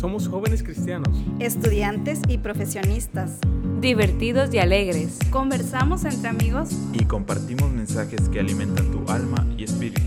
Somos 0.00 0.28
jóvenes 0.28 0.62
cristianos, 0.62 1.14
estudiantes 1.40 2.22
y 2.26 2.38
profesionistas, 2.38 3.36
divertidos 3.82 4.48
y 4.54 4.58
alegres. 4.58 5.18
Conversamos 5.28 6.06
entre 6.06 6.30
amigos 6.30 6.70
y 6.94 7.04
compartimos 7.04 7.70
mensajes 7.70 8.30
que 8.30 8.40
alimentan 8.40 8.90
tu 8.90 9.04
alma 9.12 9.46
y 9.58 9.64
espíritu. 9.64 10.00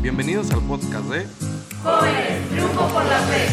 Bienvenidos 0.00 0.50
al 0.52 0.62
podcast 0.62 1.04
de 1.10 1.26
Jóvenes, 1.82 2.48
Triunfo 2.48 2.88
por 2.88 3.04
la 3.04 3.18
Fe. 3.18 3.46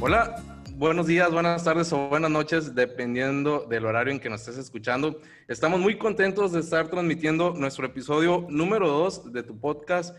Hola, 0.00 0.42
buenos 0.76 1.06
días, 1.06 1.30
buenas 1.30 1.62
tardes 1.64 1.92
o 1.92 2.08
buenas 2.08 2.30
noches, 2.30 2.74
dependiendo 2.74 3.66
del 3.68 3.84
horario 3.84 4.14
en 4.14 4.18
que 4.18 4.30
nos 4.30 4.40
estés 4.40 4.56
escuchando. 4.56 5.20
Estamos 5.46 5.78
muy 5.78 5.98
contentos 5.98 6.52
de 6.52 6.60
estar 6.60 6.88
transmitiendo 6.88 7.52
nuestro 7.52 7.84
episodio 7.84 8.46
número 8.48 8.88
2 8.88 9.34
de 9.34 9.42
tu 9.42 9.60
podcast 9.60 10.16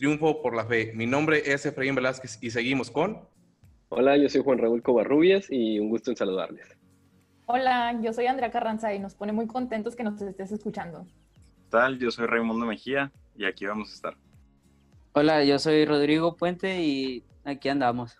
Triunfo 0.00 0.40
por 0.40 0.56
la 0.56 0.64
Fe. 0.64 0.92
Mi 0.94 1.04
nombre 1.04 1.42
es 1.44 1.66
Efraín 1.66 1.94
Velázquez 1.94 2.38
y 2.40 2.50
seguimos 2.50 2.90
con... 2.90 3.20
Hola, 3.90 4.16
yo 4.16 4.30
soy 4.30 4.42
Juan 4.42 4.56
Raúl 4.56 4.82
Covarrubias 4.82 5.48
y 5.50 5.78
un 5.78 5.90
gusto 5.90 6.10
en 6.10 6.16
saludarles. 6.16 6.74
Hola, 7.44 7.92
yo 8.00 8.14
soy 8.14 8.24
Andrea 8.24 8.50
Carranza 8.50 8.94
y 8.94 8.98
nos 8.98 9.14
pone 9.14 9.32
muy 9.32 9.46
contentos 9.46 9.94
que 9.94 10.02
nos 10.02 10.18
estés 10.22 10.52
escuchando. 10.52 11.06
tal? 11.68 11.98
Yo 11.98 12.10
soy 12.10 12.24
Raimundo 12.24 12.64
Mejía 12.64 13.12
y 13.36 13.44
aquí 13.44 13.66
vamos 13.66 13.90
a 13.90 13.94
estar. 13.94 14.16
Hola, 15.12 15.44
yo 15.44 15.58
soy 15.58 15.84
Rodrigo 15.84 16.34
Puente 16.34 16.80
y 16.80 17.22
aquí 17.44 17.68
andamos. 17.68 18.16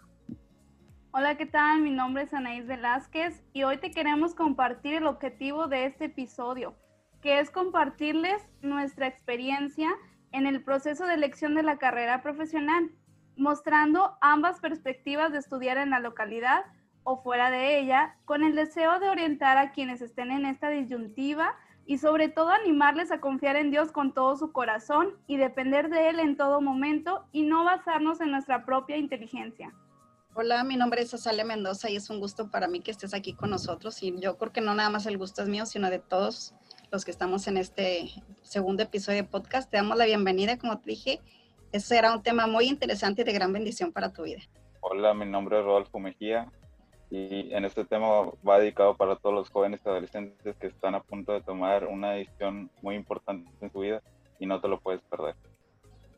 Hola, 1.12 1.38
¿qué 1.38 1.46
tal? 1.46 1.80
Mi 1.80 1.92
nombre 1.92 2.24
es 2.24 2.34
Anaís 2.34 2.66
Velázquez 2.66 3.42
y 3.54 3.62
hoy 3.62 3.78
te 3.78 3.90
queremos 3.90 4.34
compartir 4.34 4.96
el 4.96 5.06
objetivo 5.06 5.66
de 5.66 5.86
este 5.86 6.04
episodio, 6.04 6.74
que 7.22 7.40
es 7.40 7.50
compartirles 7.50 8.42
nuestra 8.60 9.06
experiencia 9.06 9.88
en 10.32 10.46
el 10.46 10.62
proceso 10.62 11.06
de 11.06 11.14
elección 11.14 11.54
de 11.54 11.62
la 11.62 11.78
carrera 11.78 12.22
profesional, 12.22 12.90
mostrando 13.36 14.16
ambas 14.20 14.60
perspectivas 14.60 15.32
de 15.32 15.38
estudiar 15.38 15.78
en 15.78 15.90
la 15.90 16.00
localidad 16.00 16.64
o 17.02 17.22
fuera 17.22 17.50
de 17.50 17.78
ella, 17.78 18.16
con 18.24 18.44
el 18.44 18.54
deseo 18.54 19.00
de 19.00 19.08
orientar 19.08 19.58
a 19.58 19.72
quienes 19.72 20.02
estén 20.02 20.30
en 20.30 20.44
esta 20.44 20.68
disyuntiva 20.68 21.56
y 21.86 21.98
sobre 21.98 22.28
todo 22.28 22.50
animarles 22.50 23.10
a 23.10 23.20
confiar 23.20 23.56
en 23.56 23.70
Dios 23.70 23.90
con 23.90 24.12
todo 24.12 24.36
su 24.36 24.52
corazón 24.52 25.14
y 25.26 25.38
depender 25.38 25.88
de 25.88 26.10
Él 26.10 26.20
en 26.20 26.36
todo 26.36 26.60
momento 26.60 27.24
y 27.32 27.42
no 27.42 27.64
basarnos 27.64 28.20
en 28.20 28.30
nuestra 28.30 28.64
propia 28.64 28.96
inteligencia. 28.96 29.72
Hola, 30.34 30.62
mi 30.62 30.76
nombre 30.76 31.02
es 31.02 31.12
Azalia 31.12 31.44
Mendoza 31.44 31.90
y 31.90 31.96
es 31.96 32.08
un 32.08 32.20
gusto 32.20 32.50
para 32.50 32.68
mí 32.68 32.80
que 32.80 32.92
estés 32.92 33.14
aquí 33.14 33.34
con 33.34 33.50
nosotros 33.50 34.00
y 34.02 34.14
yo 34.20 34.38
creo 34.38 34.52
que 34.52 34.60
no 34.60 34.74
nada 34.74 34.88
más 34.88 35.06
el 35.06 35.18
gusto 35.18 35.42
es 35.42 35.48
mío, 35.48 35.66
sino 35.66 35.90
de 35.90 35.98
todos 35.98 36.54
los 36.90 37.04
que 37.04 37.10
estamos 37.10 37.46
en 37.46 37.56
este 37.56 38.10
segundo 38.42 38.82
episodio 38.82 39.22
de 39.22 39.28
podcast. 39.28 39.70
Te 39.70 39.76
damos 39.76 39.96
la 39.96 40.06
bienvenida, 40.06 40.58
como 40.58 40.78
te 40.80 40.90
dije. 40.90 41.20
Ese 41.72 41.86
será 41.86 42.12
un 42.12 42.22
tema 42.22 42.46
muy 42.46 42.66
interesante 42.66 43.22
y 43.22 43.24
de 43.24 43.32
gran 43.32 43.52
bendición 43.52 43.92
para 43.92 44.12
tu 44.12 44.24
vida. 44.24 44.40
Hola, 44.80 45.14
mi 45.14 45.24
nombre 45.24 45.58
es 45.58 45.64
Rodolfo 45.64 46.00
Mejía 46.00 46.50
y 47.10 47.52
en 47.54 47.64
este 47.64 47.84
tema 47.84 48.06
va 48.46 48.58
dedicado 48.58 48.96
para 48.96 49.16
todos 49.16 49.34
los 49.34 49.50
jóvenes 49.50 49.86
adolescentes 49.86 50.56
que 50.56 50.66
están 50.66 50.94
a 50.94 51.02
punto 51.02 51.32
de 51.32 51.42
tomar 51.42 51.86
una 51.86 52.12
decisión 52.12 52.70
muy 52.82 52.96
importante 52.96 53.48
en 53.60 53.70
su 53.70 53.80
vida 53.80 54.02
y 54.40 54.46
no 54.46 54.60
te 54.60 54.68
lo 54.68 54.80
puedes 54.80 55.00
perder. 55.02 55.36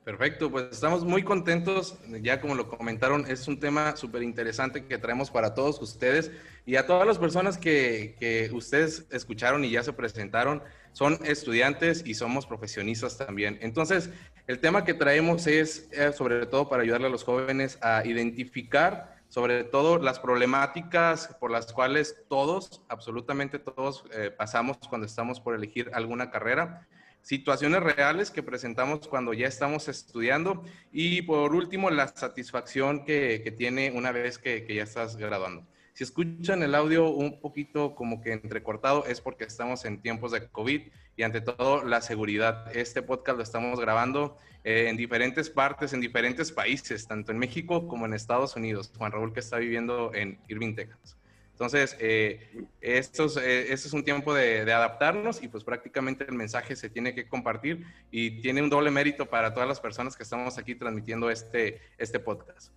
Perfecto, 0.05 0.51
pues 0.51 0.65
estamos 0.73 1.05
muy 1.05 1.23
contentos, 1.23 1.97
ya 2.23 2.41
como 2.41 2.57
lo 2.57 2.69
comentaron, 2.69 3.25
es 3.31 3.47
un 3.47 3.61
tema 3.61 3.95
súper 3.95 4.25
interesante 4.25 4.85
que 4.85 4.99
traemos 4.99 5.31
para 5.31 5.55
todos 5.55 5.81
ustedes 5.81 6.33
y 6.67 6.75
a 6.75 6.89
todas 6.89 7.07
las 7.07 7.19
personas 7.19 7.57
que, 7.57 8.51
ustedes 8.53 9.07
escucharon 9.13 9.65
y 9.65 9.71
ya 9.71 9.85
se 9.85 9.93
presentaron, 9.93 10.61
son 10.91 11.21
estudiantes 11.25 12.03
y 12.05 12.15
somos 12.15 12.47
profesionistas 12.47 13.17
también. 13.17 13.59
Entonces, 13.63 14.11
el 14.49 14.59
tema 14.59 14.85
que 14.85 14.95
traemos 14.95 15.47
es 15.47 15.89
eh, 15.93 16.13
sobre 16.13 16.47
todo 16.47 16.69
para 16.69 16.83
ayudarle 16.83 17.07
a 17.07 17.11
los 17.11 17.23
jóvenes 17.23 17.79
a 17.81 18.05
identificar 18.05 19.23
sobre 19.29 19.63
todo 19.63 19.99
las 19.99 20.19
problemáticas 20.19 21.29
por 21.39 21.53
las 21.53 21.73
cuales 21.73 22.17
todos, 22.29 22.83
absolutamente 22.89 23.61
todos, 23.61 24.05
eh, 24.13 24.33
pasamos 24.37 24.79
cuando 24.89 25.07
estamos 25.07 25.39
por 25.39 25.55
elegir 25.55 25.93
alguna 25.95 26.33
carrera 26.33 26.89
situaciones 27.23 27.83
reales 27.83 28.31
que 28.31 28.43
presentamos 28.43 29.09
cuando 29.09 29.33
ya 29.33 29.47
estamos 29.47 29.89
estudiando 29.89 30.65
y 30.93 31.23
por 31.23 31.55
último 31.55 31.91
la 31.91 32.09
satisfacción 32.09 33.05
que, 33.05 33.41
que 33.43 33.53
tiene 33.53 33.93
una 33.93 34.13
vez 34.13 34.39
que, 34.39 34.65
que, 34.65 34.75
ya 34.75 34.83
estás 34.83 35.17
graduando. 35.17 35.67
Si 35.95 36.05
escuchan 36.05 36.63
el 36.63 36.75
audio 36.75 37.09
un 37.11 37.41
poquito 37.41 37.95
como 37.95 38.21
que 38.21 38.33
entrecortado 38.33 39.07
es 39.07 39.21
porque 39.21 39.45
estamos 39.45 39.85
en 39.85 40.01
tiempos 40.01 40.33
de 40.33 40.49
COVID 40.49 40.83
y 41.17 41.23
ante 41.23 41.41
todo 41.41 41.85
la 41.85 42.01
seguridad. 42.01 42.75
Este 42.75 43.03
podcast 43.03 43.37
lo 43.37 43.45
estamos 43.45 43.79
grabando 43.79 44.37
en 44.65 44.97
diferentes 44.97 45.51
partes, 45.51 45.93
en 45.93 46.01
diferentes 46.01 46.51
países, 46.51 47.07
tanto 47.07 47.33
en 47.33 47.39
México 47.39 47.87
como 47.87 48.07
en 48.07 48.15
Estados 48.15 48.57
Unidos. 48.57 48.91
Juan 48.97 49.13
Raúl 49.13 49.33
que 49.33 49.41
está 49.41 49.59
viviendo 49.59 50.13
en 50.15 50.39
Irving, 50.49 50.75
Texas. 50.75 51.17
Entonces, 51.53 51.97
eh, 52.01 52.67
esto, 52.81 53.27
es, 53.27 53.37
eh, 53.37 53.73
es, 53.73 53.93
un 53.93 54.03
tiempo 54.03 54.35
de, 54.35 54.65
de, 54.65 54.73
adaptarnos 54.73 55.43
y 55.43 55.49
pues 55.49 55.63
prácticamente 55.63 56.25
el 56.25 56.35
mensaje 56.35 56.75
se 56.75 56.91
tiene 56.91 57.15
que 57.15 57.29
compartir 57.29 57.87
y 58.11 58.41
tiene 58.41 58.63
un 58.63 58.71
doble 58.71 58.91
mérito 58.91 59.27
para 59.27 59.53
todas 59.53 59.69
las 59.69 59.79
personas 59.79 60.17
que 60.17 60.25
estamos 60.25 60.59
aquí 60.59 60.75
transmitiendo 60.75 61.31
este, 61.31 61.81
este 61.99 62.19
podcast. 62.19 62.73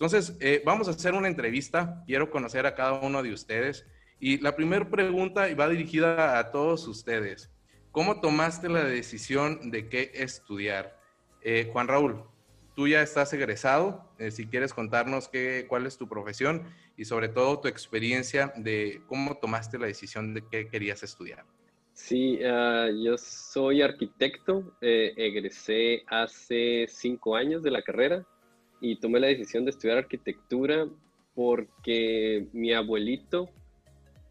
Entonces, 0.00 0.34
eh, 0.40 0.62
vamos 0.64 0.88
a 0.88 0.92
hacer 0.92 1.12
una 1.12 1.28
entrevista. 1.28 2.02
Quiero 2.06 2.30
conocer 2.30 2.64
a 2.64 2.74
cada 2.74 2.94
uno 2.94 3.22
de 3.22 3.34
ustedes. 3.34 3.84
Y 4.18 4.38
la 4.38 4.56
primera 4.56 4.88
pregunta 4.88 5.54
va 5.54 5.68
dirigida 5.68 6.38
a 6.38 6.50
todos 6.50 6.88
ustedes. 6.88 7.50
¿Cómo 7.90 8.18
tomaste 8.22 8.70
la 8.70 8.82
decisión 8.82 9.70
de 9.70 9.90
qué 9.90 10.10
estudiar? 10.14 10.98
Eh, 11.42 11.68
Juan 11.70 11.86
Raúl, 11.86 12.24
tú 12.80 12.88
ya 12.88 13.02
estás 13.02 13.30
egresado. 13.34 14.10
Eh, 14.18 14.30
si 14.30 14.46
quieres 14.46 14.72
contarnos 14.72 15.28
qué, 15.28 15.66
cuál 15.68 15.84
es 15.84 15.98
tu 15.98 16.08
profesión 16.08 16.64
y 16.96 17.04
sobre 17.04 17.28
todo 17.28 17.60
tu 17.60 17.68
experiencia 17.68 18.54
de 18.56 19.02
cómo 19.06 19.36
tomaste 19.36 19.78
la 19.78 19.86
decisión 19.86 20.32
de 20.32 20.42
qué 20.50 20.66
querías 20.66 21.02
estudiar. 21.02 21.44
Sí, 21.92 22.38
uh, 22.42 22.88
yo 23.04 23.18
soy 23.18 23.82
arquitecto, 23.82 24.74
eh, 24.80 25.12
egresé 25.18 26.04
hace 26.06 26.86
cinco 26.88 27.36
años 27.36 27.62
de 27.62 27.70
la 27.70 27.82
carrera 27.82 28.24
y 28.80 28.98
tomé 28.98 29.20
la 29.20 29.26
decisión 29.26 29.66
de 29.66 29.72
estudiar 29.72 29.98
arquitectura 29.98 30.88
porque 31.34 32.46
mi 32.54 32.72
abuelito, 32.72 33.50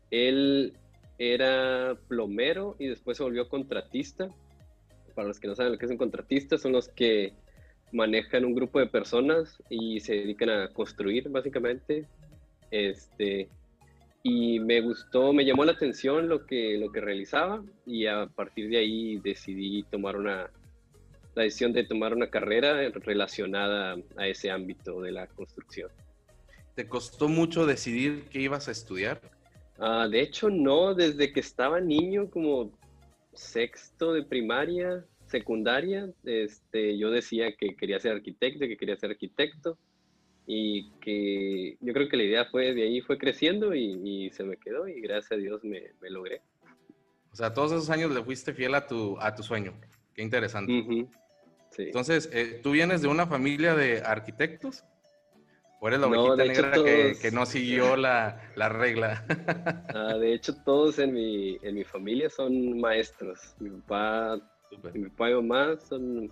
él 0.10 0.74
era 1.20 2.00
plomero 2.08 2.76
y 2.80 2.88
después 2.88 3.18
se 3.18 3.22
volvió 3.22 3.48
contratista. 3.48 4.28
Para 5.14 5.28
los 5.28 5.40
que 5.40 5.48
no 5.48 5.54
saben 5.54 5.74
lo 5.74 5.78
que 5.78 5.86
es 5.86 5.92
un 5.92 5.98
contratista, 5.98 6.58
son 6.58 6.72
los 6.72 6.90
que 6.90 7.36
manejan 7.92 8.46
un 8.46 8.56
grupo 8.56 8.80
de 8.80 8.88
personas 8.88 9.62
y 9.70 10.00
se 10.00 10.14
dedican 10.14 10.50
a 10.50 10.68
construir 10.70 11.30
básicamente. 11.30 12.06
Este, 12.72 13.50
y 14.24 14.60
me 14.60 14.82
gustó, 14.82 15.34
me 15.34 15.46
llamó 15.46 15.66
la 15.66 15.72
atención 15.72 16.28
lo 16.28 16.46
que, 16.46 16.78
lo 16.78 16.92
que 16.92 17.02
realizaba 17.02 17.64
y 17.86 18.06
a 18.06 18.28
partir 18.28 18.70
de 18.70 18.78
ahí 18.78 19.18
decidí 19.18 19.84
tomar 19.84 20.18
una, 20.18 20.50
la 21.36 21.44
decisión 21.44 21.72
de 21.74 21.86
tomar 21.86 22.14
una 22.14 22.30
carrera 22.30 22.90
relacionada 22.90 23.98
a 24.18 24.28
ese 24.28 24.52
ámbito 24.52 25.02
de 25.02 25.12
la 25.12 25.28
construcción. 25.28 25.90
¿Te 26.76 26.88
costó 26.88 27.28
mucho 27.28 27.66
decidir 27.66 28.26
qué 28.30 28.42
ibas 28.42 28.68
a 28.68 28.72
estudiar? 28.72 29.22
Uh, 29.80 30.10
de 30.10 30.22
hecho, 30.22 30.50
no, 30.50 30.94
desde 30.94 31.32
que 31.32 31.40
estaba 31.40 31.80
niño, 31.80 32.30
como 32.30 32.72
sexto 33.34 34.14
de 34.14 34.24
primaria, 34.24 35.06
secundaria, 35.30 36.10
este, 36.26 36.98
yo 36.98 37.12
decía 37.12 37.56
que 37.56 37.76
quería 37.76 38.00
ser 38.00 38.14
arquitecto, 38.14 38.68
que 38.68 38.78
quería 38.78 38.98
ser 38.98 39.12
arquitecto 39.12 39.78
y 40.46 40.90
que 41.00 41.78
yo 41.80 41.94
creo 41.94 42.10
que 42.10 42.18
la 42.18 42.24
idea 42.24 42.46
fue 42.46 42.74
de 42.74 42.84
ahí 42.84 43.02
fue 43.02 43.18
creciendo 43.18 43.76
y, 43.76 44.00
y 44.04 44.30
se 44.32 44.44
me 44.44 44.58
quedó 44.58 44.88
y 44.88 45.00
gracias 45.00 45.34
a 45.34 45.36
Dios 45.36 45.64
me, 45.64 45.94
me, 46.02 46.10
logré. 46.10 46.42
O 47.32 47.36
sea, 47.36 47.54
todos 47.54 47.72
esos 47.72 47.90
años 47.92 48.12
le 48.12 48.24
fuiste 48.24 48.54
fiel 48.54 48.74
a 48.74 48.88
tu, 48.88 49.18
a 49.20 49.36
tu 49.36 49.44
sueño. 49.44 49.80
Qué 50.16 50.24
interesante. 50.24 50.72
Uh 50.74 50.84
-huh. 50.84 51.10
sí. 51.70 51.84
Entonces, 51.84 52.30
eh, 52.34 52.60
¿tú 52.64 52.72
vienes 52.72 53.04
de 53.04 53.08
una 53.08 53.28
familia 53.28 53.76
de 53.76 54.02
arquitectos? 54.02 54.84
¿O 55.82 55.88
eres 55.88 56.00
la 56.00 56.08
ovejita 56.08 56.30
no, 56.30 56.36
negra 56.36 56.72
todos... 56.74 56.86
que, 56.86 57.14
que, 57.22 57.32
no 57.32 57.46
siguió 57.46 57.96
la, 57.96 58.52
la 58.56 58.70
regla? 58.70 59.24
ah, 59.94 60.18
de 60.18 60.34
hecho, 60.34 60.56
todos 60.66 61.00
en 61.00 61.14
mi, 61.14 61.58
en 61.62 61.76
mi 61.76 61.84
familia 61.84 62.30
son 62.30 62.80
maestros. 62.80 63.56
Mi 63.60 63.70
papá, 63.70 64.42
mi 64.94 65.10
papá 65.10 65.30
y 65.30 65.34
mamá 65.34 65.78
son 65.78 66.32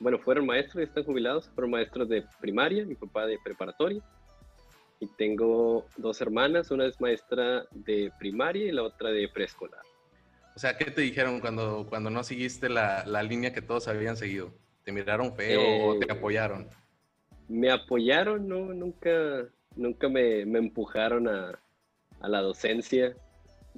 bueno, 0.00 0.18
fueron 0.18 0.46
maestros 0.46 0.80
y 0.80 0.84
están 0.84 1.04
jubilados, 1.04 1.48
fueron 1.54 1.72
maestros 1.72 2.08
de 2.08 2.24
primaria, 2.40 2.84
mi 2.86 2.94
papá 2.94 3.26
de 3.26 3.38
preparatoria. 3.42 4.02
Y 5.00 5.06
tengo 5.16 5.86
dos 5.96 6.20
hermanas, 6.20 6.70
una 6.70 6.86
es 6.86 7.00
maestra 7.00 7.64
de 7.70 8.12
primaria 8.18 8.66
y 8.66 8.72
la 8.72 8.82
otra 8.82 9.10
de 9.10 9.28
preescolar. 9.28 9.82
O 10.54 10.58
sea, 10.58 10.76
¿qué 10.76 10.90
te 10.90 11.02
dijeron 11.02 11.40
cuando, 11.40 11.86
cuando 11.88 12.10
no 12.10 12.24
seguiste 12.24 12.68
la, 12.68 13.04
la 13.06 13.22
línea 13.22 13.52
que 13.52 13.62
todos 13.62 13.86
habían 13.86 14.16
seguido? 14.16 14.52
¿Te 14.84 14.90
miraron 14.90 15.34
feo 15.34 15.60
eh, 15.60 15.82
o 15.84 15.98
te 15.98 16.10
apoyaron? 16.10 16.68
Me 17.48 17.70
apoyaron, 17.70 18.48
no, 18.48 18.72
nunca, 18.74 19.46
nunca 19.76 20.08
me, 20.08 20.44
me 20.46 20.58
empujaron 20.58 21.28
a, 21.28 21.58
a, 22.20 22.28
la 22.28 22.40
docencia. 22.40 23.16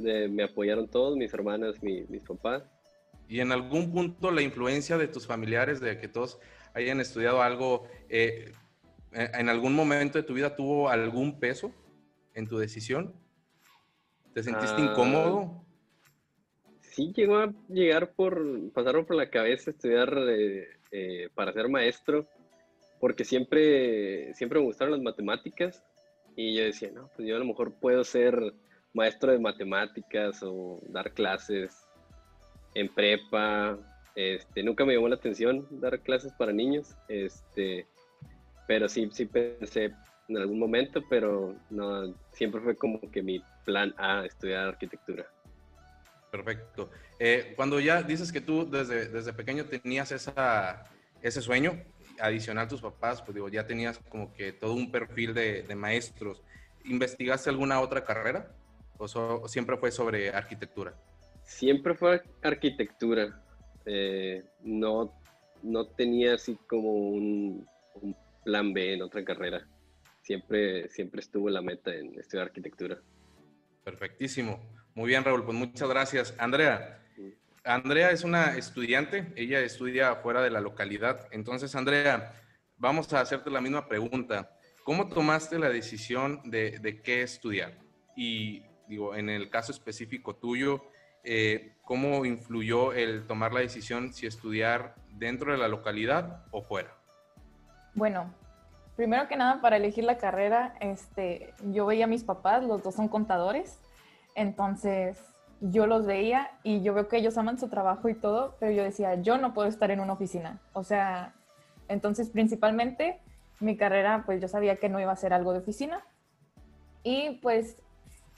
Eh, 0.02 0.28
me 0.28 0.44
apoyaron 0.44 0.88
todos, 0.88 1.16
mis 1.16 1.32
hermanas, 1.34 1.82
mi, 1.82 2.04
mis 2.08 2.22
papás 2.22 2.62
y 3.30 3.38
en 3.38 3.52
algún 3.52 3.92
punto 3.92 4.32
la 4.32 4.42
influencia 4.42 4.98
de 4.98 5.06
tus 5.06 5.24
familiares, 5.24 5.80
de 5.80 5.98
que 5.98 6.08
todos 6.08 6.40
hayan 6.74 6.98
estudiado 6.98 7.42
algo, 7.42 7.86
eh, 8.08 8.52
¿en 9.12 9.48
algún 9.48 9.72
momento 9.72 10.18
de 10.18 10.24
tu 10.24 10.34
vida 10.34 10.56
tuvo 10.56 10.88
algún 10.88 11.38
peso 11.38 11.72
en 12.34 12.48
tu 12.48 12.58
decisión? 12.58 13.14
¿Te 14.34 14.42
sentiste 14.42 14.80
Ah, 14.80 14.90
incómodo? 14.90 15.64
Sí 16.80 17.12
llegó 17.14 17.36
a 17.36 17.54
llegar 17.68 18.14
por, 18.14 18.72
pasaron 18.72 19.06
por 19.06 19.14
la 19.14 19.30
cabeza 19.30 19.70
estudiar 19.70 20.12
eh, 20.28 20.66
eh, 20.90 21.28
para 21.32 21.52
ser 21.52 21.68
maestro, 21.68 22.26
porque 22.98 23.24
siempre, 23.24 24.34
siempre 24.34 24.58
me 24.58 24.64
gustaron 24.64 24.94
las 24.94 25.02
matemáticas 25.02 25.84
y 26.34 26.56
yo 26.56 26.64
decía, 26.64 26.90
no, 26.92 27.08
pues 27.14 27.28
yo 27.28 27.36
a 27.36 27.38
lo 27.38 27.44
mejor 27.44 27.74
puedo 27.74 28.02
ser 28.02 28.54
maestro 28.92 29.30
de 29.30 29.38
matemáticas 29.38 30.42
o 30.42 30.80
dar 30.88 31.14
clases 31.14 31.86
en 32.74 32.88
prepa. 32.88 33.78
Este, 34.14 34.62
nunca 34.62 34.84
me 34.84 34.94
llamó 34.94 35.08
la 35.08 35.16
atención 35.16 35.66
dar 35.70 36.00
clases 36.00 36.32
para 36.32 36.52
niños, 36.52 36.96
este, 37.08 37.86
pero 38.66 38.88
sí, 38.88 39.08
sí 39.12 39.26
pensé 39.26 39.92
en 40.28 40.36
algún 40.36 40.58
momento, 40.58 41.02
pero 41.08 41.54
no, 41.70 42.14
siempre 42.32 42.60
fue 42.60 42.76
como 42.76 43.00
que 43.10 43.22
mi 43.22 43.42
plan 43.64 43.94
A, 43.98 44.24
estudiar 44.24 44.68
arquitectura. 44.68 45.26
Perfecto. 46.30 46.90
Eh, 47.18 47.54
cuando 47.56 47.80
ya 47.80 48.02
dices 48.02 48.30
que 48.30 48.40
tú 48.40 48.68
desde, 48.68 49.08
desde 49.08 49.32
pequeño 49.32 49.64
tenías 49.64 50.12
ese 51.22 51.42
sueño, 51.42 51.82
adicional 52.20 52.68
tus 52.68 52.80
papás, 52.80 53.22
pues 53.22 53.34
digo, 53.34 53.48
ya 53.48 53.66
tenías 53.66 53.98
como 54.08 54.32
que 54.32 54.52
todo 54.52 54.74
un 54.74 54.90
perfil 54.90 55.34
de, 55.34 55.74
maestros. 55.74 56.42
¿Investigaste 56.84 57.50
alguna 57.50 57.80
otra 57.80 58.04
carrera? 58.04 58.52
¿O 58.98 59.48
siempre 59.48 59.76
fue 59.76 59.90
sobre 59.90 60.30
arquitectura? 60.30 60.94
Siempre 61.50 61.94
fue 61.94 62.22
arquitectura. 62.42 63.42
eh, 63.84 64.44
no, 64.62 65.12
no 65.62 65.88
tenía 65.88 66.34
así 66.34 66.56
como 66.68 66.92
un, 66.92 67.66
un 67.94 68.16
plan 68.44 68.72
B 68.72 68.94
en 68.94 69.02
otra 69.02 69.24
carrera. 69.24 69.66
Siempre, 70.22 70.88
siempre 70.88 71.20
estuvo 71.20 71.50
la 71.50 71.60
meta 71.60 71.92
en 71.92 72.18
estudiar 72.18 72.46
arquitectura. 72.46 72.98
Perfectísimo. 73.82 74.60
Muy 74.94 75.08
bien, 75.08 75.24
Raúl, 75.24 75.44
pues 75.44 75.56
muchas 75.56 75.88
gracias. 75.88 76.34
Andrea, 76.38 77.02
Andrea 77.64 78.10
es 78.12 78.22
una 78.22 78.56
estudiante, 78.56 79.32
ella 79.34 79.60
estudia 79.60 80.14
fuera 80.16 80.42
de 80.42 80.50
la 80.50 80.60
localidad. 80.60 81.26
Entonces, 81.32 81.74
Andrea, 81.74 82.32
vamos 82.76 83.12
a 83.12 83.20
hacerte 83.20 83.50
la 83.50 83.60
misma 83.60 83.88
pregunta. 83.88 84.56
¿Cómo 84.84 85.08
tomaste 85.08 85.58
la 85.58 85.68
decisión 85.68 86.42
de, 86.44 86.78
de 86.78 87.02
qué 87.02 87.22
estudiar? 87.22 87.76
Y 88.16 88.62
digo, 88.88 89.16
en 89.16 89.28
el 89.28 89.50
caso 89.50 89.72
específico 89.72 90.36
tuyo, 90.36 90.84
eh, 91.24 91.72
¿cómo 91.84 92.24
influyó 92.24 92.92
el 92.92 93.26
tomar 93.26 93.52
la 93.52 93.60
decisión 93.60 94.12
si 94.12 94.26
estudiar 94.26 94.94
dentro 95.12 95.52
de 95.52 95.58
la 95.58 95.68
localidad 95.68 96.44
o 96.50 96.62
fuera? 96.62 96.90
Bueno, 97.94 98.32
primero 98.96 99.28
que 99.28 99.36
nada, 99.36 99.60
para 99.60 99.76
elegir 99.76 100.04
la 100.04 100.18
carrera, 100.18 100.74
este, 100.80 101.54
yo 101.72 101.86
veía 101.86 102.04
a 102.04 102.08
mis 102.08 102.24
papás, 102.24 102.62
los 102.64 102.82
dos 102.82 102.94
son 102.94 103.08
contadores, 103.08 103.78
entonces 104.34 105.18
yo 105.60 105.86
los 105.86 106.06
veía 106.06 106.50
y 106.62 106.82
yo 106.82 106.94
veo 106.94 107.08
que 107.08 107.18
ellos 107.18 107.36
aman 107.36 107.58
su 107.58 107.68
trabajo 107.68 108.08
y 108.08 108.14
todo, 108.14 108.56
pero 108.58 108.72
yo 108.72 108.82
decía, 108.82 109.16
yo 109.16 109.36
no 109.36 109.52
puedo 109.52 109.68
estar 109.68 109.90
en 109.90 110.00
una 110.00 110.14
oficina. 110.14 110.58
O 110.72 110.84
sea, 110.84 111.34
entonces 111.88 112.30
principalmente 112.30 113.20
mi 113.60 113.76
carrera, 113.76 114.22
pues 114.24 114.40
yo 114.40 114.48
sabía 114.48 114.76
que 114.76 114.88
no 114.88 115.00
iba 115.00 115.12
a 115.12 115.16
ser 115.16 115.32
algo 115.32 115.52
de 115.52 115.58
oficina. 115.58 116.02
Y 117.02 117.38
pues 117.42 117.76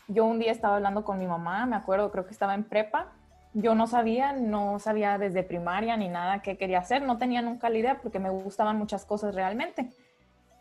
yo 0.08 0.24
un 0.24 0.38
día 0.38 0.52
estaba 0.52 0.76
hablando 0.76 1.04
con 1.04 1.18
mi 1.18 1.26
mamá, 1.26 1.66
me 1.66 1.76
acuerdo, 1.76 2.10
creo 2.10 2.26
que 2.26 2.32
estaba 2.32 2.54
en 2.54 2.64
prepa. 2.64 3.12
Yo 3.54 3.74
no 3.74 3.86
sabía, 3.86 4.32
no 4.32 4.78
sabía 4.78 5.18
desde 5.18 5.42
primaria 5.42 5.96
ni 5.96 6.08
nada 6.08 6.40
qué 6.42 6.56
quería 6.56 6.78
hacer, 6.78 7.02
no 7.02 7.18
tenía 7.18 7.42
nunca 7.42 7.68
la 7.68 7.78
idea 7.78 8.00
porque 8.00 8.18
me 8.18 8.30
gustaban 8.30 8.78
muchas 8.78 9.04
cosas 9.04 9.34
realmente. 9.34 9.90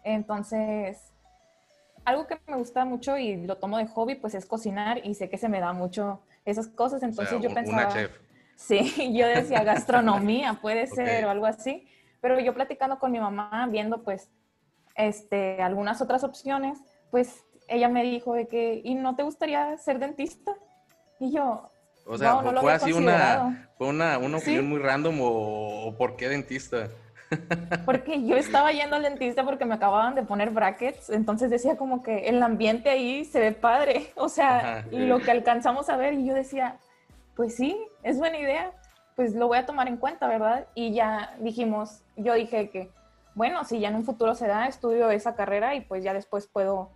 Entonces, 0.03 1.13
algo 2.05 2.27
que 2.27 2.39
me 2.47 2.57
gusta 2.57 2.83
mucho 2.85 3.17
y 3.17 3.45
lo 3.45 3.57
tomo 3.57 3.77
de 3.77 3.88
hobby, 3.88 4.15
pues 4.15 4.33
es 4.35 4.45
cocinar 4.45 5.05
y 5.05 5.13
sé 5.15 5.29
que 5.29 5.38
se 5.38 5.49
me 5.49 5.59
da 5.59 5.73
mucho 5.73 6.21
esas 6.45 6.67
cosas. 6.67 7.03
Entonces 7.03 7.33
O 7.33 7.39
sea, 7.39 7.41
yo 7.41 7.49
un- 7.49 7.55
pensaba, 7.55 7.83
una 7.83 7.93
chef. 7.93 8.11
sí, 8.55 9.13
yo 9.15 9.27
decía 9.27 9.63
gastronomía, 9.63 10.59
puede 10.61 10.88
ser 10.88 11.25
o 11.25 11.29
algo 11.29 11.45
así. 11.45 11.88
Pero 12.19 12.39
yo 12.39 12.53
platicando 12.53 12.99
con 12.99 13.11
mi 13.11 13.19
mamá, 13.19 13.67
viendo 13.71 14.03
pues 14.03 14.29
este, 14.95 15.61
algunas 15.61 16.01
otras 16.01 16.23
opciones, 16.23 16.79
pues 17.09 17.43
ella 17.71 17.89
me 17.89 18.03
dijo 18.03 18.33
de 18.33 18.47
que, 18.47 18.81
¿y 18.83 18.95
no 18.95 19.15
te 19.15 19.23
gustaría 19.23 19.77
ser 19.77 20.00
dentista? 20.00 20.53
Y 21.19 21.31
yo, 21.31 21.69
O 22.06 22.18
sea, 22.18 22.33
"No, 22.33 22.41
no 22.44 22.51
lo 22.51 22.62
¿fue 22.62 22.73
así 22.73 22.91
considerado". 22.91 23.47
una, 23.47 23.69
fue 23.77 23.88
una, 23.88 24.18
una 24.18 24.38
Sí. 24.39 24.44
opinión 24.44 24.68
muy 24.69 24.79
random 24.79 25.21
o, 25.21 25.85
o 25.88 25.97
por 25.97 26.15
qué 26.15 26.27
dentista? 26.29 26.89
Porque 27.85 28.25
yo 28.25 28.35
estaba 28.35 28.71
yendo 28.71 28.97
al 28.97 29.03
dentista 29.03 29.44
porque 29.45 29.63
me 29.65 29.75
acababan 29.75 30.15
de 30.15 30.23
poner 30.23 30.50
brackets, 30.50 31.09
entonces 31.09 31.50
decía 31.50 31.77
como 31.77 32.03
que 32.03 32.27
el 32.27 32.44
ambiente 32.44 32.89
ahí 32.89 33.23
se 33.25 33.39
ve 33.39 33.51
padre, 33.53 34.12
o 34.15 34.27
sea, 34.29 34.79
Ajá. 34.79 34.85
lo 34.91 35.21
que 35.21 35.31
alcanzamos 35.31 35.89
a 35.89 35.95
ver 35.95 36.13
y 36.15 36.25
yo 36.27 36.33
decía, 36.33 36.77
pues 37.35 37.56
sí, 37.56 37.77
es 38.03 38.17
buena 38.17 38.38
idea, 38.38 38.71
pues 39.15 39.33
lo 39.33 39.47
voy 39.47 39.57
a 39.59 39.65
tomar 39.65 39.88
en 39.88 39.95
cuenta, 39.97 40.27
¿verdad? 40.27 40.67
Y 40.75 40.94
ya 40.94 41.35
dijimos, 41.39 42.01
yo 42.17 42.33
dije 42.33 42.69
que, 42.69 42.91
bueno, 43.35 43.63
si 43.63 43.79
ya 43.79 43.88
en 43.88 43.95
un 43.95 44.03
futuro 44.03 44.35
se 44.35 44.47
da, 44.47 44.67
estudio 44.67 45.09
esa 45.09 45.35
carrera 45.35 45.74
y 45.75 45.81
pues 45.81 46.03
ya 46.03 46.13
después 46.13 46.47
puedo 46.47 46.91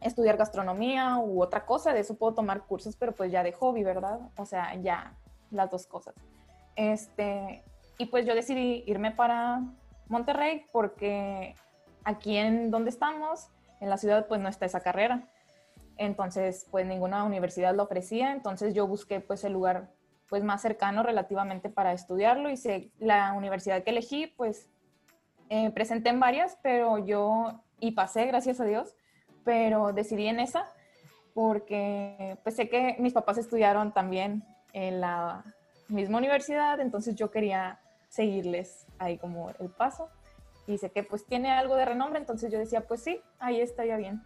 estudiar 0.00 0.36
gastronomía 0.36 1.18
u 1.18 1.42
otra 1.42 1.66
cosa, 1.66 1.92
de 1.92 2.00
eso 2.00 2.16
puedo 2.16 2.34
tomar 2.34 2.62
cursos, 2.62 2.96
pero 2.96 3.12
pues 3.12 3.32
ya 3.32 3.42
de 3.42 3.52
hobby, 3.52 3.82
¿verdad? 3.82 4.20
O 4.36 4.46
sea, 4.46 4.74
ya 4.76 5.14
las 5.50 5.70
dos 5.70 5.86
cosas. 5.86 6.14
Este, 6.76 7.62
y 7.98 8.06
pues 8.06 8.26
yo 8.26 8.34
decidí 8.34 8.84
irme 8.86 9.10
para 9.10 9.62
Monterrey 10.08 10.66
porque 10.72 11.56
aquí 12.04 12.36
en 12.36 12.70
donde 12.70 12.90
estamos, 12.90 13.48
en 13.80 13.90
la 13.90 13.96
ciudad, 13.96 14.26
pues 14.26 14.40
no 14.40 14.48
está 14.48 14.66
esa 14.66 14.80
carrera. 14.80 15.28
Entonces, 15.96 16.66
pues 16.70 16.86
ninguna 16.86 17.24
universidad 17.24 17.74
lo 17.74 17.82
ofrecía, 17.82 18.32
entonces 18.32 18.74
yo 18.74 18.86
busqué 18.86 19.20
pues 19.20 19.42
el 19.44 19.52
lugar 19.52 19.90
pues 20.28 20.44
más 20.44 20.62
cercano 20.62 21.02
relativamente 21.02 21.70
para 21.70 21.92
estudiarlo 21.92 22.50
y 22.50 22.56
sé, 22.56 22.90
la 22.98 23.32
universidad 23.32 23.82
que 23.82 23.90
elegí 23.90 24.26
pues 24.26 24.68
eh, 25.48 25.70
presenté 25.70 26.10
en 26.10 26.20
varias, 26.20 26.58
pero 26.62 26.98
yo, 26.98 27.62
y 27.80 27.92
pasé, 27.92 28.26
gracias 28.26 28.60
a 28.60 28.64
Dios, 28.64 28.94
pero 29.48 29.94
decidí 29.94 30.26
en 30.26 30.40
esa 30.40 30.70
porque 31.32 32.36
pues 32.42 32.54
sé 32.54 32.68
que 32.68 32.96
mis 32.98 33.14
papás 33.14 33.38
estudiaron 33.38 33.94
también 33.94 34.44
en 34.74 35.00
la 35.00 35.42
misma 35.88 36.18
universidad, 36.18 36.78
entonces 36.80 37.14
yo 37.14 37.30
quería 37.30 37.80
seguirles 38.10 38.86
ahí 38.98 39.16
como 39.16 39.48
el 39.58 39.70
paso 39.70 40.10
y 40.66 40.76
sé 40.76 40.90
que 40.90 41.02
pues 41.02 41.24
tiene 41.24 41.50
algo 41.50 41.76
de 41.76 41.86
renombre, 41.86 42.18
entonces 42.18 42.52
yo 42.52 42.58
decía 42.58 42.82
pues 42.82 43.02
sí, 43.02 43.22
ahí 43.38 43.62
estaría 43.62 43.96
bien. 43.96 44.22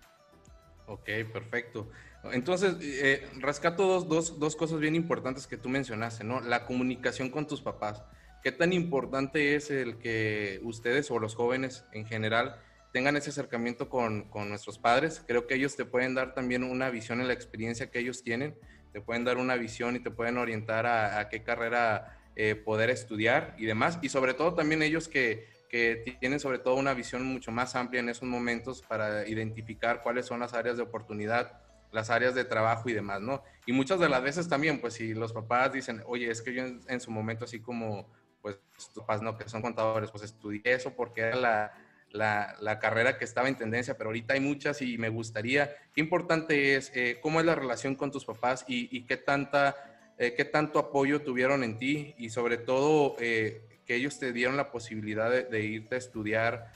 Ok, 0.88 1.08
perfecto. 1.32 1.88
Entonces, 2.32 2.76
eh, 2.80 3.24
rescato 3.38 3.86
dos, 3.86 4.08
dos, 4.08 4.40
dos 4.40 4.56
cosas 4.56 4.80
bien 4.80 4.96
importantes 4.96 5.46
que 5.46 5.56
tú 5.56 5.68
mencionaste, 5.68 6.24
¿no? 6.24 6.40
La 6.40 6.66
comunicación 6.66 7.30
con 7.30 7.46
tus 7.46 7.62
papás. 7.62 8.02
¿Qué 8.42 8.50
tan 8.50 8.72
importante 8.72 9.54
es 9.54 9.70
el 9.70 9.98
que 9.98 10.60
ustedes 10.64 11.12
o 11.12 11.20
los 11.20 11.36
jóvenes 11.36 11.84
en 11.92 12.06
general 12.06 12.60
tengan 12.92 13.16
ese 13.16 13.30
acercamiento 13.30 13.88
con, 13.88 14.24
con 14.28 14.48
nuestros 14.48 14.78
padres? 14.78 15.22
Creo 15.26 15.46
que 15.46 15.54
ellos 15.54 15.76
te 15.76 15.84
pueden 15.84 16.14
dar 16.14 16.34
también 16.34 16.62
una 16.62 16.90
visión 16.90 17.20
en 17.20 17.28
la 17.28 17.34
experiencia 17.34 17.90
que 17.90 17.98
ellos 17.98 18.22
tienen, 18.22 18.54
te 18.92 19.00
pueden 19.00 19.24
dar 19.24 19.38
una 19.38 19.56
visión 19.56 19.96
y 19.96 20.00
te 20.00 20.10
pueden 20.10 20.36
orientar 20.36 20.86
a, 20.86 21.18
a 21.18 21.28
qué 21.28 21.42
carrera 21.42 22.18
eh, 22.36 22.54
poder 22.54 22.90
estudiar 22.90 23.54
y 23.58 23.66
demás. 23.66 23.98
Y 24.02 24.08
sobre 24.08 24.34
todo 24.34 24.54
también 24.54 24.82
ellos 24.82 25.08
que, 25.08 25.48
que 25.68 26.16
tienen 26.20 26.40
sobre 26.40 26.58
todo 26.58 26.76
una 26.76 26.94
visión 26.94 27.24
mucho 27.24 27.50
más 27.50 27.74
amplia 27.74 28.00
en 28.00 28.08
esos 28.08 28.28
momentos 28.28 28.82
para 28.82 29.26
identificar 29.26 30.02
cuáles 30.02 30.26
son 30.26 30.40
las 30.40 30.54
áreas 30.54 30.76
de 30.76 30.82
oportunidad, 30.82 31.60
las 31.90 32.10
áreas 32.10 32.34
de 32.34 32.44
trabajo 32.44 32.88
y 32.88 32.94
demás, 32.94 33.20
¿no? 33.20 33.42
Y 33.66 33.72
muchas 33.72 34.00
de 34.00 34.08
las 34.08 34.22
veces 34.22 34.48
también, 34.48 34.80
pues 34.80 34.94
si 34.94 35.14
los 35.14 35.32
papás 35.32 35.72
dicen, 35.72 36.02
oye, 36.06 36.30
es 36.30 36.40
que 36.40 36.54
yo 36.54 36.64
en, 36.64 36.80
en 36.88 37.00
su 37.00 37.10
momento 37.10 37.44
así 37.44 37.60
como, 37.60 38.10
pues 38.40 38.58
tus 38.76 39.02
papás, 39.02 39.20
¿no? 39.22 39.36
Que 39.36 39.48
son 39.48 39.62
contadores, 39.62 40.10
pues 40.10 40.24
estudié 40.24 40.62
eso 40.64 40.94
porque 40.94 41.20
era 41.20 41.36
la, 41.36 41.72
la, 42.12 42.78
carrera 42.80 43.18
que 43.18 43.24
estaba 43.24 43.48
en 43.48 43.56
tendencia, 43.56 43.96
pero 43.96 44.10
ahorita 44.10 44.34
hay 44.34 44.40
muchas 44.40 44.82
y 44.82 44.98
me 44.98 45.08
gustaría, 45.08 45.74
¿qué 45.94 46.00
importante 46.00 46.76
es? 46.76 46.92
Eh, 46.94 47.18
¿Cómo 47.20 47.40
es 47.40 47.46
la 47.46 47.54
relación 47.54 47.94
con 47.94 48.10
tus 48.10 48.24
papás 48.24 48.64
y, 48.68 49.02
qué, 49.04 49.16
tanta, 49.16 49.76
eh, 50.18 50.34
qué 50.36 50.44
tanto 50.44 50.78
apoyo 50.78 51.22
tuvieron 51.22 51.64
en 51.64 51.78
ti? 51.78 52.14
Y 52.18 52.30
sobre 52.30 52.58
todo, 52.58 53.16
eh, 53.18 53.62
que 53.86 53.96
ellos 53.96 54.18
te 54.18 54.32
dieron 54.32 54.56
la 54.56 54.70
posibilidad 54.70 55.30
de, 55.30 55.44
de 55.44 55.62
irte 55.62 55.96
a 55.96 55.98
estudiar 55.98 56.72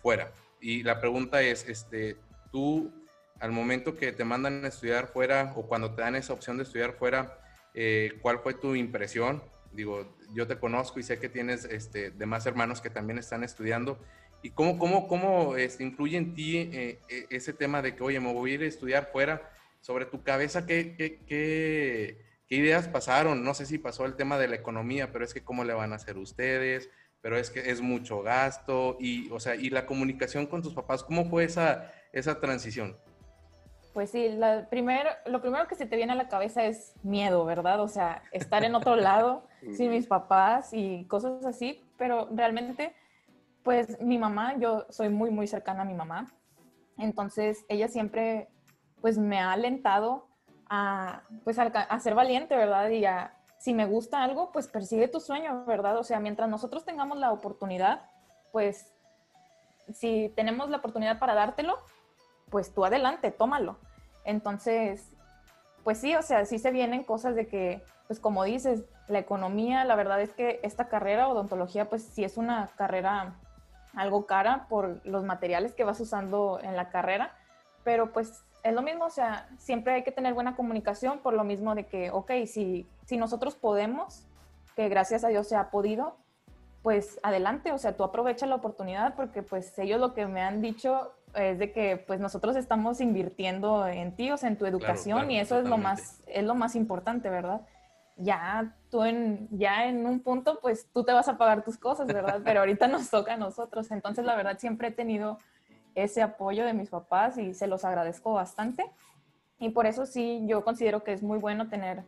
fuera. 0.00 0.32
Y 0.60 0.82
la 0.82 1.00
pregunta 1.00 1.42
es, 1.42 1.68
este, 1.68 2.16
tú 2.52 2.92
al 3.40 3.50
momento 3.50 3.96
que 3.96 4.12
te 4.12 4.24
mandan 4.24 4.64
a 4.64 4.68
estudiar 4.68 5.08
fuera 5.08 5.52
o 5.56 5.66
cuando 5.66 5.92
te 5.94 6.02
dan 6.02 6.14
esa 6.14 6.32
opción 6.32 6.56
de 6.56 6.62
estudiar 6.62 6.94
fuera, 6.94 7.38
¿cuál 8.22 8.38
fue 8.38 8.54
tu 8.54 8.74
impresión? 8.74 9.42
Digo, 9.72 10.16
yo 10.32 10.46
te 10.46 10.56
conozco 10.56 11.00
y 11.00 11.02
sé 11.02 11.18
que 11.18 11.28
tienes 11.28 11.64
este, 11.64 12.10
demás 12.10 12.46
hermanos 12.46 12.80
que 12.80 12.90
también 12.90 13.18
están 13.18 13.42
estudiando. 13.42 13.98
¿Y 14.44 14.50
cómo, 14.50 14.78
cómo, 14.78 15.08
cómo 15.08 15.56
este, 15.56 15.84
influye 15.84 16.18
en 16.18 16.34
ti 16.34 16.58
eh, 16.58 16.98
ese 17.30 17.54
tema 17.54 17.80
de 17.80 17.96
que, 17.96 18.02
oye, 18.02 18.20
me 18.20 18.30
voy 18.30 18.50
a 18.50 18.54
ir 18.54 18.62
a 18.62 18.66
estudiar 18.66 19.06
fuera? 19.10 19.50
Sobre 19.80 20.04
tu 20.04 20.22
cabeza, 20.22 20.66
¿qué, 20.66 20.94
qué, 20.98 21.20
qué, 21.26 22.18
qué 22.46 22.54
ideas 22.54 22.86
pasaron? 22.86 23.42
No 23.42 23.54
sé 23.54 23.64
si 23.64 23.78
pasó 23.78 24.04
el 24.04 24.16
tema 24.16 24.36
de 24.36 24.48
la 24.48 24.56
economía, 24.56 25.10
pero 25.10 25.24
es 25.24 25.32
que 25.32 25.42
cómo 25.42 25.64
le 25.64 25.72
van 25.72 25.94
a 25.94 25.96
hacer 25.96 26.18
ustedes, 26.18 26.90
pero 27.22 27.38
es 27.38 27.48
que 27.48 27.70
es 27.70 27.80
mucho 27.80 28.20
gasto 28.20 28.98
y, 29.00 29.30
o 29.30 29.40
sea, 29.40 29.54
y 29.54 29.70
la 29.70 29.86
comunicación 29.86 30.46
con 30.46 30.60
tus 30.60 30.74
papás, 30.74 31.02
¿cómo 31.02 31.24
fue 31.24 31.44
esa, 31.44 31.90
esa 32.12 32.38
transición? 32.38 32.98
Pues 33.94 34.10
sí, 34.10 34.28
la 34.28 34.68
primer, 34.68 35.06
lo 35.24 35.40
primero 35.40 35.66
que 35.66 35.74
se 35.74 35.86
te 35.86 35.96
viene 35.96 36.12
a 36.12 36.16
la 36.16 36.28
cabeza 36.28 36.66
es 36.66 36.92
miedo, 37.02 37.46
¿verdad? 37.46 37.80
O 37.80 37.88
sea, 37.88 38.22
estar 38.30 38.62
en 38.62 38.74
otro 38.74 38.94
lado 38.94 39.46
sin 39.74 39.90
mis 39.90 40.06
papás 40.06 40.74
y 40.74 41.06
cosas 41.06 41.46
así, 41.46 41.82
pero 41.96 42.28
realmente, 42.30 42.94
pues 43.64 44.00
mi 44.00 44.18
mamá, 44.18 44.56
yo 44.58 44.86
soy 44.90 45.08
muy, 45.08 45.30
muy 45.30 45.48
cercana 45.48 45.82
a 45.82 45.86
mi 45.86 45.94
mamá, 45.94 46.32
entonces 46.98 47.64
ella 47.68 47.88
siempre, 47.88 48.48
pues 49.00 49.18
me 49.18 49.40
ha 49.40 49.52
alentado 49.52 50.28
a, 50.68 51.22
pues 51.42 51.58
a, 51.58 51.98
ser 52.00 52.14
valiente, 52.14 52.54
¿verdad? 52.54 52.90
Y 52.90 53.06
a, 53.06 53.34
si 53.58 53.72
me 53.72 53.86
gusta 53.86 54.22
algo, 54.22 54.52
pues 54.52 54.68
persigue 54.68 55.08
tu 55.08 55.18
sueño, 55.18 55.64
¿verdad? 55.64 55.98
O 55.98 56.04
sea, 56.04 56.20
mientras 56.20 56.48
nosotros 56.48 56.84
tengamos 56.84 57.18
la 57.18 57.32
oportunidad, 57.32 58.02
pues 58.52 58.92
si 59.92 60.30
tenemos 60.36 60.68
la 60.68 60.76
oportunidad 60.76 61.18
para 61.18 61.34
dártelo, 61.34 61.78
pues 62.50 62.72
tú 62.72 62.84
adelante, 62.84 63.30
tómalo. 63.30 63.78
Entonces, 64.24 65.10
pues 65.82 65.98
sí, 65.98 66.14
o 66.14 66.22
sea, 66.22 66.44
sí 66.44 66.58
se 66.58 66.70
vienen 66.70 67.02
cosas 67.02 67.34
de 67.34 67.46
que, 67.46 67.82
pues 68.06 68.20
como 68.20 68.44
dices, 68.44 68.84
la 69.08 69.18
economía, 69.18 69.84
la 69.84 69.96
verdad 69.96 70.20
es 70.20 70.32
que 70.32 70.60
esta 70.62 70.88
carrera, 70.88 71.28
odontología, 71.28 71.88
pues 71.88 72.04
sí 72.04 72.24
es 72.24 72.36
una 72.36 72.68
carrera 72.76 73.34
algo 73.96 74.26
cara 74.26 74.66
por 74.68 75.00
los 75.04 75.24
materiales 75.24 75.74
que 75.74 75.84
vas 75.84 76.00
usando 76.00 76.58
en 76.62 76.76
la 76.76 76.90
carrera, 76.90 77.34
pero 77.82 78.12
pues 78.12 78.44
es 78.62 78.72
lo 78.72 78.82
mismo, 78.82 79.04
o 79.04 79.10
sea, 79.10 79.48
siempre 79.58 79.94
hay 79.94 80.04
que 80.04 80.12
tener 80.12 80.32
buena 80.32 80.56
comunicación 80.56 81.18
por 81.18 81.34
lo 81.34 81.44
mismo 81.44 81.74
de 81.74 81.86
que, 81.86 82.10
ok, 82.10 82.30
si, 82.46 82.88
si 83.04 83.16
nosotros 83.18 83.54
podemos, 83.54 84.26
que 84.74 84.88
gracias 84.88 85.22
a 85.22 85.28
Dios 85.28 85.46
se 85.48 85.56
ha 85.56 85.70
podido, 85.70 86.16
pues 86.82 87.18
adelante, 87.22 87.72
o 87.72 87.78
sea, 87.78 87.96
tú 87.96 88.04
aprovecha 88.04 88.46
la 88.46 88.56
oportunidad 88.56 89.14
porque 89.14 89.42
pues 89.42 89.78
ellos 89.78 90.00
lo 90.00 90.12
que 90.12 90.26
me 90.26 90.42
han 90.42 90.60
dicho 90.60 91.12
es 91.34 91.58
de 91.58 91.72
que 91.72 91.96
pues 91.96 92.20
nosotros 92.20 92.56
estamos 92.56 93.00
invirtiendo 93.00 93.86
en 93.86 94.14
ti, 94.14 94.30
o 94.30 94.36
sea, 94.36 94.50
en 94.50 94.58
tu 94.58 94.66
educación 94.66 95.30
y 95.30 95.40
eso 95.40 95.58
es 95.58 95.66
lo 95.66 95.78
más 95.78 96.22
es 96.26 96.44
lo 96.44 96.54
más 96.54 96.76
importante, 96.76 97.30
¿verdad? 97.30 97.62
Ya 98.16 98.76
tú 98.90 99.04
en 99.04 99.48
ya 99.50 99.86
en 99.86 100.06
un 100.06 100.20
punto 100.20 100.60
pues 100.60 100.88
tú 100.92 101.04
te 101.04 101.12
vas 101.12 101.28
a 101.28 101.36
pagar 101.36 101.64
tus 101.64 101.76
cosas, 101.76 102.06
¿verdad? 102.06 102.40
Pero 102.44 102.60
ahorita 102.60 102.86
nos 102.86 103.10
toca 103.10 103.34
a 103.34 103.36
nosotros. 103.36 103.90
Entonces, 103.90 104.24
la 104.24 104.36
verdad 104.36 104.58
siempre 104.58 104.88
he 104.88 104.92
tenido 104.92 105.38
ese 105.94 106.22
apoyo 106.22 106.64
de 106.64 106.72
mis 106.72 106.90
papás 106.90 107.38
y 107.38 107.54
se 107.54 107.66
los 107.66 107.84
agradezco 107.84 108.32
bastante. 108.32 108.90
Y 109.58 109.70
por 109.70 109.86
eso 109.86 110.06
sí 110.06 110.44
yo 110.46 110.64
considero 110.64 111.04
que 111.04 111.12
es 111.12 111.22
muy 111.22 111.38
bueno 111.38 111.68
tener 111.68 112.04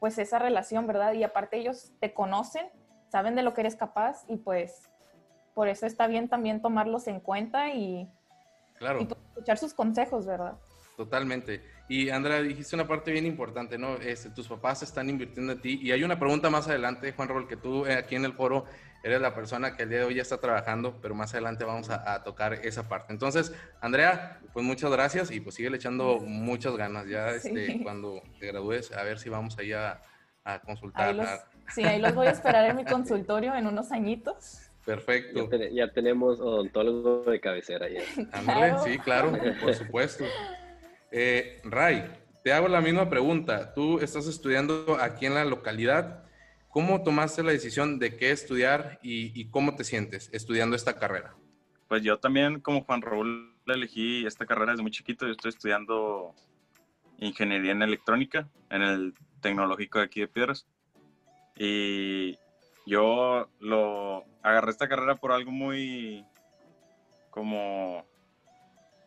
pues 0.00 0.18
esa 0.18 0.38
relación, 0.38 0.86
¿verdad? 0.86 1.12
Y 1.12 1.24
aparte 1.24 1.58
ellos 1.58 1.92
te 2.00 2.14
conocen, 2.14 2.66
saben 3.08 3.34
de 3.34 3.42
lo 3.42 3.54
que 3.54 3.62
eres 3.62 3.76
capaz 3.76 4.24
y 4.28 4.36
pues 4.36 4.90
por 5.54 5.68
eso 5.68 5.86
está 5.86 6.06
bien 6.06 6.28
también 6.28 6.62
tomarlos 6.62 7.08
en 7.08 7.18
cuenta 7.18 7.70
y 7.70 8.08
Claro. 8.78 9.00
Y 9.00 9.04
escuchar 9.04 9.58
sus 9.58 9.74
consejos, 9.74 10.26
¿verdad? 10.26 10.56
Totalmente. 10.98 11.62
Y 11.88 12.10
Andrea, 12.10 12.42
dijiste 12.42 12.74
una 12.74 12.88
parte 12.88 13.12
bien 13.12 13.24
importante, 13.24 13.78
¿no? 13.78 13.94
Este, 13.98 14.30
tus 14.30 14.48
papás 14.48 14.82
están 14.82 15.08
invirtiendo 15.08 15.52
en 15.52 15.60
ti. 15.60 15.78
Y 15.80 15.92
hay 15.92 16.02
una 16.02 16.18
pregunta 16.18 16.50
más 16.50 16.66
adelante, 16.66 17.12
Juan 17.12 17.28
Rol, 17.28 17.46
que 17.46 17.56
tú 17.56 17.86
eh, 17.86 17.94
aquí 17.94 18.16
en 18.16 18.24
el 18.24 18.32
foro 18.32 18.64
eres 19.04 19.20
la 19.20 19.32
persona 19.32 19.76
que 19.76 19.84
el 19.84 19.90
día 19.90 19.98
de 19.98 20.04
hoy 20.06 20.16
ya 20.16 20.22
está 20.22 20.40
trabajando, 20.40 20.98
pero 21.00 21.14
más 21.14 21.32
adelante 21.34 21.62
vamos 21.62 21.88
a, 21.88 22.24
tocar 22.24 22.54
esa 22.54 22.88
parte. 22.88 23.12
Entonces, 23.12 23.54
Andrea, 23.80 24.40
pues 24.52 24.66
muchas 24.66 24.90
gracias 24.90 25.30
y 25.30 25.38
pues 25.38 25.54
sigue 25.54 25.68
echando 25.68 26.18
muchas 26.18 26.76
ganas. 26.76 27.06
Ya 27.06 27.28
este, 27.28 27.80
cuando 27.84 28.20
te 28.40 28.48
gradúes, 28.48 28.90
a 28.90 29.04
ver 29.04 29.20
si 29.20 29.28
vamos 29.28 29.56
ahí 29.56 29.72
a, 29.72 30.02
a 30.42 30.58
consultar. 30.58 31.14
sí, 31.72 31.84
ahí 31.84 32.00
los 32.00 32.12
voy 32.12 32.26
a 32.26 32.32
esperar 32.32 32.68
en 32.68 32.74
mi 32.74 32.84
consultorio 32.84 33.54
en 33.54 33.68
unos 33.68 33.92
añitos. 33.92 34.68
Perfecto. 34.84 35.48
Ya, 35.70 35.92
tenemos 35.92 36.40
odontólogo 36.40 37.30
de 37.30 37.38
cabecera 37.38 37.86
ya. 37.88 38.78
sí, 38.82 38.98
claro, 38.98 39.32
por 39.62 39.74
supuesto. 39.74 40.24
Eh, 41.10 41.60
Ray, 41.64 42.04
te 42.44 42.52
hago 42.52 42.68
la 42.68 42.80
misma 42.80 43.08
pregunta. 43.08 43.72
Tú 43.74 43.98
estás 44.00 44.26
estudiando 44.26 44.98
aquí 45.00 45.26
en 45.26 45.34
la 45.34 45.44
localidad. 45.44 46.24
¿Cómo 46.68 47.02
tomaste 47.02 47.42
la 47.42 47.52
decisión 47.52 47.98
de 47.98 48.16
qué 48.16 48.30
estudiar 48.30 48.98
y, 49.02 49.48
cómo 49.50 49.74
te 49.74 49.84
sientes 49.84 50.30
estudiando 50.32 50.76
esta 50.76 50.98
carrera? 50.98 51.34
Pues 51.88 52.02
yo 52.02 52.18
también, 52.18 52.60
como 52.60 52.84
Juan 52.84 53.00
Raúl, 53.00 53.54
elegí 53.66 54.26
esta 54.26 54.46
carrera 54.46 54.72
desde 54.72 54.82
muy 54.82 54.90
chiquito. 54.90 55.26
Yo 55.26 55.32
estoy 55.32 55.50
estudiando 55.50 56.34
ingeniería 57.18 57.72
en 57.72 57.82
electrónica 57.82 58.48
en 58.70 58.82
el 58.82 59.14
tecnológico 59.40 59.98
de 59.98 60.04
aquí 60.04 60.20
de 60.20 60.28
Piedras. 60.28 60.66
Y 61.56 62.38
yo 62.86 63.48
lo 63.60 64.24
agarré 64.42 64.70
esta 64.70 64.88
carrera 64.88 65.16
por 65.16 65.32
algo 65.32 65.50
muy 65.50 66.24
como 67.30 68.04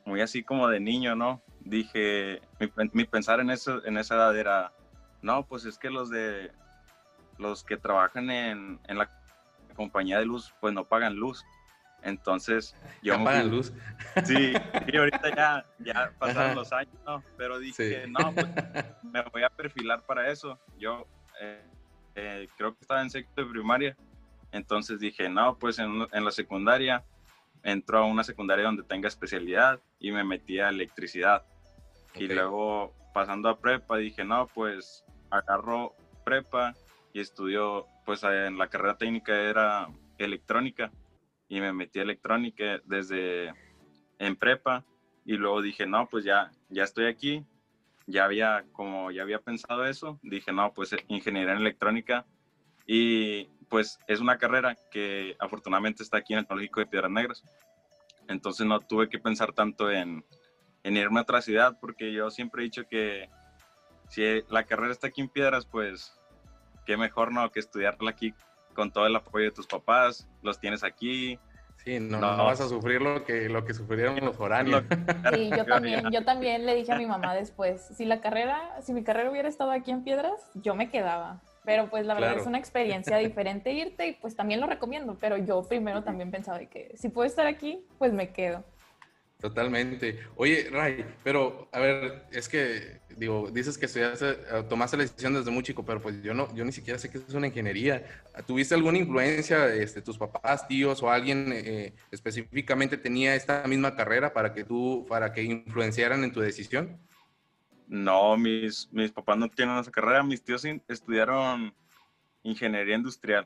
muy 0.05 0.22
así 0.22 0.43
como 0.43 0.67
de 0.67 0.79
niño, 0.79 1.15
¿no? 1.15 1.41
Dije, 1.63 2.41
mi, 2.94 3.06
pensar 3.06 3.39
en 3.39 3.50
eso 3.50 3.86
en 3.86 3.98
esa 3.98 4.15
edad 4.15 4.38
era, 4.38 4.74
no, 5.22 5.46
pues 5.46 5.65
es 5.65 5.77
que 5.77 5.89
los 5.89 6.10
de 6.10 6.51
los 7.38 7.63
que 7.63 7.77
trabajan 7.77 8.30
en, 8.30 8.80
en 8.88 8.98
la 8.98 9.10
compañía 9.75 10.20
de 10.20 10.25
luz, 10.25 10.53
pues 10.60 10.74
no 10.74 10.86
pagan 10.86 11.15
luz. 11.15 11.44
Entonces, 12.03 12.75
yo... 13.01 13.18
¿No 13.18 13.25
pagan 13.25 13.50
luz? 13.50 13.74
Sí, 14.25 14.53
y 14.88 14.98
ahorita 14.98 15.36
ya, 15.36 15.65
ya 15.80 16.12
pasaron 16.18 16.56
los 16.56 16.72
años, 16.74 16.96
¿no? 17.06 17.24
Pero 17.38 17.60
dije, 17.60 18.06
no, 18.08 18.34
pues 18.34 18.48
me 19.03 19.22
voy 19.32 19.44
a 19.44 19.50
perfilar 19.50 20.01
para 20.06 20.30
eso. 20.30 20.60
Yo 20.77 21.08
eh, 21.39 21.63
eh, 22.15 22.48
creo 22.58 22.74
que 22.74 22.82
estaba 22.82 23.01
en 23.01 23.10
sexto 23.10 23.44
de 23.44 23.51
primaria, 23.51 23.96
entonces 24.51 25.00
dije, 25.00 25.30
no, 25.30 25.58
pues 25.58 25.80
en, 25.80 26.08
la 26.12 26.32
secundaria 26.32 27.03
entró 27.63 28.00
a 28.00 28.06
una 28.06 28.24
secundaria 28.24 28.65
donde 28.65 28.84
tenga 28.84 29.08
especialidad 29.08 29.80
y 30.00 30.12
me 30.12 30.24
metí 30.24 30.60
a 30.60 30.70
electricidad. 30.70 31.46
Y 32.15 32.27
luego 32.27 32.94
pasando 33.13 33.50
a 33.50 33.60
prepa 33.60 33.98
dije, 33.98 34.24
no, 34.24 34.48
pues 34.48 35.06
agarro 35.30 35.96
prepa 36.24 36.75
y 37.13 37.20
estudió, 37.20 37.88
pues 38.06 38.24
en 38.24 38.58
la 38.58 38.68
carrera 38.68 38.98
técnica 38.98 39.34
era 39.34 39.88
electrónica. 40.18 40.91
Y 41.48 41.60
me 41.60 41.74
metí 41.74 42.00
a 42.00 42.03
electrónica 42.03 42.82
desde 42.86 43.53
en 44.20 44.36
prepa. 44.36 44.86
Y 45.25 45.34
luego 45.38 45.62
dije, 45.62 45.86
no, 45.86 46.08
pues 46.08 46.24
ya, 46.24 46.51
ya 46.70 46.84
estoy 46.84 47.06
aquí, 47.06 47.46
ya 48.08 48.25
había, 48.25 48.65
como 48.72 49.12
ya 49.12 49.22
había 49.22 49.39
pensado 49.39 49.86
eso, 49.86 50.20
dije, 50.24 50.51
no, 50.51 50.74
pues 50.74 50.96
ingeniería 51.08 51.53
en 51.53 51.60
electrónica 51.60 52.25
y 52.88 53.48
pues 53.72 54.00
es 54.06 54.20
una 54.20 54.38
carrera 54.38 54.75
que 54.92 55.38
afortunadamente 55.40 56.04
está 56.04 56.18
aquí 56.18 56.34
en 56.34 56.40
el 56.40 56.46
Tecnológico 56.46 56.82
de 56.82 56.88
Piedras 56.88 57.10
Negras. 57.10 57.44
Entonces 58.28 58.68
no 58.68 58.82
tuve 58.82 59.08
que 59.08 59.18
pensar 59.18 59.54
tanto 59.54 59.90
en, 59.90 60.25
en 60.84 60.98
irme 60.98 61.20
a 61.20 61.24
otra 61.24 61.42
ciudad 61.42 61.78
porque 61.80 62.12
yo 62.12 62.30
siempre 62.30 62.62
he 62.62 62.66
dicho 62.66 62.86
que 62.86 63.30
si 64.10 64.44
la 64.50 64.66
carrera 64.66 64.92
está 64.92 65.08
aquí 65.08 65.22
en 65.22 65.30
Piedras, 65.30 65.66
pues 65.66 66.20
qué 66.86 66.98
mejor 66.98 67.32
no 67.32 67.50
que 67.50 67.62
estudiarla 67.62 68.12
aquí 68.12 68.34
con 68.75 68.92
todo 68.92 69.08
el 69.08 69.16
apoyo 69.16 69.46
de 69.46 69.51
tus 69.51 69.68
papás, 69.68 70.28
los 70.42 70.60
tienes 70.60 70.84
aquí. 70.84 71.40
Sí, 71.78 71.98
no, 72.01 72.20
no, 72.20 72.44
vas 72.44 72.60
a 72.60 72.68
sufrir 72.68 73.01
lo 73.01 73.24
que, 73.24 73.48
lo 73.48 73.63
que 73.63 73.74
sufrieron 73.74 74.20
los 74.20 74.36
foráneos. 74.36 74.84
Sí, 75.34 75.50
yo 75.50 75.66
también, 75.66 76.12
yo 76.12 76.25
también 76.25 76.66
le 76.66 76.75
dije 76.75 76.92
a 76.92 76.98
mi 76.98 77.06
mamá 77.06 77.34
después, 77.36 77.82
si 77.96 78.04
la 78.04 78.20
carrera, 78.20 78.82
si 78.82 78.92
mi 78.92 79.06
carrera 79.06 79.32
hubiera 79.32 79.48
estado 79.48 79.72
aquí 79.72 79.92
en 79.92 80.04
Piedras, 80.04 80.51
yo 80.56 80.75
me 80.75 80.90
quedaba. 80.90 81.42
Pero 81.63 81.89
pues 81.89 82.06
la 82.06 82.15
verdad 82.15 82.39
es 82.39 82.48
una 82.48 82.58
experiencia 82.58 83.18
diferente 83.18 83.72
irte 83.72 84.08
y 84.08 84.13
pues 84.13 84.36
también 84.36 84.60
lo 84.60 84.68
recomiendo, 84.68 85.18
pero 85.20 85.38
yo 85.38 85.62
primero 85.63 86.03
también 86.03 86.32
pensaba 86.32 86.58
de 86.58 86.68
que 86.68 86.91
si 86.96 87.10
puedo 87.10 87.27
estar 87.27 87.46
aquí, 87.46 87.86
pues 88.00 88.12
me 88.13 88.30
quedo. 88.32 88.63
Totalmente. 89.41 90.20
Oye, 90.36 90.70
Ray, 90.72 91.03
pero 91.24 91.68
a 91.72 91.80
ver, 91.80 92.25
es 92.32 92.48
que 92.48 93.01
digo, 93.18 93.50
dices 93.51 93.75
que 93.75 93.88
estudiaste, 93.88 94.30
eh, 94.30 94.63
tomaste 94.70 94.98
la 94.98 95.03
decisión 95.03 95.34
desde 95.34 95.50
muy 95.50 95.63
chico, 95.63 95.84
pero 95.84 96.00
pues 96.00 96.22
yo 96.22 96.36
no, 96.36 96.53
yo 96.53 96.63
ni 96.63 96.72
siquiera 96.72 97.00
sé 97.00 97.10
qué 97.10 97.18
es 97.18 97.34
una 97.34 97.48
ingeniería. 97.48 98.06
¿Tuviste 98.46 98.75
alguna 98.75 99.00
influencia, 99.00 99.74
este, 99.74 100.03
tus 100.03 100.18
papás, 100.18 100.68
tíos 100.68 101.01
o 101.01 101.10
alguien 101.10 101.51
eh, 101.51 101.94
específicamente 102.12 102.98
tenía 102.98 103.34
esta 103.36 103.63
misma 103.68 103.96
carrera 103.96 104.32
para 104.32 104.53
que 104.53 104.63
tú, 104.63 105.08
para 105.10 105.34
que 105.34 105.41
influenciaran 105.41 106.24
en 106.24 106.32
tu 106.32 106.39
decisión? 106.39 107.00
No, 107.92 108.38
mis, 108.38 108.88
mis 108.94 109.12
papás 109.12 109.38
no 109.38 109.50
tienen 109.50 109.78
esa 109.78 109.92
carrera. 109.92 110.24
Mis 110.24 110.42
tíos 110.42 110.64
estudiaron 110.88 111.76
ingeniería 112.42 112.96
industrial, 112.96 113.46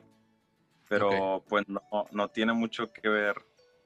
pero 0.88 1.44
pues 1.48 1.68
no, 1.68 1.82
no 2.12 2.28
tiene 2.28 2.52
mucho 2.52 2.86
que 2.92 3.08
ver. 3.08 3.34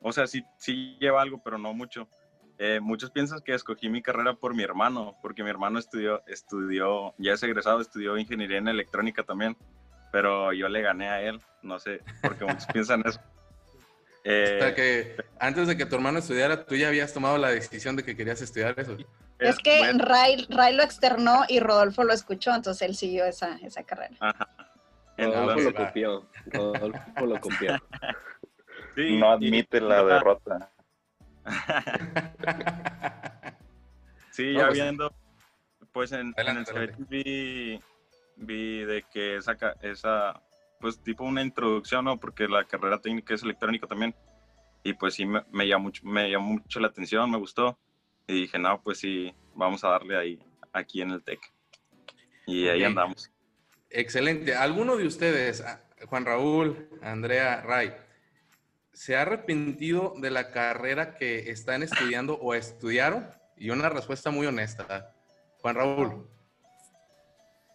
O 0.02 0.12
sea, 0.12 0.26
sí, 0.26 0.44
sí 0.58 0.98
lleva 1.00 1.22
algo, 1.22 1.42
pero 1.42 1.56
no 1.56 1.72
mucho. 1.72 2.06
Eh, 2.58 2.78
muchos 2.78 3.10
piensan 3.10 3.40
que 3.40 3.54
escogí 3.54 3.88
mi 3.88 4.02
carrera 4.02 4.34
por 4.34 4.54
mi 4.54 4.62
hermano, 4.62 5.16
porque 5.22 5.42
mi 5.42 5.48
hermano 5.48 5.78
estudió, 5.78 6.22
estudió, 6.26 7.14
ya 7.16 7.32
es 7.32 7.42
egresado, 7.42 7.80
estudió 7.80 8.18
ingeniería 8.18 8.58
en 8.58 8.68
electrónica 8.68 9.22
también, 9.22 9.56
pero 10.12 10.52
yo 10.52 10.68
le 10.68 10.82
gané 10.82 11.08
a 11.08 11.22
él, 11.22 11.40
no 11.62 11.78
sé, 11.78 12.02
porque 12.20 12.44
muchos 12.44 12.66
piensan 12.74 13.02
eso. 13.06 13.18
o 13.18 14.22
sea 14.24 14.68
eh, 14.68 14.74
que 14.76 15.16
antes 15.38 15.68
de 15.68 15.78
que 15.78 15.86
tu 15.86 15.94
hermano 15.94 16.18
estudiara, 16.18 16.66
tú 16.66 16.74
ya 16.74 16.88
habías 16.88 17.14
tomado 17.14 17.38
la 17.38 17.48
decisión 17.48 17.96
de 17.96 18.04
que 18.04 18.14
querías 18.14 18.42
estudiar 18.42 18.78
eso. 18.78 18.98
Es 19.40 19.58
que 19.58 19.92
Ray, 19.94 20.46
Ray, 20.48 20.74
lo 20.74 20.82
externó 20.82 21.44
y 21.48 21.60
Rodolfo 21.60 22.04
lo 22.04 22.12
escuchó, 22.12 22.54
entonces 22.54 22.88
él 22.88 22.94
siguió 22.94 23.24
esa, 23.24 23.56
esa 23.56 23.82
carrera. 23.84 24.16
Ajá. 24.20 24.48
Rodolfo 25.16 25.60
lo 25.60 25.74
copió. 25.74 26.26
Rodolfo 26.46 27.26
lo 27.26 27.40
copió. 27.40 27.78
no 28.96 29.32
admite 29.32 29.80
la 29.80 30.04
derrota. 30.04 30.70
sí, 34.30 34.54
ya 34.54 34.66
pues, 34.66 34.74
viendo, 34.74 35.12
pues 35.92 36.12
en, 36.12 36.34
el 36.36 36.94
vi, 37.08 37.80
vi 38.36 38.84
de 38.84 39.04
que 39.10 39.36
esa, 39.36 39.56
esa, 39.82 40.40
pues 40.80 41.02
tipo 41.02 41.24
una 41.24 41.42
introducción, 41.42 42.04
¿no? 42.04 42.18
Porque 42.18 42.46
la 42.46 42.64
carrera 42.64 43.00
técnica 43.00 43.34
es 43.34 43.42
electrónica 43.42 43.86
también. 43.86 44.14
Y 44.82 44.94
pues 44.94 45.14
sí, 45.14 45.26
me, 45.26 45.42
me, 45.50 45.66
llamó, 45.66 45.84
mucho, 45.84 46.02
me 46.04 46.30
llamó 46.30 46.54
mucho 46.54 46.80
la 46.80 46.88
atención, 46.88 47.30
me 47.30 47.38
gustó. 47.38 47.78
Y 48.30 48.42
dije, 48.42 48.58
no, 48.60 48.80
pues 48.80 48.98
sí, 48.98 49.34
vamos 49.56 49.82
a 49.82 49.88
darle 49.88 50.16
ahí, 50.16 50.38
aquí 50.72 51.02
en 51.02 51.10
el 51.10 51.22
TEC. 51.22 51.40
Y 52.46 52.68
ahí 52.68 52.84
andamos. 52.84 53.28
Excelente. 53.90 54.54
¿Alguno 54.54 54.96
de 54.96 55.06
ustedes, 55.06 55.64
Juan 56.06 56.24
Raúl, 56.24 56.88
Andrea, 57.02 57.60
Ray, 57.62 57.92
se 58.92 59.16
ha 59.16 59.22
arrepentido 59.22 60.14
de 60.18 60.30
la 60.30 60.52
carrera 60.52 61.16
que 61.16 61.50
están 61.50 61.82
estudiando 61.82 62.34
o 62.34 62.54
estudiaron? 62.54 63.28
Y 63.56 63.70
una 63.70 63.88
respuesta 63.88 64.30
muy 64.30 64.46
honesta. 64.46 65.12
Juan 65.58 65.74
Raúl. 65.74 66.28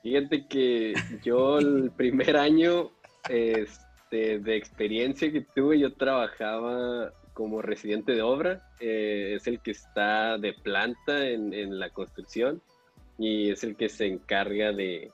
Fíjate 0.03 0.47
que 0.47 0.93
yo 1.21 1.59
el 1.59 1.91
primer 1.97 2.37
año 2.37 2.91
este, 3.27 4.39
de 4.39 4.55
experiencia 4.55 5.29
que 5.29 5.41
tuve, 5.41 5.79
yo 5.79 5.93
trabajaba 5.93 7.11
como 7.35 7.61
residente 7.61 8.13
de 8.13 8.23
obra. 8.23 8.67
Eh, 8.79 9.33
es 9.35 9.45
el 9.45 9.59
que 9.59 9.71
está 9.71 10.39
de 10.39 10.53
planta 10.53 11.27
en, 11.27 11.77
la 11.77 11.91
construcción 11.91 12.61
y 13.19 13.51
es 13.51 13.63
el 13.63 13.75
que 13.75 13.89
se 13.89 14.07
encarga 14.07 14.71
de, 14.71 15.11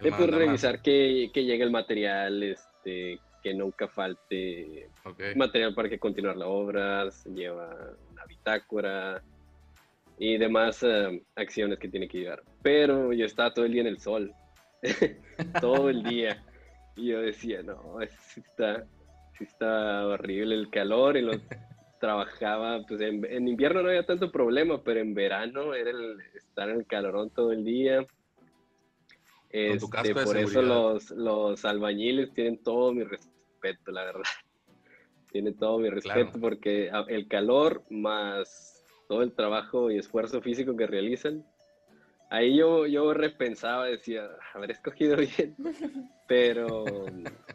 de 0.00 0.12
pues, 0.12 0.30
revisar 0.30 0.82
que, 0.82 1.30
que, 1.32 1.44
llegue 1.44 1.64
el 1.64 1.70
material, 1.70 2.42
este, 2.42 3.20
que 3.42 3.54
nunca 3.54 3.88
falte 3.88 4.88
material 5.36 5.74
para 5.74 5.88
que 5.88 5.98
continuar 5.98 6.36
la 6.36 6.48
obra, 6.48 7.10
se 7.10 7.30
lleva 7.30 7.94
una 8.10 8.24
bitácora 8.26 9.22
y 10.18 10.36
demás 10.36 10.82
eh, 10.82 11.22
acciones 11.36 11.78
que 11.78 11.88
tiene 11.88 12.08
que 12.08 12.18
llevar. 12.18 12.42
Pero 12.62 13.12
yo 13.12 13.26
estaba 13.26 13.54
todo 13.54 13.64
el 13.64 13.72
día 13.72 13.82
en 13.82 13.88
el 13.88 14.00
sol, 14.00 14.32
todo 15.60 15.88
el 15.88 16.02
día. 16.02 16.42
Y 16.96 17.08
yo 17.08 17.20
decía, 17.20 17.62
no, 17.62 18.00
está, 18.00 18.86
está 19.40 20.06
horrible 20.06 20.54
el 20.54 20.70
calor 20.70 21.16
y 21.16 21.22
lo 21.22 21.32
trabajaba, 22.00 22.84
pues 22.86 23.00
en, 23.00 23.48
invierno 23.48 23.82
no 23.82 23.88
había 23.88 24.06
tanto 24.06 24.30
problema, 24.30 24.82
pero 24.82 25.00
en 25.00 25.14
verano 25.14 25.74
era 25.74 25.90
el 25.90 26.20
estar 26.34 26.68
en 26.68 26.76
el 26.76 26.86
calorón 26.86 27.30
todo 27.30 27.52
el 27.52 27.64
día. 27.64 28.06
Este, 29.50 30.14
por 30.14 30.36
eso 30.36 30.62
los, 30.62 31.10
los 31.10 31.64
albañiles 31.64 32.32
tienen 32.34 32.62
todo 32.62 32.92
mi 32.92 33.04
respeto, 33.04 33.92
la 33.92 34.04
verdad. 34.04 34.22
Tienen 35.32 35.56
todo 35.56 35.78
mi 35.78 35.90
respeto 35.90 36.38
porque 36.40 36.92
el 37.08 37.26
calor 37.26 37.82
más 37.90 38.74
todo 39.08 39.22
el 39.22 39.32
trabajo 39.32 39.90
y 39.90 39.98
esfuerzo 39.98 40.40
físico 40.40 40.76
que 40.76 40.86
realizan, 40.86 41.44
ahí 42.30 42.56
yo, 42.56 42.86
yo 42.86 43.12
repensaba, 43.14 43.86
decía, 43.86 44.28
haber 44.54 44.72
escogido 44.72 45.16
bien, 45.16 45.54
pero 46.26 46.84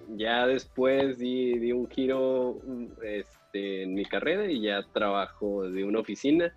ya 0.10 0.46
después 0.48 1.18
di, 1.18 1.58
di 1.58 1.72
un 1.72 1.90
giro 1.90 2.60
este, 3.04 3.84
en 3.84 3.94
mi 3.94 4.06
carrera 4.06 4.46
y 4.46 4.62
ya 4.62 4.84
trabajo 4.94 5.70
de 5.70 5.84
una 5.84 6.00
oficina 6.00 6.54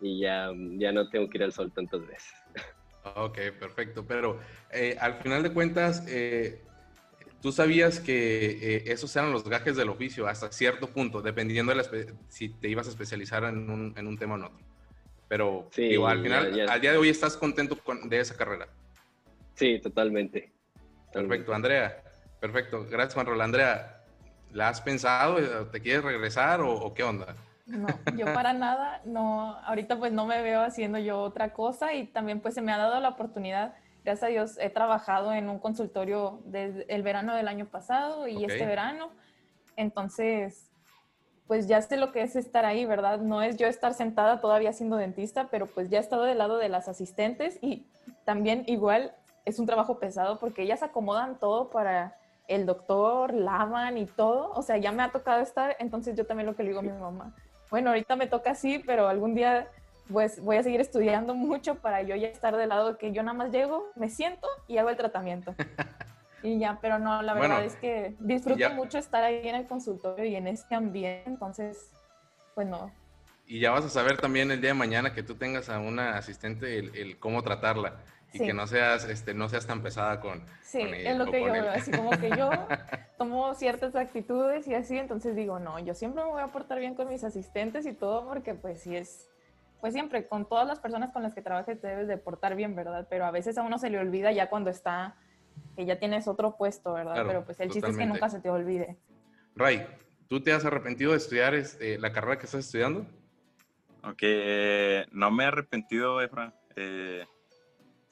y 0.00 0.20
ya, 0.20 0.50
ya 0.78 0.92
no 0.92 1.08
tengo 1.08 1.28
que 1.28 1.38
ir 1.38 1.44
al 1.44 1.52
sol 1.52 1.72
tantas 1.72 2.06
veces. 2.06 2.32
Ok, 3.16 3.38
perfecto, 3.58 4.06
pero 4.06 4.38
eh, 4.70 4.96
al 5.00 5.14
final 5.14 5.42
de 5.42 5.52
cuentas, 5.52 6.04
eh, 6.08 6.62
tú 7.40 7.50
sabías 7.52 8.00
que 8.00 8.46
eh, 8.46 8.84
esos 8.86 9.14
eran 9.16 9.32
los 9.32 9.44
gajes 9.44 9.76
del 9.76 9.88
oficio 9.88 10.26
hasta 10.26 10.52
cierto 10.52 10.88
punto, 10.88 11.20
dependiendo 11.20 11.74
de 11.74 12.14
si 12.28 12.48
te 12.48 12.68
ibas 12.68 12.86
a 12.86 12.90
especializar 12.90 13.44
en 13.44 13.68
un, 13.68 13.94
en 13.96 14.06
un 14.06 14.16
tema 14.16 14.34
o 14.34 14.38
en 14.38 14.44
otro. 14.44 14.58
Pero 15.28 15.68
sí, 15.72 15.94
al 15.96 16.22
final, 16.22 16.68
al 16.68 16.80
día 16.80 16.92
de 16.92 16.98
hoy 16.98 17.08
estás 17.08 17.36
contento 17.36 17.76
con, 17.78 18.08
de 18.08 18.20
esa 18.20 18.36
carrera. 18.36 18.68
Sí, 19.54 19.80
totalmente. 19.80 20.52
Perfecto, 21.12 21.54
Andrea. 21.54 22.02
Perfecto. 22.40 22.86
Gracias, 22.90 23.14
Juan 23.14 23.26
Roland. 23.26 23.54
Andrea, 23.54 24.02
¿la 24.52 24.68
has 24.68 24.80
pensado? 24.80 25.36
¿Te 25.68 25.80
quieres 25.80 26.02
regresar 26.04 26.60
o, 26.60 26.92
qué 26.94 27.02
onda? 27.02 27.34
No, 27.66 27.86
yo 28.16 28.26
para 28.32 28.52
nada, 28.52 29.00
no, 29.04 29.56
ahorita 29.60 29.98
pues 29.98 30.12
no 30.12 30.26
me 30.26 30.42
veo 30.42 30.62
haciendo 30.62 30.98
yo 30.98 31.20
otra 31.20 31.52
cosa 31.52 31.94
y 31.94 32.06
también 32.06 32.40
pues 32.40 32.54
se 32.54 32.62
me 32.62 32.72
ha 32.72 32.78
dado 32.78 32.98
la 33.00 33.10
oportunidad, 33.10 33.74
gracias 34.04 34.24
a 34.24 34.26
Dios 34.32 34.58
he 34.58 34.68
trabajado 34.68 35.32
en 35.32 35.48
un 35.48 35.60
consultorio 35.60 36.40
desde 36.44 36.92
el 36.92 37.02
verano 37.02 37.36
del 37.36 37.46
año 37.46 37.66
pasado 37.66 38.26
y 38.26 38.44
este 38.44 38.66
verano, 38.66 39.12
entonces 39.76 40.72
pues 41.46 41.68
ya 41.68 41.80
sé 41.82 41.96
lo 41.96 42.12
que 42.12 42.22
es 42.22 42.34
estar 42.34 42.64
ahí, 42.64 42.84
¿verdad? 42.84 43.20
No 43.20 43.42
es 43.42 43.56
yo 43.58 43.66
estar 43.66 43.94
sentada 43.94 44.40
todavía 44.40 44.72
siendo 44.72 44.96
dentista, 44.96 45.48
pero 45.50 45.66
pues 45.66 45.90
ya 45.90 45.98
he 45.98 46.00
estado 46.00 46.24
del 46.24 46.38
lado 46.38 46.56
de 46.56 46.68
las 46.68 46.88
asistentes 46.88 47.58
y 47.60 47.86
también 48.24 48.64
igual 48.66 49.14
es 49.44 49.58
un 49.58 49.66
trabajo 49.66 49.98
pesado 49.98 50.38
porque 50.38 50.62
ellas 50.62 50.82
acomodan 50.82 51.38
todo 51.38 51.70
para 51.70 52.16
el 52.48 52.66
doctor, 52.66 53.32
lavan 53.32 53.98
y 53.98 54.06
todo. 54.06 54.50
O 54.54 54.62
sea, 54.62 54.76
ya 54.76 54.92
me 54.92 55.02
ha 55.02 55.10
tocado 55.10 55.40
estar, 55.42 55.76
entonces 55.78 56.16
yo 56.16 56.26
también 56.26 56.46
lo 56.46 56.56
que 56.56 56.62
le 56.62 56.70
digo 56.70 56.80
a 56.80 56.82
mi 56.82 56.92
mamá, 56.92 57.34
bueno, 57.70 57.90
ahorita 57.90 58.16
me 58.16 58.26
toca 58.26 58.50
así, 58.50 58.82
pero 58.84 59.08
algún 59.08 59.34
día 59.34 59.68
pues 60.12 60.42
voy 60.42 60.56
a 60.56 60.62
seguir 60.62 60.80
estudiando 60.80 61.34
mucho 61.34 61.76
para 61.76 62.02
yo 62.02 62.14
ya 62.16 62.28
estar 62.28 62.54
del 62.56 62.68
lado 62.68 62.92
de 62.92 62.98
que 62.98 63.12
yo 63.12 63.22
nada 63.22 63.36
más 63.36 63.50
llego, 63.50 63.86
me 63.94 64.10
siento 64.10 64.46
y 64.68 64.76
hago 64.78 64.90
el 64.90 64.96
tratamiento. 64.96 65.54
Y 66.44 66.58
ya, 66.58 66.78
pero 66.82 66.98
no, 66.98 67.22
la 67.22 67.34
verdad 67.34 67.64
es 67.64 67.76
que 67.76 68.16
disfruto 68.18 68.68
mucho 68.70 68.98
estar 68.98 69.22
ahí 69.22 69.46
en 69.46 69.54
el 69.54 69.66
consultorio 69.66 70.24
y 70.24 70.34
en 70.34 70.48
este 70.48 70.74
ambiente, 70.74 71.30
entonces, 71.30 71.92
pues 72.54 72.66
no. 72.66 72.90
Y 73.46 73.60
ya 73.60 73.70
vas 73.70 73.84
a 73.84 73.88
saber 73.88 74.18
también 74.18 74.50
el 74.50 74.60
día 74.60 74.70
de 74.70 74.74
mañana 74.74 75.12
que 75.14 75.22
tú 75.22 75.36
tengas 75.36 75.68
a 75.68 75.78
una 75.78 76.16
asistente 76.16 76.78
el, 76.78 77.18
cómo 77.20 77.42
tratarla 77.42 78.00
y 78.32 78.38
que 78.38 78.52
no 78.52 78.66
seas, 78.66 79.08
este, 79.08 79.34
no 79.34 79.48
seas 79.48 79.66
tan 79.66 79.82
pesada 79.82 80.20
con, 80.20 80.44
sí, 80.62 80.80
es 80.80 81.16
lo 81.16 81.26
que 81.26 81.40
yo 81.44 81.52
veo, 81.52 81.70
así 81.70 81.90
como 81.90 82.10
que 82.10 82.30
yo 82.30 82.50
tomo 83.18 83.54
ciertas 83.54 83.94
actitudes 83.94 84.66
y 84.66 84.74
así, 84.74 84.98
entonces 84.98 85.36
digo, 85.36 85.58
no, 85.58 85.78
yo 85.78 85.94
siempre 85.94 86.24
me 86.24 86.30
voy 86.30 86.42
a 86.42 86.48
portar 86.48 86.78
bien 86.78 86.94
con 86.94 87.08
mis 87.08 87.24
asistentes 87.24 87.86
y 87.86 87.92
todo 87.92 88.26
porque 88.26 88.54
pues 88.54 88.80
sí 88.80 88.96
es, 88.96 89.28
pues 89.80 89.92
siempre 89.92 90.26
con 90.26 90.48
todas 90.48 90.66
las 90.66 90.80
personas 90.80 91.12
con 91.12 91.22
las 91.22 91.34
que 91.34 91.42
trabajes 91.42 91.80
te 91.80 91.88
debes 91.88 92.08
de 92.08 92.16
portar 92.16 92.56
bien, 92.56 92.74
¿verdad? 92.74 93.06
Pero 93.10 93.26
a 93.26 93.30
veces 93.30 93.58
a 93.58 93.62
uno 93.62 93.78
se 93.78 93.90
le 93.90 93.98
olvida 93.98 94.32
ya 94.32 94.48
cuando 94.48 94.70
está 94.70 95.16
que 95.76 95.84
ya 95.84 95.98
tienes 95.98 96.28
otro 96.28 96.56
puesto, 96.56 96.92
¿verdad? 96.92 97.24
Pero 97.26 97.44
pues 97.44 97.60
el 97.60 97.70
chiste 97.70 97.90
es 97.90 97.96
que 97.96 98.06
nunca 98.06 98.28
se 98.28 98.40
te 98.40 98.50
olvide. 98.50 98.96
Ray, 99.54 99.86
¿tú 100.28 100.42
te 100.42 100.52
has 100.52 100.64
arrepentido 100.64 101.12
de 101.12 101.18
estudiar 101.18 101.54
este, 101.54 101.98
la 101.98 102.12
carrera 102.12 102.38
que 102.38 102.46
estás 102.46 102.64
estudiando? 102.64 103.06
Ok, 104.04 104.18
eh, 104.22 105.06
no 105.12 105.30
me 105.30 105.44
he 105.44 105.46
arrepentido, 105.46 106.20
Efra. 106.20 106.54
Eh, 106.76 107.24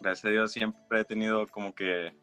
gracias 0.01 0.25
a 0.25 0.31
Dios 0.31 0.53
siempre 0.53 1.01
he 1.01 1.05
tenido 1.05 1.47
como 1.47 1.75
que 1.75 2.15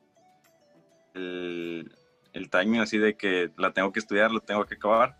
el, 1.14 1.92
el 2.34 2.50
timing 2.50 2.82
así 2.82 2.98
de 2.98 3.16
que 3.16 3.52
la 3.58 3.72
tengo 3.72 3.92
que 3.92 4.00
estudiar, 4.00 4.32
la 4.32 4.40
tengo 4.40 4.66
que 4.66 4.76
acabar. 4.76 5.18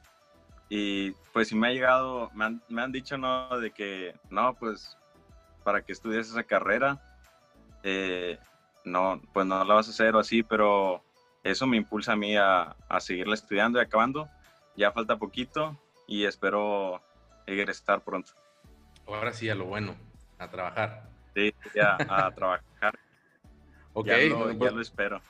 Y 0.70 1.12
pues 1.34 1.48
si 1.48 1.56
me 1.56 1.68
ha 1.68 1.72
llegado, 1.72 2.30
me 2.34 2.46
han, 2.46 2.62
me 2.68 2.82
han 2.82 2.92
dicho, 2.92 3.18
¿no? 3.18 3.60
De 3.60 3.72
que, 3.72 4.14
no, 4.30 4.54
pues 4.56 4.98
para 5.64 5.82
que 5.82 5.94
estudies 5.94 6.30
esa 6.30 6.44
carrera, 6.44 7.02
eh, 7.84 8.38
no, 8.84 9.22
pues 9.34 9.46
no 9.46 9.64
la 9.64 9.74
vas 9.74 9.88
a 9.88 9.92
hacer 9.92 10.16
o 10.16 10.20
así, 10.20 10.44
pero 10.44 11.04
eso 11.44 11.66
me 11.68 11.78
impulsa 11.78 12.14
a 12.14 12.18
mí 12.18 12.36
a, 12.36 12.76
a 12.90 13.00
seguirla 13.00 13.36
estudiando 13.36 13.80
y 13.80 13.82
acabando. 13.82 14.30
Ya 14.76 14.92
falta 14.92 15.18
poquito 15.18 15.78
y 16.08 16.26
espero 16.26 17.02
egresar 17.46 18.04
pronto. 18.04 18.34
Ahora 19.08 19.34
sí, 19.34 19.50
a 19.50 19.56
lo 19.56 19.66
bueno, 19.66 19.96
a 20.38 20.50
trabajar. 20.50 21.17
Sí, 21.38 21.54
ya, 21.76 21.98
a 22.00 22.32
trabajar. 22.36 22.98
ok, 23.94 24.08
ya 24.08 24.18
lo, 24.18 24.58
pues, 24.58 24.74
lo, 24.74 24.82
espero. 24.82 25.22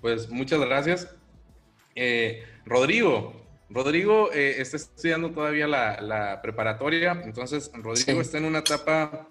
Pues 0.00 0.30
muchas 0.30 0.58
gracias. 0.60 1.14
Eh, 1.94 2.42
Rodrigo, 2.64 3.34
Rodrigo 3.68 4.32
eh, 4.32 4.62
está 4.62 4.78
estudiando 4.78 5.30
todavía 5.30 5.66
la, 5.66 6.00
la 6.00 6.40
preparatoria, 6.40 7.20
entonces 7.22 7.70
Rodrigo 7.74 8.22
está 8.22 8.38
en 8.38 8.46
una 8.46 8.60
etapa 8.60 9.28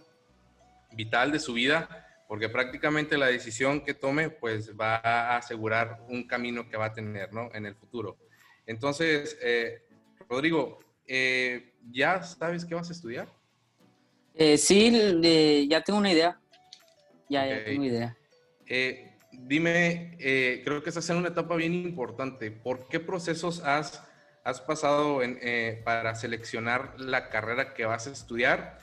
vital 0.91 1.31
de 1.31 1.39
su 1.39 1.53
vida 1.53 2.05
porque 2.27 2.49
prácticamente 2.49 3.17
la 3.17 3.25
decisión 3.25 3.81
que 3.81 3.95
tome 3.95 4.29
pues 4.29 4.79
va 4.79 4.97
a 4.97 5.38
asegurar 5.38 6.03
un 6.07 6.27
camino 6.27 6.69
que 6.69 6.77
va 6.77 6.86
a 6.86 6.93
tener 6.93 7.34
¿no? 7.34 7.49
en 7.53 7.65
el 7.65 7.73
futuro. 7.73 8.19
Entonces, 8.67 9.39
eh, 9.41 9.88
Rodrigo, 10.29 10.77
eh, 11.07 11.73
¿ya 11.89 12.21
sabes 12.21 12.63
qué 12.63 12.75
vas 12.75 12.89
a 12.89 12.93
estudiar? 12.93 13.27
Eh, 14.36 14.58
sí, 14.58 15.67
ya 15.70 15.82
tengo 15.82 16.00
una 16.00 16.12
idea. 16.12 16.39
Ya, 17.30 17.48
ya 17.48 17.63
tengo 17.63 17.84
idea. 17.86 18.17
dime, 19.32 20.17
creo 20.63 20.84
que 20.84 20.89
estás 20.89 21.10
en 21.10 21.17
una 21.17 21.30
etapa 21.30 21.56
bien 21.56 21.74
importante. 21.74 22.52
¿Por 22.52 22.88
qué 22.88 23.00
procesos 23.00 23.62
has, 23.62 24.04
has 24.44 24.62
pasado 24.62 25.24
en, 25.24 25.39
para 25.84 26.15
seleccionar 26.15 27.00
la 27.00 27.30
carrera 27.30 27.74
que 27.74 27.86
vas 27.86 28.08
a 28.08 28.12
estudiar? 28.12 28.80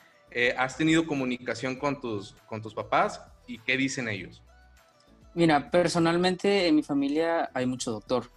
¿Has 0.56 0.76
tenido 0.76 1.06
comunicación 1.06 1.76
con 1.76 2.00
tus, 2.00 2.34
con 2.46 2.62
tus 2.62 2.74
papás? 2.74 3.20
y 3.48 3.58
qué 3.58 3.76
dicen 3.76 4.08
ellos? 4.08 4.42
Mira, 5.34 5.70
personalmente 5.70 6.68
en 6.68 6.76
mi 6.76 6.82
familia 6.84 7.50
hay 7.52 7.66
mucho 7.66 7.90
doctor. 7.90 8.30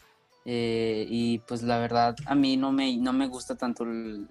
Eh, 0.46 1.06
y 1.08 1.40
pues 1.40 1.62
la 1.62 1.78
verdad, 1.78 2.16
a 2.26 2.34
mí 2.34 2.58
no 2.58 2.72
me, 2.72 2.98
no 2.98 3.14
me 3.14 3.28
gusta 3.28 3.56
tanto 3.56 3.84
el, 3.84 4.28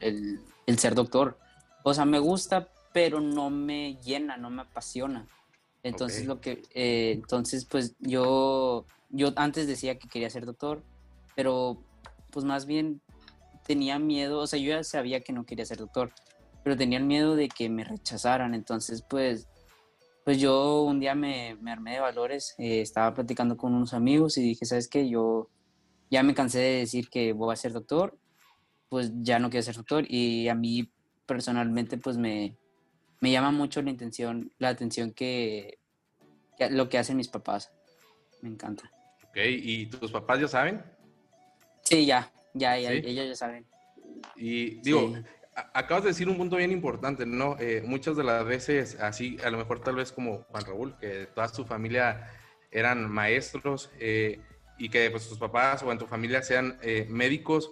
el, 0.66 0.78
ser 0.78 0.94
doctor. 0.94 1.38
O 1.82 1.94
sea, 1.94 2.04
me 2.04 2.18
gusta, 2.18 2.68
pero 2.92 3.20
no 3.20 3.50
me 3.50 3.96
llena, 4.02 4.36
no 4.36 4.50
me 4.50 4.62
apasiona. 4.62 5.26
Entonces, 5.82 6.26
lo 6.26 6.40
que, 6.40 6.62
eh, 6.74 7.12
entonces, 7.12 7.64
pues 7.64 7.96
yo, 8.00 8.84
yo 9.08 9.32
antes 9.36 9.66
decía 9.66 9.98
que 9.98 10.08
quería 10.08 10.28
ser 10.28 10.44
doctor, 10.44 10.82
pero 11.34 11.82
pues 12.30 12.44
más 12.44 12.66
bien 12.66 13.00
tenía 13.66 13.98
miedo, 13.98 14.40
o 14.40 14.46
sea, 14.46 14.58
yo 14.58 14.70
ya 14.70 14.84
sabía 14.84 15.20
que 15.20 15.32
no 15.32 15.46
quería 15.46 15.64
ser 15.64 15.78
doctor, 15.78 16.12
pero 16.62 16.76
tenía 16.76 16.98
el 16.98 17.04
miedo 17.04 17.34
de 17.34 17.48
que 17.48 17.70
me 17.70 17.84
rechazaran. 17.84 18.54
Entonces, 18.54 19.02
pues, 19.08 19.48
pues 20.24 20.38
yo 20.38 20.82
un 20.82 21.00
día 21.00 21.14
me, 21.14 21.56
me 21.60 21.72
armé 21.72 21.94
de 21.94 22.00
valores, 22.00 22.54
eh, 22.58 22.82
estaba 22.82 23.14
platicando 23.14 23.56
con 23.56 23.74
unos 23.74 23.94
amigos 23.94 24.36
y 24.36 24.42
dije, 24.42 24.66
¿sabes 24.66 24.88
qué? 24.88 25.08
Yo 25.08 25.48
ya 26.10 26.22
me 26.22 26.34
cansé 26.34 26.58
de 26.58 26.78
decir 26.78 27.08
que 27.08 27.32
voy 27.32 27.52
a 27.52 27.56
ser 27.56 27.72
doctor, 27.72 28.18
pues 28.88 29.12
ya 29.22 29.38
no 29.38 29.48
quiero 29.48 29.62
ser 29.62 29.76
doctor 29.76 30.04
y 30.08 30.48
a 30.48 30.54
mí 30.54 30.90
personalmente 31.30 31.96
pues 31.96 32.16
me, 32.16 32.56
me 33.20 33.30
llama 33.30 33.52
mucho 33.52 33.80
la 33.82 33.90
intención, 33.90 34.52
la 34.58 34.70
atención 34.70 35.12
que, 35.12 35.78
lo 36.70 36.88
que 36.88 36.98
hacen 36.98 37.16
mis 37.16 37.28
papás. 37.28 37.70
Me 38.42 38.48
encanta. 38.48 38.90
Ok, 39.28 39.36
¿y 39.36 39.86
tus 39.86 40.10
papás 40.10 40.40
ya 40.40 40.48
saben? 40.48 40.82
Sí, 41.84 42.04
ya, 42.04 42.32
ya, 42.52 42.76
ya 42.76 42.90
ellos 42.90 43.28
ya 43.28 43.36
saben. 43.36 43.64
Y 44.34 44.80
digo, 44.80 45.14
acabas 45.72 46.02
de 46.02 46.10
decir 46.10 46.28
un 46.28 46.36
punto 46.36 46.56
bien 46.56 46.72
importante, 46.72 47.24
¿no? 47.24 47.56
Eh, 47.60 47.80
muchas 47.86 48.16
de 48.16 48.24
las 48.24 48.44
veces, 48.44 48.98
así, 48.98 49.36
a 49.44 49.50
lo 49.50 49.58
mejor 49.58 49.84
tal 49.84 49.94
vez 49.94 50.10
como 50.10 50.42
Juan 50.50 50.64
Raúl, 50.64 50.96
que 50.98 51.28
toda 51.32 51.46
su 51.46 51.64
familia 51.64 52.28
eran 52.72 53.08
maestros 53.08 53.88
eh, 54.00 54.40
y 54.78 54.88
que 54.88 55.08
pues 55.12 55.28
tus 55.28 55.38
papás 55.38 55.84
o 55.84 55.92
en 55.92 55.98
tu 55.98 56.08
familia 56.08 56.42
sean 56.42 56.76
eh, 56.82 57.06
médicos, 57.08 57.70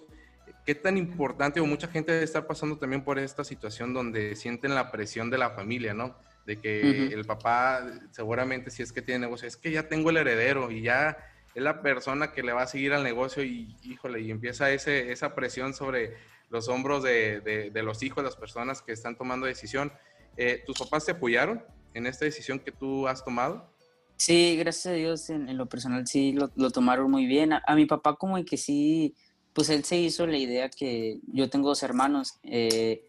¿qué 0.68 0.74
tan 0.74 0.98
importante 0.98 1.60
o 1.60 1.64
mucha 1.64 1.88
gente 1.88 2.22
está 2.22 2.46
pasando 2.46 2.76
también 2.76 3.02
por 3.02 3.18
esta 3.18 3.42
situación 3.42 3.94
donde 3.94 4.36
sienten 4.36 4.74
la 4.74 4.90
presión 4.90 5.30
de 5.30 5.38
la 5.38 5.48
familia, 5.48 5.94
¿no? 5.94 6.14
De 6.44 6.60
que 6.60 7.06
el 7.06 7.24
papá 7.24 7.90
seguramente 8.10 8.70
si 8.70 8.82
es 8.82 8.92
que 8.92 9.00
tiene 9.00 9.20
negocio, 9.20 9.48
es 9.48 9.56
que 9.56 9.70
ya 9.70 9.88
tengo 9.88 10.10
el 10.10 10.18
heredero 10.18 10.70
y 10.70 10.82
ya 10.82 11.16
es 11.54 11.62
la 11.62 11.80
persona 11.80 12.32
que 12.32 12.42
le 12.42 12.52
va 12.52 12.64
a 12.64 12.66
seguir 12.66 12.92
al 12.92 13.02
negocio 13.02 13.42
y 13.42 13.78
híjole, 13.82 14.20
y 14.20 14.30
empieza 14.30 14.70
ese, 14.70 15.10
esa 15.10 15.34
presión 15.34 15.72
sobre 15.72 16.18
los 16.50 16.68
hombros 16.68 17.02
de, 17.02 17.70
de, 17.72 17.82
los 17.82 18.02
hijos, 18.02 18.22
las 18.22 18.36
personas 18.36 18.82
que 18.82 18.92
están 18.92 19.16
tomando 19.16 19.46
decisión. 19.46 19.90
Eh, 20.36 20.62
¿Tus 20.66 20.78
papás 20.78 21.06
te 21.06 21.12
apoyaron 21.12 21.64
en 21.94 22.06
esta 22.06 22.26
decisión 22.26 22.58
que 22.58 22.72
tú 22.72 23.08
has 23.08 23.24
tomado? 23.24 23.72
Sí, 24.16 24.54
gracias 24.58 24.92
a 24.92 24.96
Dios, 24.96 25.30
en, 25.30 25.56
lo 25.56 25.66
personal 25.66 26.06
sí 26.06 26.32
lo, 26.32 26.50
lo 26.56 26.70
tomaron 26.70 27.10
muy 27.10 27.24
bien. 27.24 27.54
A, 27.54 27.74
mi 27.74 27.86
papá 27.86 28.16
como 28.16 28.44
que 28.44 28.58
sí, 28.58 29.14
pues 29.52 29.70
él 29.70 29.84
se 29.84 29.96
hizo 29.96 30.26
la 30.26 30.36
idea 30.36 30.68
que 30.68 31.20
yo 31.26 31.50
tengo 31.50 31.68
dos 31.68 31.82
hermanos, 31.82 32.38
eh, 32.42 33.04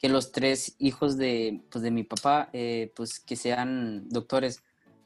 que 0.00 0.08
los 0.08 0.32
tres 0.32 0.74
hijos 0.78 1.16
de, 1.16 1.62
pues, 1.70 1.82
de 1.82 1.90
mi 1.90 2.02
papá, 2.02 2.50
eh, 2.52 2.92
pues 2.94 3.20
que 3.20 3.36
sean 3.36 4.08
doctores, 4.08 4.62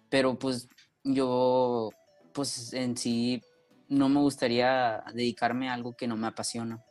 pero 0.09 0.39
pues 0.39 0.69
yo, 1.05 1.91
pues 2.33 2.73
en 2.73 2.97
sí 2.97 3.43
no 3.89 4.09
me 4.09 4.21
gustaría 4.21 5.03
dedicarme 5.15 5.69
a 5.69 5.75
algo 5.75 5.97
que 5.97 6.07
no 6.07 6.17
me 6.17 6.27
apasiona. 6.27 6.83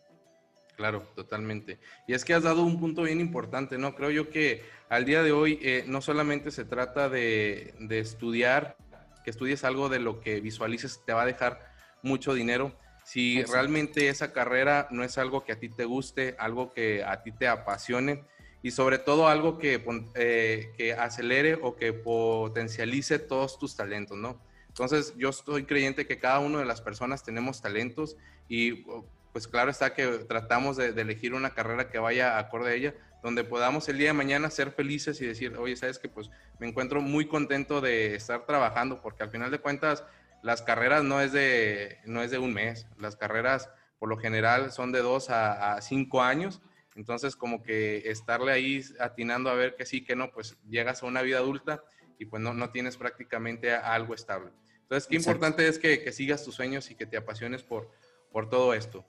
Claro, 0.77 1.01
totalmente. 1.15 1.79
Y 2.07 2.13
es 2.13 2.23
que 2.23 2.35
has 2.35 2.43
dado 2.43 2.63
un 2.63 2.79
punto 2.79 3.01
bien 3.01 3.19
importante, 3.19 3.79
¿no? 3.79 3.95
Creo 3.95 4.11
yo 4.11 4.29
que 4.29 4.63
al 4.89 5.05
día 5.05 5.23
de 5.23 5.31
hoy 5.31 5.59
eh, 5.63 5.83
no 5.87 6.01
solamente 6.01 6.51
se 6.51 6.65
trata 6.65 7.09
de, 7.09 7.73
estudiar, 7.89 8.77
que 9.23 9.31
estudies 9.31 9.63
algo 9.63 9.89
de 9.89 9.99
lo 9.99 10.21
que 10.21 10.39
visualices 10.39 11.01
te 11.03 11.13
va 11.13 11.23
a 11.23 11.25
dejar 11.25 11.73
mucho 12.03 12.35
dinero. 12.35 12.77
Si 13.07 13.41
realmente 13.43 14.09
esa 14.09 14.33
carrera 14.33 14.89
no 14.91 15.01
es 15.01 15.17
algo 15.17 15.45
que 15.45 15.53
a 15.53 15.59
ti 15.59 15.69
te 15.69 15.85
guste, 15.85 16.35
algo 16.37 16.73
que 16.73 17.05
a 17.05 17.23
ti 17.23 17.31
te 17.31 17.47
apasione 17.47 18.25
y 18.61 18.71
sobre 18.71 18.97
todo 18.97 19.29
algo 19.29 19.57
que, 19.57 19.81
eh, 20.15 20.73
que 20.77 20.91
acelere 20.91 21.57
o 21.61 21.77
que 21.77 21.93
potencialice 21.93 23.17
todos 23.17 23.57
tus 23.57 23.77
talentos, 23.77 24.17
¿no? 24.17 24.41
Entonces 24.67 25.13
yo 25.15 25.29
estoy 25.29 25.63
creyente 25.63 26.05
que 26.05 26.19
cada 26.19 26.39
una 26.39 26.59
de 26.59 26.65
las 26.65 26.81
personas 26.81 27.23
tenemos 27.23 27.61
talentos 27.61 28.17
y 28.49 28.83
pues 29.31 29.47
claro 29.47 29.71
está 29.71 29.93
que 29.93 30.05
tratamos 30.27 30.75
de, 30.75 30.87
elegir 30.89 31.33
una 31.33 31.53
carrera 31.53 31.89
que 31.89 31.99
vaya 31.99 32.37
acorde 32.37 32.71
a 32.71 32.73
ella, 32.73 32.93
donde 33.23 33.45
podamos 33.45 33.87
el 33.87 33.99
día 33.99 34.07
de 34.07 34.13
mañana 34.15 34.49
ser 34.49 34.71
felices 34.71 35.21
y 35.21 35.25
decir, 35.25 35.55
oye, 35.55 35.77
sabes 35.77 35.97
que 35.97 36.09
pues 36.09 36.29
me 36.59 36.67
encuentro 36.67 36.99
muy 36.99 37.25
contento 37.25 37.79
de 37.79 38.15
estar 38.15 38.45
trabajando, 38.45 39.01
porque 39.01 39.23
al 39.23 39.29
final 39.29 39.49
de 39.49 39.59
cuentas 39.59 40.03
las 40.47 40.61
carreras 40.61 41.03
no 41.03 41.19
es 41.19 41.33
de, 41.33 41.97
no 42.05 42.23
es 42.23 42.31
de 42.31 42.37
un 42.37 42.53
mes, 42.53 42.87
las 42.97 43.17
carreras 43.17 43.69
por 43.99 44.07
lo 44.07 44.15
general 44.15 44.71
son 44.71 44.93
de 44.93 45.01
dos 45.01 45.29
a, 45.29 45.81
cinco 45.81 46.23
años, 46.23 46.61
entonces 46.95 47.35
como 47.35 47.61
que 47.61 48.09
estarle 48.09 48.53
ahí 48.53 48.81
atinando 49.01 49.49
a 49.49 49.55
ver 49.55 49.75
que 49.75 49.85
sí, 49.85 50.05
que 50.05 50.15
no, 50.15 50.31
pues 50.31 50.55
llegas 50.69 51.03
a 51.03 51.05
una 51.05 51.21
vida 51.21 51.39
adulta 51.39 51.83
y 52.17 52.27
pues 52.27 52.41
no, 52.41 52.53
no 52.53 52.69
tienes 52.69 52.95
prácticamente 52.95 53.73
algo 53.73 54.15
estable. 54.15 54.51
Entonces, 54.83 55.09
qué 55.09 55.17
importante 55.17 55.67
es 55.67 55.79
que, 55.79 56.01
que, 56.01 56.13
sigas 56.13 56.45
tus 56.45 56.55
sueños 56.55 56.89
y 56.91 56.95
que 56.95 57.05
te 57.05 57.17
apasiones 57.17 57.61
por, 57.61 57.91
por 58.31 58.49
todo 58.49 58.73
esto. 58.73 59.03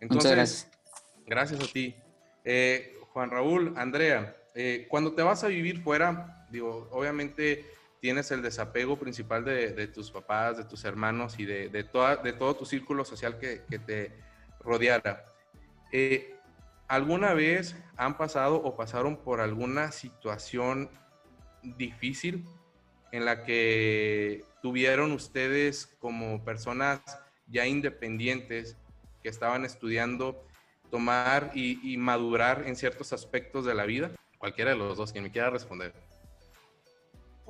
Entonces, 0.00 0.68
gracias. 1.24 1.60
a 1.62 1.72
ti. 1.72 1.94
Eh, 2.44 2.96
Juan 3.12 3.30
Raúl, 3.30 3.74
Andrea, 3.76 4.36
eh, 4.56 4.88
cuando 4.90 5.14
te 5.14 5.22
vas 5.22 5.44
a 5.44 5.46
vivir 5.46 5.84
fuera, 5.84 6.48
digo, 6.50 6.88
obviamente 6.90 7.64
tienes 8.00 8.30
el 8.30 8.42
desapego 8.42 8.98
principal 8.98 9.44
de, 9.44 9.86
tus 9.88 10.10
papás, 10.10 10.56
de 10.56 10.64
tus 10.64 10.84
hermanos 10.84 11.38
y 11.38 11.44
de, 11.44 11.84
toda, 11.84 12.16
de 12.16 12.32
todo 12.32 12.56
tu 12.56 12.64
círculo 12.64 13.04
social 13.04 13.38
que, 13.38 13.58
te 13.78 14.12
rodeara. 14.60 15.24
Eh, 15.92 16.34
¿Alguna 16.88 17.34
vez 17.34 17.76
han 17.96 18.16
pasado 18.16 18.56
o 18.56 18.76
pasaron 18.76 19.16
por 19.16 19.40
alguna 19.40 19.92
situación 19.92 20.90
difícil 21.62 22.44
en 23.12 23.24
la 23.24 23.44
que 23.44 24.44
tuvieron 24.62 25.12
ustedes 25.12 25.86
como 25.98 26.44
personas 26.44 27.00
ya 27.46 27.66
independientes 27.66 28.76
que 29.22 29.28
estaban 29.28 29.64
estudiando 29.64 30.44
tomar 30.90 31.52
y, 31.54 31.96
madurar 31.96 32.64
en 32.66 32.74
ciertos 32.76 33.12
aspectos 33.12 33.64
de 33.64 33.74
la 33.74 33.84
vida? 33.84 34.10
Cualquiera 34.38 34.72
de 34.72 34.76
los 34.76 34.96
dos, 34.96 35.12
quien 35.12 35.24
me 35.24 35.30
quiera 35.30 35.50
responder. 35.50 35.92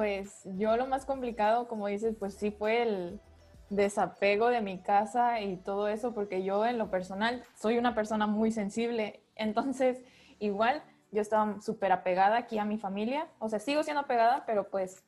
Pues 0.00 0.40
yo 0.56 0.78
lo 0.78 0.86
más 0.86 1.04
complicado, 1.04 1.68
como 1.68 1.86
dices, 1.86 2.16
pues 2.18 2.32
sí 2.32 2.50
fue 2.50 2.80
el 2.80 3.20
desapego 3.68 4.48
de 4.48 4.62
mi 4.62 4.78
casa 4.78 5.42
y 5.42 5.58
todo 5.58 5.88
eso, 5.88 6.14
porque 6.14 6.42
yo 6.42 6.64
en 6.64 6.78
lo 6.78 6.90
personal 6.90 7.44
soy 7.54 7.76
una 7.76 7.94
persona 7.94 8.26
muy 8.26 8.50
sensible, 8.50 9.20
entonces 9.36 10.02
igual 10.38 10.82
yo 11.12 11.20
estaba 11.20 11.60
súper 11.60 11.92
apegada 11.92 12.38
aquí 12.38 12.58
a 12.58 12.64
mi 12.64 12.78
familia, 12.78 13.28
o 13.40 13.50
sea, 13.50 13.58
sigo 13.58 13.82
siendo 13.82 14.00
apegada, 14.00 14.44
pero 14.46 14.70
pues 14.70 15.04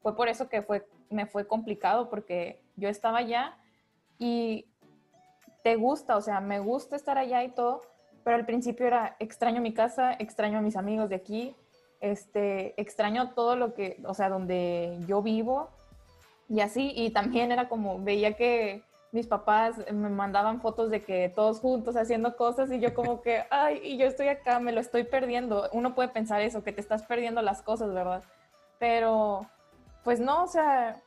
fue 0.00 0.14
por 0.14 0.28
eso 0.28 0.48
que 0.48 0.62
fue, 0.62 0.86
me 1.10 1.26
fue 1.26 1.48
complicado, 1.48 2.08
porque 2.08 2.62
yo 2.76 2.88
estaba 2.88 3.18
allá 3.18 3.58
y 4.16 4.66
te 5.64 5.74
gusta, 5.74 6.16
o 6.16 6.20
sea, 6.20 6.40
me 6.40 6.60
gusta 6.60 6.94
estar 6.94 7.18
allá 7.18 7.42
y 7.42 7.48
todo, 7.48 7.82
pero 8.22 8.36
al 8.36 8.46
principio 8.46 8.86
era 8.86 9.16
extraño 9.18 9.60
mi 9.60 9.74
casa, 9.74 10.12
extraño 10.12 10.58
a 10.58 10.62
mis 10.62 10.76
amigos 10.76 11.08
de 11.08 11.16
aquí, 11.16 11.56
este, 12.00 12.80
extraño 12.80 13.30
todo 13.30 13.56
lo 13.56 13.74
que, 13.74 14.00
o 14.04 14.14
sea, 14.14 14.28
donde 14.28 14.98
yo 15.06 15.22
vivo 15.22 15.68
y 16.48 16.60
así, 16.60 16.92
y 16.94 17.10
también 17.10 17.52
era 17.52 17.68
como, 17.68 18.02
veía 18.02 18.34
que 18.34 18.82
mis 19.12 19.26
papás 19.26 19.78
me 19.92 20.08
mandaban 20.08 20.60
fotos 20.60 20.90
de 20.90 21.02
que 21.02 21.32
todos 21.34 21.60
juntos 21.60 21.96
haciendo 21.96 22.36
cosas 22.36 22.70
y 22.70 22.80
yo 22.80 22.94
como 22.94 23.22
que, 23.22 23.44
ay, 23.50 23.80
y 23.82 23.96
yo 23.96 24.06
estoy 24.06 24.28
acá, 24.28 24.60
me 24.60 24.72
lo 24.72 24.80
estoy 24.80 25.04
perdiendo. 25.04 25.68
Uno 25.72 25.94
puede 25.94 26.08
pensar 26.08 26.40
eso, 26.42 26.62
que 26.62 26.72
te 26.72 26.80
estás 26.80 27.02
perdiendo 27.02 27.42
las 27.42 27.62
cosas, 27.62 27.92
¿verdad? 27.92 28.22
Pero, 28.78 29.46
pues 30.04 30.20
no, 30.20 30.44
o 30.44 30.46
sea, 30.46 31.00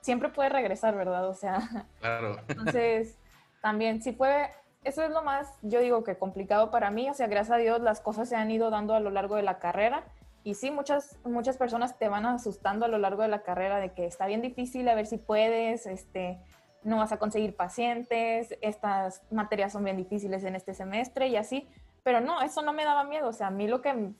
siempre 0.00 0.28
puede 0.28 0.48
regresar, 0.48 0.96
¿verdad? 0.96 1.28
O 1.28 1.34
sea, 1.34 1.86
claro. 2.00 2.38
entonces 2.48 3.16
también 3.62 4.02
sí 4.02 4.12
fue, 4.12 4.50
eso 4.86 5.02
es 5.02 5.10
lo 5.10 5.22
más, 5.22 5.52
yo 5.62 5.80
digo 5.80 6.04
que 6.04 6.16
complicado 6.16 6.70
para 6.70 6.90
mí, 6.90 7.10
o 7.10 7.14
sea, 7.14 7.26
gracias 7.26 7.56
a 7.56 7.58
Dios 7.58 7.80
las 7.80 8.00
cosas 8.00 8.28
se 8.28 8.36
han 8.36 8.50
ido 8.52 8.70
dando 8.70 8.94
a 8.94 9.00
lo 9.00 9.10
largo 9.10 9.34
de 9.34 9.42
la 9.42 9.58
carrera. 9.58 10.04
Y 10.44 10.54
sí, 10.54 10.70
muchas, 10.70 11.18
muchas 11.24 11.56
personas 11.56 11.98
te 11.98 12.08
van 12.08 12.24
asustando 12.24 12.86
a 12.86 12.88
lo 12.88 12.98
largo 12.98 13.22
de 13.22 13.28
la 13.28 13.42
carrera 13.42 13.78
de 13.78 13.92
que 13.92 14.06
está 14.06 14.26
bien 14.26 14.42
difícil, 14.42 14.88
a 14.88 14.94
ver 14.94 15.06
si 15.06 15.18
puedes, 15.18 15.86
este, 15.86 16.38
no 16.84 16.98
vas 16.98 17.10
a 17.10 17.18
conseguir 17.18 17.56
pacientes, 17.56 18.56
estas 18.60 19.22
materias 19.32 19.72
son 19.72 19.82
bien 19.82 19.96
difíciles 19.96 20.44
en 20.44 20.54
este 20.54 20.72
semestre 20.72 21.26
y 21.26 21.34
así, 21.34 21.68
pero 22.04 22.20
no, 22.20 22.40
eso 22.42 22.62
no 22.62 22.72
me 22.72 22.84
daba 22.84 23.02
miedo, 23.02 23.28
o 23.28 23.32
sea, 23.32 23.48
a 23.48 23.50
mí 23.50 23.66
lo 23.66 23.82
que 23.82 24.12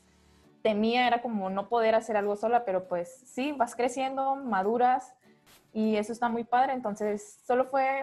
temía 0.63 1.07
era 1.07 1.23
como 1.23 1.49
no 1.49 1.69
poder 1.69 1.95
hacer 1.95 2.17
algo 2.17 2.35
sola, 2.35 2.65
pero 2.65 2.89
pues 2.89 3.23
sí, 3.25 3.53
vas 3.53 3.77
creciendo, 3.77 4.35
maduras 4.35 5.15
y 5.73 5.95
eso 5.95 6.13
está 6.13 6.29
muy 6.29 6.43
padre, 6.43 6.73
entonces 6.73 7.41
solo 7.47 7.67
fue 7.67 8.03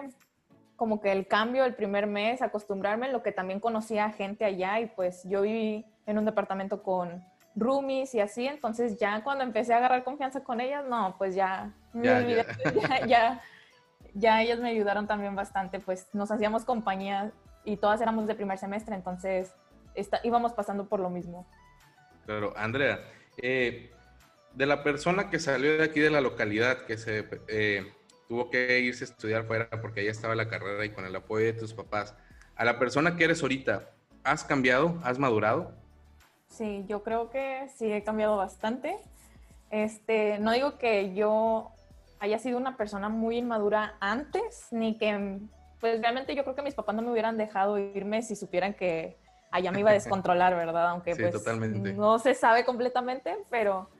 como 0.75 1.01
que 1.01 1.11
el 1.11 1.27
cambio 1.27 1.65
el 1.65 1.75
primer 1.75 2.07
mes, 2.07 2.41
acostumbrarme, 2.41 3.11
lo 3.11 3.23
que 3.23 3.31
también 3.31 3.59
conocía 3.59 4.11
gente 4.11 4.45
allá 4.45 4.79
y 4.79 4.87
pues 4.87 5.23
yo 5.23 5.41
viví 5.41 5.85
en 6.05 6.17
un 6.17 6.25
departamento 6.25 6.83
con 6.83 7.23
roomies 7.55 8.13
y 8.15 8.19
así, 8.19 8.47
entonces 8.47 8.97
ya 8.97 9.23
cuando 9.23 9.43
empecé 9.43 9.73
a 9.73 9.77
agarrar 9.77 10.03
confianza 10.03 10.43
con 10.43 10.59
ellas, 10.59 10.83
no, 10.87 11.15
pues 11.17 11.35
ya, 11.35 11.71
ya, 11.93 12.25
ya. 13.07 13.41
ya, 14.13 14.41
ellas 14.41 14.59
me 14.59 14.69
ayudaron 14.69 15.07
también 15.07 15.35
bastante, 15.35 15.79
pues 15.79 16.07
nos 16.13 16.31
hacíamos 16.31 16.65
compañía 16.65 17.31
y 17.63 17.77
todas 17.77 18.01
éramos 18.01 18.27
de 18.27 18.35
primer 18.35 18.57
semestre, 18.57 18.95
entonces 18.95 19.53
íbamos 20.23 20.53
pasando 20.53 20.87
por 20.87 20.99
lo 20.99 21.09
mismo. 21.09 21.45
Claro, 22.25 22.53
Andrea, 22.57 22.99
eh, 23.37 23.91
de 24.53 24.65
la 24.65 24.83
persona 24.83 25.29
que 25.29 25.39
salió 25.39 25.77
de 25.77 25.83
aquí 25.83 25.99
de 25.99 26.09
la 26.09 26.21
localidad, 26.21 26.85
que 26.85 26.97
se 26.97 27.27
eh, 27.47 27.93
tuvo 28.33 28.49
que 28.49 28.79
irse 28.79 29.03
a 29.03 29.07
estudiar 29.09 29.43
fuera 29.43 29.69
porque 29.79 29.99
ahí 29.99 30.07
estaba 30.07 30.33
la 30.33 30.47
carrera 30.47 30.83
y 30.83 30.89
con 30.89 31.05
el 31.05 31.15
apoyo 31.15 31.45
de 31.45 31.53
tus 31.53 31.71
papás, 31.71 32.15
a 32.55 32.65
la 32.65 32.79
persona 32.79 33.15
que 33.15 33.25
eres 33.25 33.43
ahorita, 33.43 33.91
¿has 34.23 34.43
cambiado? 34.43 34.97
¿Has 35.03 35.19
madurado? 35.19 35.71
Sí, 36.47 36.83
yo 36.87 37.03
creo 37.03 37.29
que 37.29 37.67
sí 37.75 37.91
he 37.91 38.03
cambiado 38.03 38.35
bastante. 38.35 38.97
Este, 39.69 40.39
no 40.39 40.51
digo 40.51 40.79
que 40.79 41.13
yo 41.13 41.73
haya 42.19 42.39
sido 42.39 42.57
una 42.57 42.75
persona 42.75 43.07
muy 43.07 43.37
inmadura 43.37 43.97
antes, 43.99 44.69
ni 44.71 44.97
que, 44.97 45.37
pues 45.79 46.01
realmente 46.01 46.33
yo 46.33 46.41
creo 46.41 46.55
que 46.55 46.63
mis 46.63 46.73
papás 46.73 46.95
no 46.95 47.03
me 47.03 47.11
hubieran 47.11 47.37
dejado 47.37 47.77
irme 47.77 48.23
si 48.23 48.35
supieran 48.35 48.73
que 48.73 49.15
allá 49.51 49.71
me 49.71 49.81
iba 49.81 49.91
a 49.91 49.93
descontrolar, 50.01 50.55
¿verdad? 50.55 50.89
Aunque 50.89 51.15
pues 51.15 51.35
no 51.95 52.17
se 52.17 52.33
sabe 52.33 52.65
completamente, 52.65 53.37
pero 53.51 53.91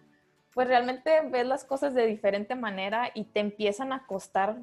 pues 0.54 0.68
realmente 0.68 1.22
ves 1.30 1.46
las 1.46 1.64
cosas 1.64 1.94
de 1.94 2.06
diferente 2.06 2.56
manera 2.56 3.12
y 3.14 3.26
te 3.26 3.40
empiezan 3.40 3.92
a 3.92 4.06
costar 4.06 4.58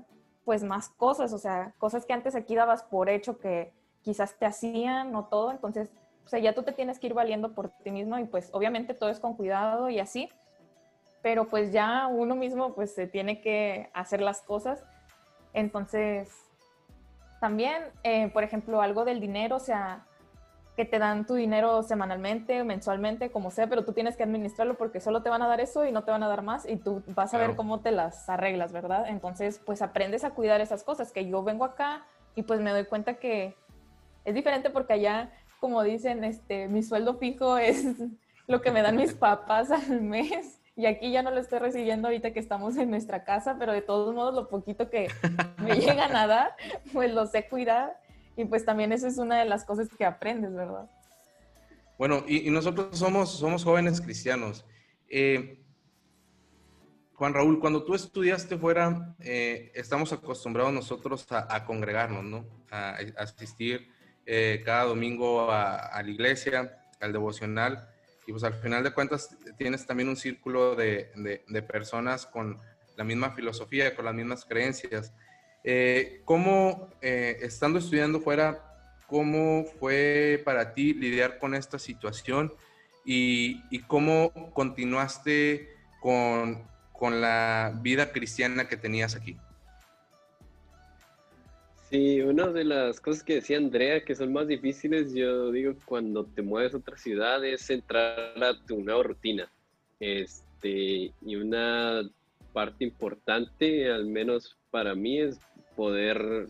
pues 0.44 0.62
más 0.62 0.88
cosas, 0.88 1.33
o 1.33 1.38
sea, 1.38 1.74
cosas 1.79 2.07
que 2.07 2.12
antes 2.12 2.35
aquí 2.35 2.55
dabas 2.55 2.83
por 2.83 3.09
hecho 3.09 3.38
que 3.38 3.72
quizás 4.03 4.38
te 4.38 4.46
hacían 4.46 5.14
o 5.14 5.26
todo, 5.26 5.50
entonces, 5.50 5.92
o 6.24 6.29
sea, 6.29 6.38
ya 6.38 6.55
tú 6.55 6.62
te 6.62 6.72
tienes 6.72 6.98
que 6.98 7.09
ir 7.09 7.14
valiendo 7.14 7.55
por 7.55 7.70
ti 7.70 7.90
mismo 7.90 8.18
y 8.18 8.24
pues 8.24 8.50
obviamente 8.53 8.94
todo 8.94 9.11
es 9.11 9.20
con 9.20 9.35
cuidado 9.37 9.90
y 9.90 9.98
así, 9.98 10.29
pero 11.22 11.48
pues 11.48 11.72
ya 11.72 12.07
uno 12.07 12.35
mismo 12.35 12.74
pues 12.74 12.94
se 12.94 13.07
tiene 13.07 13.40
que 13.40 13.90
hacer 13.92 14.22
las 14.22 14.42
cosas, 14.42 14.85
entonces 15.53 16.31
también, 17.40 17.85
eh, 18.03 18.29
por 18.29 18.44
ejemplo, 18.44 18.83
algo 18.83 19.05
del 19.05 19.20
dinero, 19.20 19.57
o 19.57 19.61
sea, 19.61 20.07
que 20.80 20.86
te 20.86 20.98
dan 20.98 21.26
tu 21.26 21.34
dinero 21.34 21.82
semanalmente, 21.82 22.64
mensualmente, 22.64 23.30
como 23.30 23.50
sea, 23.50 23.66
pero 23.66 23.84
tú 23.84 23.92
tienes 23.92 24.16
que 24.16 24.22
administrarlo 24.22 24.78
porque 24.78 24.98
solo 24.98 25.22
te 25.22 25.28
van 25.28 25.42
a 25.42 25.46
dar 25.46 25.60
eso 25.60 25.84
y 25.84 25.92
no 25.92 26.04
te 26.04 26.10
van 26.10 26.22
a 26.22 26.28
dar 26.28 26.40
más 26.40 26.66
y 26.66 26.76
tú 26.76 27.02
vas 27.08 27.34
a 27.34 27.36
ver 27.36 27.54
cómo 27.54 27.80
te 27.80 27.90
las 27.90 28.30
arreglas, 28.30 28.72
¿verdad? 28.72 29.06
Entonces, 29.06 29.60
pues 29.66 29.82
aprendes 29.82 30.24
a 30.24 30.30
cuidar 30.30 30.62
esas 30.62 30.82
cosas, 30.82 31.12
que 31.12 31.28
yo 31.28 31.42
vengo 31.42 31.66
acá 31.66 32.06
y 32.34 32.44
pues 32.44 32.60
me 32.60 32.70
doy 32.70 32.86
cuenta 32.86 33.18
que 33.18 33.54
es 34.24 34.34
diferente 34.34 34.70
porque 34.70 34.94
allá, 34.94 35.30
como 35.60 35.82
dicen, 35.82 36.24
este, 36.24 36.66
mi 36.66 36.82
sueldo 36.82 37.18
fijo 37.18 37.58
es 37.58 37.84
lo 38.46 38.62
que 38.62 38.70
me 38.70 38.80
dan 38.80 38.96
mis 38.96 39.12
papás 39.28 39.70
al 39.70 40.00
mes. 40.00 40.62
Y 40.76 40.86
aquí 40.86 41.12
ya 41.12 41.22
no 41.22 41.30
lo 41.30 41.40
estoy 41.40 41.58
recibiendo 41.58 42.08
ahorita 42.08 42.30
que 42.30 42.40
estamos 42.40 42.78
en 42.78 42.88
nuestra 42.88 43.24
casa, 43.24 43.56
pero 43.58 43.74
de 43.74 43.82
todos 43.82 44.14
modos 44.14 44.34
lo 44.34 44.48
poquito 44.48 44.88
que 44.88 45.08
me 45.58 45.74
llegan 45.78 46.16
a 46.16 46.26
dar, 46.26 46.56
pues 46.94 47.12
lo 47.12 47.26
sé 47.26 47.46
cuidar 47.50 48.00
y 48.36 48.44
pues 48.44 48.64
también 48.64 48.92
eso 48.92 49.06
es 49.06 49.18
una 49.18 49.38
de 49.38 49.44
las 49.44 49.64
cosas 49.64 49.88
que 49.96 50.04
aprendes, 50.04 50.54
¿verdad? 50.54 50.88
Bueno, 51.98 52.24
y, 52.26 52.48
nosotros 52.50 52.98
somos, 52.98 53.38
somos 53.38 53.62
jóvenes 53.62 54.00
cristianos. 54.00 54.64
Eh, 55.08 55.62
Juan 57.12 57.34
Raúl, 57.34 57.60
cuando 57.60 57.84
tú 57.84 57.94
estudiaste 57.94 58.56
fuera, 58.56 59.14
eh, 59.20 59.70
estamos 59.74 60.10
acostumbrados 60.10 60.72
nosotros 60.72 61.26
a, 61.30 61.64
congregarnos, 61.66 62.24
¿no? 62.24 62.46
A, 62.70 62.96
asistir 63.18 63.90
eh, 64.24 64.62
cada 64.64 64.84
domingo 64.84 65.50
a, 65.52 66.00
la 66.02 66.08
iglesia, 66.08 66.82
al 66.98 67.12
devocional, 67.12 67.90
y 68.26 68.32
pues 68.32 68.44
al 68.44 68.54
final 68.54 68.82
de 68.82 68.92
cuentas 68.92 69.36
tienes 69.58 69.84
también 69.84 70.08
un 70.08 70.16
círculo 70.16 70.74
de, 70.76 71.42
de 71.46 71.62
personas 71.62 72.24
con 72.24 72.58
la 72.96 73.04
misma 73.04 73.32
filosofía, 73.32 73.94
con 73.94 74.06
las 74.06 74.14
mismas 74.14 74.46
creencias. 74.46 75.12
Eh, 75.64 76.22
¿Cómo, 76.24 76.88
eh, 77.02 77.38
estando 77.42 77.78
estudiando 77.78 78.20
fuera, 78.20 78.64
cómo 79.06 79.64
fue 79.78 80.40
para 80.44 80.72
ti 80.72 80.94
lidiar 80.94 81.38
con 81.38 81.54
esta 81.54 81.78
situación 81.78 82.52
y, 83.04 83.80
cómo 83.86 84.32
continuaste 84.54 85.68
con, 86.00 86.62
con, 86.92 87.20
la 87.20 87.78
vida 87.82 88.12
cristiana 88.12 88.68
que 88.68 88.76
tenías 88.76 89.14
aquí? 89.16 89.36
Sí, 91.90 92.20
una 92.20 92.46
de 92.46 92.64
las 92.64 93.00
cosas 93.00 93.24
que 93.24 93.34
decía 93.34 93.56
Andrea 93.56 94.04
que 94.04 94.14
son 94.14 94.32
más 94.32 94.46
difíciles, 94.46 95.12
yo 95.12 95.50
digo, 95.50 95.74
cuando 95.84 96.24
te 96.24 96.40
mueves 96.40 96.72
a 96.72 96.76
otra 96.76 96.96
ciudad 96.96 97.44
es 97.44 97.68
entrar 97.68 98.32
a 98.40 98.54
tu 98.64 98.80
nueva 98.80 99.02
rutina. 99.02 99.50
Este, 99.98 101.12
y 101.20 101.36
una 101.36 102.08
parte 102.52 102.84
importante, 102.84 103.90
al 103.90 104.06
menos 104.06 104.56
para 104.70 104.94
mí, 104.94 105.20
es 105.20 105.40
poder 105.80 106.46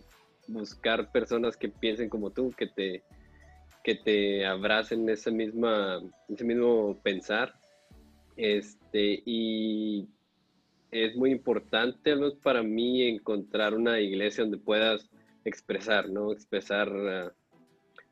buscar 0.48 1.12
personas 1.12 1.56
que 1.56 1.68
piensen 1.68 2.08
como 2.08 2.30
tú, 2.30 2.50
que 2.50 2.66
te, 2.66 3.04
que 3.84 3.94
te 3.94 4.44
abracen 4.44 5.08
esa 5.08 5.30
misma, 5.30 6.02
ese 6.28 6.42
mismo 6.42 6.98
pensar. 7.04 7.54
Este, 8.36 9.22
y 9.24 10.08
es 10.90 11.14
muy 11.14 11.30
importante, 11.30 12.12
para 12.42 12.64
mí, 12.64 13.04
encontrar 13.04 13.74
una 13.74 14.00
iglesia 14.00 14.42
donde 14.42 14.58
puedas 14.58 15.08
expresar, 15.44 16.08
¿no? 16.08 16.32
Expresar 16.32 16.88
ah, 16.88 17.32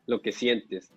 lo 0.06 0.22
que 0.22 0.30
sientes. 0.30 0.92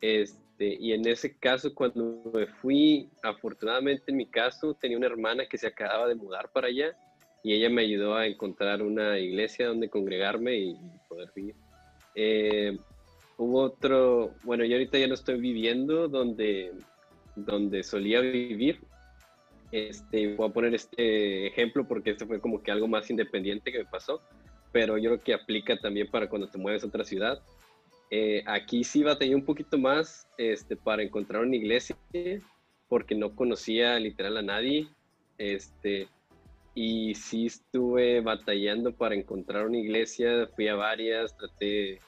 Este, 0.00 0.78
y 0.80 0.94
en 0.94 1.06
ese 1.06 1.36
caso, 1.36 1.74
cuando 1.74 2.22
me 2.32 2.46
fui, 2.46 3.10
afortunadamente 3.22 4.04
en 4.06 4.16
mi 4.16 4.24
caso, 4.24 4.72
tenía 4.72 4.96
una 4.96 5.08
hermana 5.08 5.44
que 5.46 5.58
se 5.58 5.66
acababa 5.66 6.08
de 6.08 6.14
mudar 6.14 6.50
para 6.52 6.68
allá 6.68 6.96
y 7.42 7.54
ella 7.54 7.70
me 7.70 7.82
ayudó 7.82 8.16
a 8.16 8.26
encontrar 8.26 8.82
una 8.82 9.18
iglesia 9.18 9.68
donde 9.68 9.88
congregarme 9.88 10.56
y, 10.56 10.76
poder 11.08 11.30
vivir. 11.34 11.54
Eh, 12.14 12.76
hubo 13.36 13.62
otro, 13.62 14.34
bueno, 14.42 14.64
yo 14.64 14.74
ahorita 14.74 14.98
ya 14.98 15.06
no 15.06 15.14
estoy 15.14 15.40
viviendo 15.40 16.08
donde, 16.08 16.72
donde 17.36 17.82
solía 17.82 18.20
vivir. 18.20 18.80
Este, 19.70 20.34
voy 20.34 20.48
a 20.48 20.52
poner 20.52 20.74
este 20.74 21.46
ejemplo 21.46 21.86
porque 21.86 22.10
este 22.10 22.26
fue 22.26 22.40
como 22.40 22.62
que 22.62 22.70
algo 22.70 22.88
más 22.88 23.08
independiente 23.10 23.70
que 23.70 23.78
me 23.78 23.84
pasó, 23.84 24.22
pero 24.72 24.98
yo 24.98 25.10
creo 25.10 25.22
que 25.22 25.34
aplica 25.34 25.78
también 25.78 26.10
para 26.10 26.28
cuando 26.28 26.48
te 26.48 26.58
mueves 26.58 26.82
a 26.84 26.88
otra 26.88 27.04
ciudad. 27.04 27.40
Eh, 28.10 28.42
aquí 28.46 28.84
sí 28.84 29.02
batallé 29.02 29.34
un 29.34 29.44
poquito 29.44 29.78
más 29.78 30.26
este, 30.38 30.76
para 30.76 31.02
encontrar 31.02 31.42
una 31.42 31.56
iglesia 31.56 31.96
porque 32.88 33.14
no 33.14 33.34
conocía 33.34 33.98
literal 33.98 34.38
a 34.38 34.42
nadie. 34.42 34.88
Este, 35.36 36.08
y 36.80 37.12
sí 37.16 37.46
estuve 37.46 38.20
batallando 38.20 38.94
para 38.94 39.16
encontrar 39.16 39.66
una 39.66 39.78
iglesia, 39.78 40.48
fui 40.54 40.68
a 40.68 40.76
varias, 40.76 41.36
traté, 41.36 41.98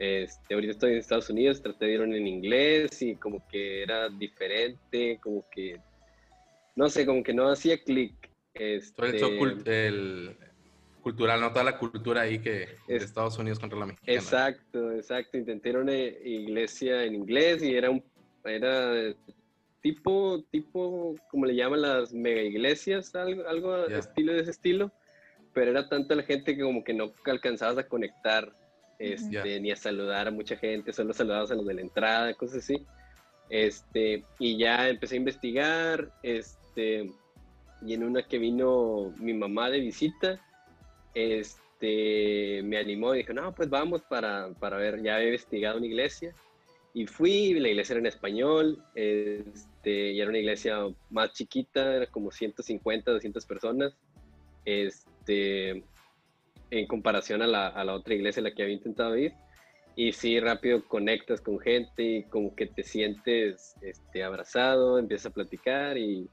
este, 0.00 0.54
ahorita 0.54 0.72
estoy 0.72 0.92
en 0.94 0.98
Estados 0.98 1.30
Unidos, 1.30 1.62
traté 1.62 1.86
de 1.86 1.92
ir 1.92 2.00
en 2.00 2.26
inglés 2.26 3.00
y 3.00 3.14
como 3.14 3.46
que 3.46 3.80
era 3.84 4.08
diferente, 4.08 5.20
como 5.22 5.48
que, 5.48 5.80
no 6.74 6.88
sé, 6.88 7.06
como 7.06 7.22
que 7.22 7.32
no 7.32 7.48
hacía 7.48 7.80
clic. 7.80 8.12
Este, 8.54 9.20
el, 9.86 10.36
cultural, 11.00 11.40
no 11.40 11.52
toda 11.52 11.64
la 11.64 11.78
cultura 11.78 12.22
ahí 12.22 12.40
que 12.40 12.70
de 12.88 12.96
Estados 12.96 13.38
Unidos 13.38 13.60
contra 13.60 13.78
la 13.78 13.86
mexicana. 13.86 14.18
Exacto, 14.18 14.90
exacto, 14.90 15.38
intenté 15.38 15.68
ir 15.68 15.76
a 15.76 15.80
una 15.80 15.94
iglesia 15.94 17.04
en 17.04 17.14
inglés 17.14 17.62
y 17.62 17.76
era 17.76 17.88
un, 17.88 18.02
era 18.44 19.14
tipo, 19.82 20.42
tipo, 20.50 21.16
como 21.30 21.46
le 21.46 21.54
llaman 21.54 21.82
las 21.82 22.12
mega 22.12 22.40
iglesias, 22.42 23.14
algo, 23.14 23.46
algo 23.46 23.86
estilo 23.86 24.32
de 24.32 24.40
ese 24.40 24.52
estilo, 24.52 24.92
pero 25.52 25.72
era 25.72 25.88
tanta 25.88 26.14
la 26.14 26.22
gente 26.22 26.56
que 26.56 26.62
como 26.62 26.82
que 26.84 26.94
no 26.94 27.12
alcanzabas 27.26 27.78
a 27.78 27.88
conectar 27.88 28.54
este, 28.98 29.60
ni 29.60 29.72
a 29.72 29.76
saludar 29.76 30.28
a 30.28 30.30
mucha 30.30 30.56
gente, 30.56 30.92
solo 30.92 31.12
saludabas 31.12 31.50
a 31.50 31.56
los 31.56 31.66
de 31.66 31.74
la 31.74 31.80
entrada, 31.80 32.34
cosas 32.34 32.58
así. 32.58 32.86
Este, 33.50 34.24
y 34.38 34.56
ya 34.56 34.88
empecé 34.88 35.16
a 35.16 35.18
investigar, 35.18 36.10
este, 36.22 37.10
y 37.84 37.94
en 37.94 38.04
una 38.04 38.22
que 38.22 38.38
vino 38.38 39.12
mi 39.18 39.34
mamá 39.34 39.70
de 39.70 39.80
visita, 39.80 40.40
este, 41.14 42.62
me 42.62 42.78
animó 42.78 43.14
y 43.14 43.18
dijo, 43.18 43.32
no, 43.32 43.52
pues 43.52 43.68
vamos 43.68 44.02
para, 44.02 44.50
para 44.60 44.76
ver, 44.76 45.02
ya 45.02 45.20
he 45.20 45.26
investigado 45.26 45.78
una 45.78 45.86
iglesia. 45.86 46.32
Y 46.94 47.06
fui, 47.06 47.54
la 47.54 47.68
iglesia 47.68 47.94
era 47.94 48.00
en 48.00 48.06
español, 48.06 48.82
este, 48.94 49.71
y 49.90 50.20
era 50.20 50.30
una 50.30 50.38
iglesia 50.38 50.78
más 51.10 51.32
chiquita, 51.32 51.96
era 51.96 52.06
como 52.06 52.30
150, 52.30 53.10
200 53.10 53.46
personas, 53.46 53.96
este, 54.64 55.82
en 56.70 56.86
comparación 56.86 57.42
a 57.42 57.46
la, 57.46 57.68
a 57.68 57.84
la 57.84 57.94
otra 57.94 58.14
iglesia 58.14 58.40
a 58.40 58.44
la 58.44 58.54
que 58.54 58.62
había 58.62 58.74
intentado 58.74 59.16
ir. 59.16 59.32
Y 59.94 60.12
sí, 60.12 60.40
rápido 60.40 60.86
conectas 60.88 61.40
con 61.40 61.58
gente 61.58 62.02
y 62.02 62.22
como 62.24 62.54
que 62.54 62.66
te 62.66 62.82
sientes 62.82 63.74
este, 63.82 64.24
abrazado, 64.24 64.98
empiezas 64.98 65.26
a 65.26 65.34
platicar 65.34 65.98
y, 65.98 66.30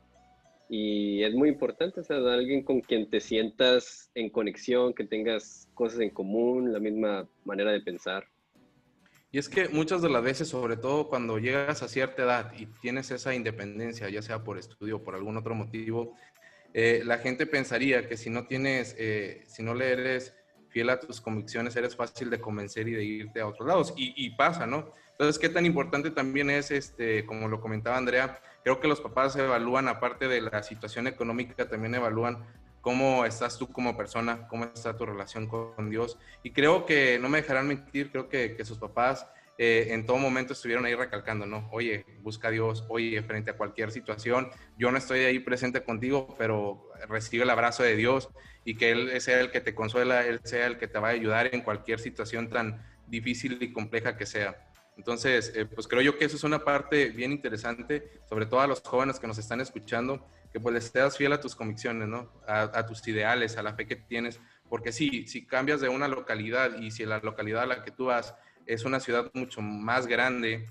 y 0.69 1.23
es 1.23 1.33
muy 1.33 1.49
importante, 1.49 1.99
o 1.99 2.03
sea, 2.03 2.17
alguien 2.17 2.63
con 2.63 2.79
quien 2.79 3.09
te 3.09 3.19
sientas 3.19 4.11
en 4.15 4.29
conexión, 4.29 4.93
que 4.93 5.03
tengas 5.03 5.67
cosas 5.73 5.99
en 5.99 6.11
común, 6.11 6.71
la 6.71 6.79
misma 6.79 7.27
manera 7.43 7.71
de 7.71 7.81
pensar. 7.81 8.27
Y 9.31 9.37
es 9.37 9.47
que 9.47 9.69
muchas 9.69 10.01
de 10.01 10.09
las 10.09 10.23
veces, 10.23 10.47
sobre 10.47 10.75
todo 10.75 11.07
cuando 11.07 11.37
llegas 11.37 11.83
a 11.83 11.87
cierta 11.87 12.23
edad 12.23 12.53
y 12.57 12.65
tienes 12.65 13.11
esa 13.11 13.35
independencia, 13.35 14.09
ya 14.09 14.21
sea 14.21 14.43
por 14.43 14.57
estudio 14.57 14.97
o 14.97 15.03
por 15.03 15.13
algún 15.13 15.37
otro 15.37 15.53
motivo, 15.53 16.15
eh, 16.73 17.01
la 17.05 17.19
gente 17.19 17.45
pensaría 17.45 18.07
que 18.07 18.17
si 18.17 18.29
no 18.29 18.47
tienes, 18.47 18.95
eh, 18.97 19.43
si 19.47 19.61
no 19.61 19.75
le 19.75 19.91
eres 19.91 20.33
fiel 20.69 20.89
a 20.89 20.99
tus 20.99 21.21
convicciones, 21.21 21.75
eres 21.75 21.95
fácil 21.95 22.29
de 22.29 22.39
convencer 22.39 22.87
y 22.87 22.93
de 22.93 23.03
irte 23.03 23.41
a 23.41 23.47
otros 23.47 23.67
lados. 23.67 23.93
Y, 23.97 24.13
y, 24.15 24.31
pasa, 24.31 24.65
¿no? 24.65 24.93
Entonces, 25.11 25.39
¿qué 25.39 25.49
tan 25.49 25.65
importante 25.65 26.11
también 26.11 26.49
es, 26.49 26.71
este, 26.71 27.25
como 27.25 27.47
lo 27.47 27.59
comentaba 27.59 27.97
Andrea, 27.97 28.39
creo 28.63 28.79
que 28.79 28.87
los 28.87 29.01
papás 29.01 29.35
evalúan, 29.35 29.87
aparte 29.87 30.27
de 30.27 30.41
la 30.41 30.63
situación 30.63 31.07
económica, 31.07 31.67
también 31.67 31.95
evalúan 31.95 32.45
cómo 32.81 33.25
estás 33.25 33.57
tú 33.57 33.71
como 33.71 33.97
persona, 33.97 34.47
cómo 34.47 34.65
está 34.65 34.95
tu 34.95 35.05
relación 35.05 35.47
con, 35.47 35.89
Dios. 35.89 36.17
Y 36.43 36.51
creo 36.51 36.85
que, 36.85 37.19
no 37.19 37.29
me 37.29 37.41
dejarán 37.41 37.67
mentir, 37.67 38.11
creo 38.11 38.29
que, 38.29 38.55
que 38.55 38.65
sus 38.65 38.77
papás 38.77 39.25
eh, 39.61 39.93
en 39.93 40.05
todo 40.05 40.17
momento 40.17 40.53
estuvieron 40.53 40.85
ahí 40.85 40.95
recalcando, 40.95 41.45
¿no? 41.45 41.67
Oye, 41.73 42.05
busca 42.21 42.47
a 42.47 42.51
Dios, 42.51 42.85
oye, 42.87 43.21
frente 43.23 43.51
a 43.51 43.57
cualquier 43.57 43.91
situación, 43.91 44.49
yo 44.77 44.89
no 44.89 44.97
estoy 44.97 45.25
ahí 45.25 45.39
presente 45.39 45.83
contigo, 45.83 46.33
pero 46.37 46.89
recibe 47.09 47.43
el 47.43 47.49
abrazo 47.49 47.83
de 47.83 47.97
Dios 47.97 48.29
y 48.63 48.75
que 48.75 48.91
Él 48.91 49.19
sea 49.19 49.41
el 49.41 49.51
que 49.51 49.59
te 49.59 49.75
consuela, 49.75 50.25
Él 50.25 50.39
sea 50.45 50.65
el 50.65 50.77
que 50.77 50.87
te 50.87 50.97
va 50.97 51.09
a 51.09 51.11
ayudar 51.11 51.53
en 51.53 51.59
cualquier 51.59 51.99
situación 51.99 52.49
tan 52.49 52.81
difícil 53.07 53.57
y 53.59 53.73
compleja 53.73 54.15
que 54.15 54.25
sea. 54.25 54.65
Entonces, 54.95 55.51
eh, 55.53 55.65
pues 55.65 55.89
creo 55.89 56.01
yo 56.01 56.17
que 56.17 56.23
eso 56.23 56.37
es 56.37 56.45
una 56.45 56.63
parte 56.63 57.09
bien 57.09 57.33
interesante, 57.33 58.21
sobre 58.29 58.45
todo 58.45 58.61
a 58.61 58.67
los 58.67 58.79
jóvenes 58.79 59.19
que 59.19 59.27
nos 59.27 59.39
están 59.39 59.59
escuchando, 59.59 60.25
que 60.51 60.59
pues 60.59 60.73
les 60.73 60.85
seas 60.85 61.17
fiel 61.17 61.33
a 61.33 61.39
tus 61.39 61.55
convicciones, 61.55 62.07
¿no? 62.07 62.31
A, 62.47 62.85
tus 62.85 63.07
ideales, 63.07 63.57
a 63.57 63.63
la 63.63 63.75
fe 63.75 63.85
que 63.85 63.95
tienes, 63.95 64.39
porque 64.67 64.91
sí, 64.91 65.27
si 65.27 65.45
cambias 65.45 65.81
de 65.81 65.89
una 65.89 66.07
localidad 66.07 66.79
y 66.79 66.91
si 66.91 67.05
la 67.05 67.19
localidad 67.19 67.63
a 67.63 67.67
la 67.67 67.83
que 67.83 67.91
tú 67.91 68.05
vas 68.05 68.33
es 68.65 68.85
una 68.85 68.99
ciudad 68.99 69.29
mucho 69.33 69.61
más 69.61 70.07
grande, 70.07 70.65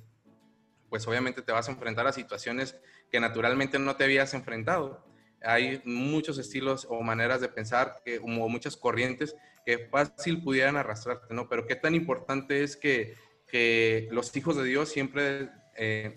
pues 0.88 1.07
obviamente 1.07 1.43
te 1.43 1.53
vas 1.53 1.69
a 1.69 1.73
enfrentar 1.73 2.07
a 2.07 2.12
situaciones 2.12 2.79
que 3.11 3.21
naturalmente 3.21 3.79
no 3.79 3.97
te 3.97 4.05
habías 4.05 4.35
enfrentado. 4.35 5.05
Hay 5.43 5.81
muchos 5.85 6.38
estilos 6.38 6.87
o 6.88 7.01
maneras 7.03 7.41
de 7.41 7.49
pensar 7.49 8.01
que, 8.05 8.19
o 8.19 8.27
muchas 8.27 8.77
corrientes 8.77 9.37
que 9.64 9.79
fácil 9.91 10.43
pudieran 10.43 10.77
arrastrarte, 10.77 11.35
¿no? 11.35 11.49
Pero 11.49 11.67
qué 11.67 11.77
tan 11.77 11.95
importante 11.95 12.64
es 12.64 12.77
que, 12.77 13.14
que 13.47 14.09
los 14.11 14.35
hijos 14.37 14.57
de 14.57 14.64
Dios 14.64 14.88
siempre 14.88 15.51
eh, 15.77 16.17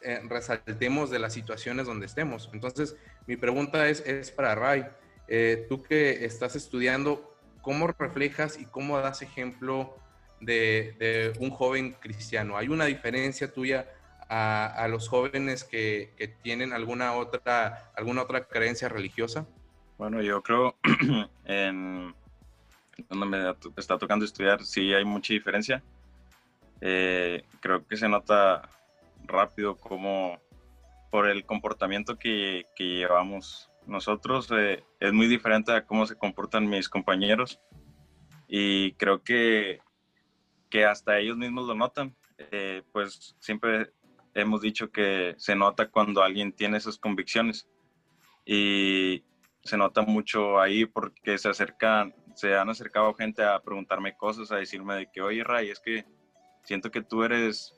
eh, 0.00 0.20
resaltemos 0.28 1.10
de 1.10 1.18
las 1.18 1.32
situaciones 1.32 1.86
donde 1.86 2.06
estemos. 2.06 2.50
Entonces, 2.52 2.96
mi 3.26 3.36
pregunta 3.36 3.88
es, 3.88 4.30
para 4.30 4.54
Ray. 4.54 4.86
Eh, 5.26 5.66
tú 5.68 5.82
que 5.82 6.24
estás 6.24 6.56
estudiando, 6.56 7.36
¿cómo 7.62 7.86
reflejas 7.86 8.58
y 8.58 8.66
cómo 8.66 8.98
das 8.98 9.22
ejemplo 9.22 9.96
de, 10.40 11.32
un 11.40 11.50
joven 11.50 11.96
cristiano? 12.00 12.56
¿Hay 12.56 12.68
una 12.68 12.84
diferencia 12.84 13.52
tuya 13.52 13.88
a, 14.28 14.86
los 14.88 15.08
jóvenes 15.08 15.64
que, 15.64 16.12
que, 16.16 16.28
tienen 16.28 16.72
alguna 16.72 17.14
otra, 17.14 17.92
alguna 17.96 18.22
otra 18.22 18.44
creencia 18.44 18.88
religiosa? 18.88 19.46
Bueno, 19.96 20.20
yo 20.22 20.42
creo 20.42 20.76
en 21.44 22.14
donde 23.08 23.26
me 23.26 23.54
está 23.76 23.98
tocando 23.98 24.24
estudiar, 24.24 24.64
sí 24.64 24.92
hay 24.92 25.04
mucha 25.04 25.32
diferencia. 25.32 25.82
Eh, 26.80 27.44
creo 27.60 27.86
que 27.86 27.96
se 27.96 28.08
nota 28.08 28.68
rápido 29.26 29.76
como 29.76 30.40
por 31.10 31.28
el 31.28 31.44
comportamiento 31.44 32.18
que, 32.18 32.66
que 32.76 32.84
llevamos 32.84 33.70
nosotros 33.86 34.48
eh, 34.52 34.84
es 35.00 35.12
muy 35.12 35.26
diferente 35.26 35.72
a 35.72 35.84
cómo 35.84 36.06
se 36.06 36.16
comportan 36.16 36.68
mis 36.68 36.88
compañeros 36.88 37.60
y 38.48 38.92
creo 38.92 39.22
que, 39.22 39.80
que 40.70 40.84
hasta 40.84 41.18
ellos 41.18 41.36
mismos 41.36 41.66
lo 41.66 41.74
notan. 41.74 42.16
Eh, 42.38 42.82
pues 42.92 43.36
siempre 43.38 43.92
hemos 44.34 44.60
dicho 44.60 44.90
que 44.90 45.34
se 45.38 45.54
nota 45.54 45.88
cuando 45.88 46.22
alguien 46.22 46.52
tiene 46.52 46.78
esas 46.78 46.98
convicciones 46.98 47.68
y 48.44 49.22
se 49.62 49.76
nota 49.76 50.02
mucho 50.02 50.60
ahí 50.60 50.84
porque 50.84 51.38
se 51.38 51.48
acercan, 51.48 52.14
se 52.34 52.56
han 52.56 52.68
acercado 52.68 53.14
gente 53.14 53.42
a 53.44 53.60
preguntarme 53.60 54.16
cosas, 54.16 54.50
a 54.50 54.56
decirme 54.56 54.96
de 54.96 55.10
que, 55.10 55.22
oye 55.22 55.44
Ray, 55.44 55.70
es 55.70 55.80
que 55.80 56.04
siento 56.64 56.90
que 56.90 57.02
tú 57.02 57.22
eres 57.22 57.74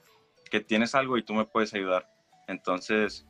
que 0.50 0.60
tienes 0.60 0.94
algo 0.94 1.18
y 1.18 1.22
tú 1.22 1.34
me 1.34 1.44
puedes 1.44 1.74
ayudar. 1.74 2.08
Entonces, 2.48 3.26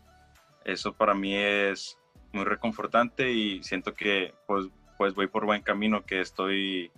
eso 0.64 0.92
para 0.92 1.14
mí 1.14 1.34
es 1.34 1.98
muy 2.32 2.44
reconfortante 2.44 3.30
y 3.32 3.62
siento 3.62 3.94
que 3.94 4.34
pues, 4.46 4.66
pues 4.98 5.14
voy 5.14 5.26
por 5.26 5.46
buen 5.46 5.62
camino, 5.62 6.04
que 6.04 6.20
estoy 6.20 6.90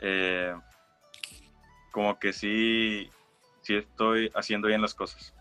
eh, 0.00 0.54
como 1.92 2.18
que 2.18 2.32
sí, 2.32 3.10
sí 3.60 3.76
estoy 3.76 4.30
haciendo 4.34 4.68
bien 4.68 4.82
las 4.82 4.94
cosas. 4.94 5.34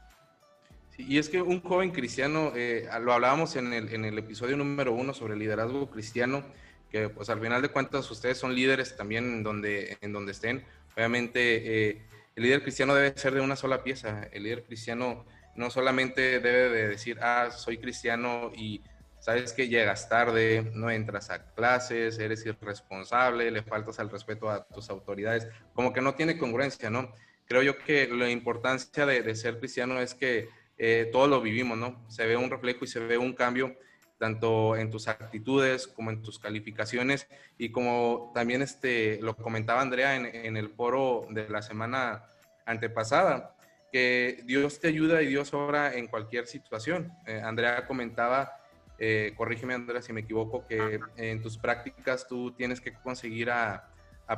y 0.98 1.18
es 1.18 1.30
que 1.30 1.42
un 1.42 1.62
joven 1.62 1.92
cristiano, 1.92 2.52
eh, 2.56 2.88
lo 3.02 3.14
hablábamos 3.14 3.56
en 3.56 3.74
el, 3.74 3.94
en 3.94 4.06
el 4.06 4.18
episodio 4.20 4.56
número 4.58 4.94
uno 4.94 5.14
sobre 5.14 5.34
el 5.34 5.40
liderazgo 5.40 5.90
cristiano, 5.90 6.44
que 6.92 7.10
pues 7.10 7.30
al 7.30 7.40
final 7.40 7.62
de 7.62 7.70
cuentas 7.70 8.12
ustedes 8.12 8.38
son 8.38 8.54
líderes 8.54 8.96
también 8.98 9.24
en 9.26 9.44
donde, 9.44 9.98
en 10.02 10.12
donde 10.14 10.34
estén. 10.34 10.66
Obviamente 10.96 11.90
eh, 11.90 12.02
el 12.36 12.44
líder 12.44 12.62
cristiano 12.62 12.96
debe 12.96 13.18
ser 13.18 13.34
de 13.34 13.42
una 13.42 13.56
sola 13.56 13.84
pieza. 13.84 14.24
El 14.32 14.44
líder 14.44 14.64
cristiano 14.64 15.26
no 15.56 15.70
solamente 15.70 16.40
debe 16.40 16.70
de 16.70 16.88
decir, 16.88 17.20
ah, 17.22 17.50
soy 17.52 17.78
cristiano 17.78 18.52
y 18.56 18.82
sabes 19.20 19.54
que 19.54 19.68
llegas 19.68 20.10
tarde, 20.10 20.72
no 20.74 20.90
entras 20.90 21.30
a 21.30 21.54
clases, 21.54 22.18
eres 22.20 22.46
irresponsable, 22.46 23.52
le 23.52 23.64
faltas 23.64 24.00
al 24.00 24.10
respeto 24.10 24.50
a 24.50 24.66
tus 24.66 24.90
autoridades, 24.90 25.48
como 25.74 25.94
que 25.94 26.02
no 26.02 26.16
tiene 26.16 26.38
congruencia, 26.38 26.90
¿no? 26.90 27.14
Creo 27.46 27.62
yo 27.62 27.78
que 27.78 28.08
la 28.08 28.30
importancia 28.30 29.06
de, 29.06 29.36
ser 29.36 29.60
cristiano 29.60 30.00
es 30.00 30.16
que 30.16 30.50
eh, 30.78 31.10
todo 31.12 31.28
lo 31.28 31.42
vivimos, 31.42 31.78
¿no? 31.78 32.04
Se 32.10 32.26
ve 32.26 32.38
un 32.38 32.50
reflejo 32.50 32.86
y 32.86 32.88
se 32.88 33.00
ve 33.00 33.18
un 33.18 33.34
cambio 33.34 33.76
tanto 34.22 34.76
en 34.76 34.92
tus 34.92 35.08
actitudes 35.08 35.88
como 35.88 36.12
en 36.12 36.22
tus 36.22 36.38
calificaciones 36.38 37.28
y 37.58 37.72
como 37.72 38.32
también 38.36 38.62
este, 38.62 39.20
lo 39.20 39.36
comentaba 39.36 39.82
Andrea 39.82 40.16
en, 40.16 40.58
el 40.58 40.70
foro 40.70 41.26
de 41.32 41.50
la 41.50 41.64
semana 41.64 42.26
antepasada, 42.68 43.56
que 43.92 44.44
Dios 44.46 44.80
te 44.80 44.90
ayuda 44.90 45.24
y 45.24 45.26
Dios 45.26 45.56
obra 45.56 45.96
en 45.96 46.06
cualquier 46.06 46.46
situación. 46.46 47.12
Eh, 47.26 47.42
Andrea 47.44 47.88
comentaba, 47.88 48.62
eh, 49.00 49.34
corrígeme 49.36 49.74
Andrea 49.74 50.04
si 50.04 50.14
me 50.14 50.22
equivoco, 50.22 50.68
que 50.68 51.00
en 51.18 51.42
tus 51.42 51.58
prácticas 51.58 52.28
tú 52.28 52.52
tienes 52.52 52.80
que 52.80 52.94
conseguir 52.94 53.50
a, 53.50 53.88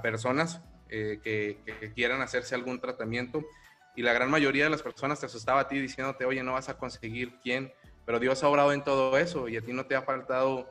personas 0.01 0.61
eh, 0.87 1.19
que, 1.21 1.59
que, 1.65 1.91
quieran 1.91 2.21
hacerse 2.21 2.55
algún 2.55 2.79
tratamiento 2.79 3.43
y 3.97 4.01
la 4.01 4.13
gran 4.13 4.31
mayoría 4.31 4.63
de 4.63 4.69
las 4.69 4.81
personas 4.81 5.19
te 5.19 5.25
asustaba 5.25 5.59
a 5.59 5.67
ti 5.67 5.77
diciéndote, 5.77 6.23
oye, 6.23 6.41
no 6.41 6.53
vas 6.53 6.69
a 6.69 6.77
conseguir 6.77 7.33
quién 7.43 7.71
pero 8.05 8.19
Dios 8.19 8.43
ha 8.43 8.49
obrado 8.49 8.73
en 8.73 8.83
todo 8.83 9.17
eso 9.17 9.47
y 9.47 9.57
a 9.57 9.61
ti 9.61 9.73
no 9.73 9.85
te 9.85 9.95
ha 9.95 10.01
faltado 10.01 10.67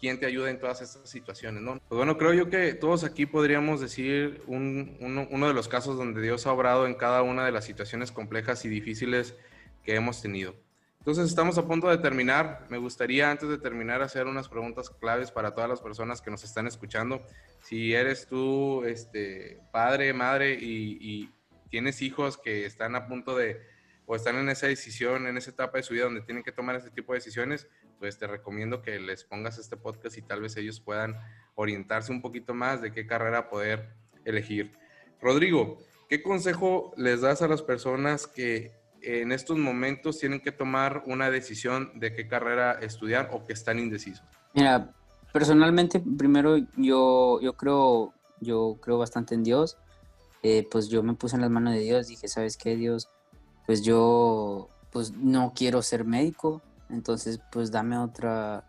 quien 0.00 0.18
te 0.18 0.26
ayude 0.26 0.50
en 0.50 0.58
todas 0.58 0.80
estas 0.80 1.08
situaciones, 1.08 1.62
¿no? 1.62 1.78
Pues 1.88 1.96
bueno, 1.96 2.16
creo 2.16 2.32
yo 2.32 2.48
que 2.48 2.72
todos 2.72 3.04
aquí 3.04 3.26
podríamos 3.26 3.80
decir 3.80 4.42
uno, 4.46 5.46
de 5.46 5.54
los 5.54 5.68
casos 5.68 5.98
donde 5.98 6.22
Dios 6.22 6.46
ha 6.46 6.52
obrado 6.52 6.86
en 6.86 6.94
cada 6.94 7.22
una 7.22 7.44
de 7.44 7.52
las 7.52 7.66
situaciones 7.66 8.10
complejas 8.10 8.64
y 8.64 8.68
difíciles 8.68 9.36
que 9.84 9.94
hemos 9.94 10.22
tenido. 10.22 10.54
Entonces 10.98 11.26
estamos 11.26 11.58
a 11.58 11.66
punto 11.66 11.88
de 11.88 11.98
terminar. 11.98 12.66
Me 12.70 12.78
gustaría 12.78 13.30
antes 13.30 13.48
de 13.48 13.58
terminar 13.58 14.02
hacer 14.02 14.26
unas 14.26 14.48
preguntas 14.48 14.90
claves 14.90 15.30
para 15.30 15.54
todas 15.54 15.68
las 15.68 15.80
personas 15.80 16.22
que 16.22 16.30
nos 16.30 16.44
están 16.44 16.66
escuchando. 16.66 17.22
Si 17.62 17.94
eres 17.94 18.26
tú, 18.26 18.84
este, 18.84 19.60
padre, 19.70 20.12
madre 20.12 20.58
y 20.60 21.30
tienes 21.70 22.02
hijos 22.02 22.36
que 22.36 22.66
están 22.66 22.96
a 22.96 23.06
punto 23.06 23.36
de 23.36 23.69
o 24.10 24.16
están 24.16 24.34
en 24.38 24.48
esa 24.48 24.66
decisión, 24.66 25.28
en 25.28 25.36
esa 25.36 25.52
etapa 25.52 25.78
de 25.78 25.84
su 25.84 25.94
vida 25.94 26.02
donde 26.02 26.22
tienen 26.22 26.42
que 26.42 26.50
tomar 26.50 26.74
este 26.74 26.90
tipo 26.90 27.12
de 27.12 27.20
decisiones, 27.20 27.68
pues 28.00 28.18
te 28.18 28.26
recomiendo 28.26 28.82
que 28.82 28.98
les 28.98 29.22
pongas 29.22 29.56
este 29.56 29.76
podcast 29.76 30.18
y 30.18 30.22
tal 30.22 30.40
vez 30.40 30.56
ellos 30.56 30.80
puedan 30.80 31.16
orientarse 31.54 32.10
un 32.10 32.20
poquito 32.20 32.52
más 32.52 32.82
de 32.82 32.90
qué 32.90 33.06
carrera 33.06 33.48
poder 33.48 33.94
elegir. 34.24 34.72
Rodrigo, 35.22 35.78
¿qué 36.08 36.24
consejo 36.24 36.92
les 36.96 37.20
das 37.20 37.40
a 37.40 37.46
las 37.46 37.62
personas 37.62 38.26
que 38.26 38.72
en 39.00 39.30
estos 39.30 39.56
momentos 39.58 40.18
tienen 40.18 40.40
que 40.40 40.50
tomar 40.50 41.04
una 41.06 41.30
decisión 41.30 41.92
de 41.94 42.12
qué 42.12 42.26
carrera 42.26 42.80
estudiar 42.80 43.30
o 43.32 43.46
que 43.46 43.52
están 43.52 43.78
indecisos? 43.78 44.26
Mira, 44.54 44.92
personalmente, 45.32 46.02
primero 46.18 46.56
yo, 46.76 47.40
yo, 47.40 47.52
creo, 47.52 48.12
yo 48.40 48.76
creo 48.82 48.98
bastante 48.98 49.36
en 49.36 49.44
Dios. 49.44 49.76
Eh, 50.42 50.66
pues 50.68 50.88
yo 50.88 51.04
me 51.04 51.14
puse 51.14 51.36
en 51.36 51.42
las 51.42 51.50
manos 51.50 51.74
de 51.74 51.80
Dios, 51.80 52.08
dije, 52.08 52.26
¿sabes 52.26 52.56
qué, 52.56 52.74
Dios? 52.74 53.08
Pues 53.70 53.82
yo 53.82 54.68
pues 54.90 55.12
no 55.12 55.52
quiero 55.54 55.80
ser 55.80 56.04
médico, 56.04 56.60
entonces 56.88 57.40
pues 57.52 57.70
dame 57.70 57.96
otra, 57.98 58.66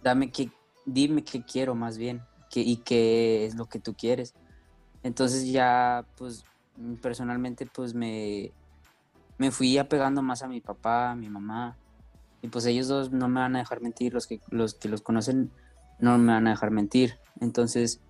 dame 0.00 0.30
que, 0.30 0.48
dime 0.86 1.24
qué 1.24 1.44
quiero 1.44 1.74
más 1.74 1.98
bien 1.98 2.22
que, 2.48 2.60
y 2.60 2.76
qué 2.76 3.46
es 3.46 3.56
lo 3.56 3.66
que 3.66 3.80
tú 3.80 3.94
quieres. 3.94 4.34
Entonces 5.02 5.50
ya 5.50 6.06
pues 6.16 6.44
personalmente 7.00 7.66
pues 7.66 7.94
me, 7.94 8.52
me 9.38 9.50
fui 9.50 9.76
apegando 9.76 10.22
más 10.22 10.44
a 10.44 10.46
mi 10.46 10.60
papá, 10.60 11.10
a 11.10 11.16
mi 11.16 11.28
mamá, 11.28 11.76
y 12.42 12.46
pues 12.46 12.64
ellos 12.66 12.86
dos 12.86 13.10
no 13.10 13.26
me 13.28 13.40
van 13.40 13.56
a 13.56 13.58
dejar 13.58 13.80
mentir, 13.80 14.14
los 14.14 14.28
que 14.28 14.38
los, 14.50 14.74
que 14.74 14.88
los 14.88 15.02
conocen 15.02 15.50
no 15.98 16.16
me 16.16 16.32
van 16.32 16.46
a 16.46 16.50
dejar 16.50 16.70
mentir. 16.70 17.18
Entonces 17.40 18.00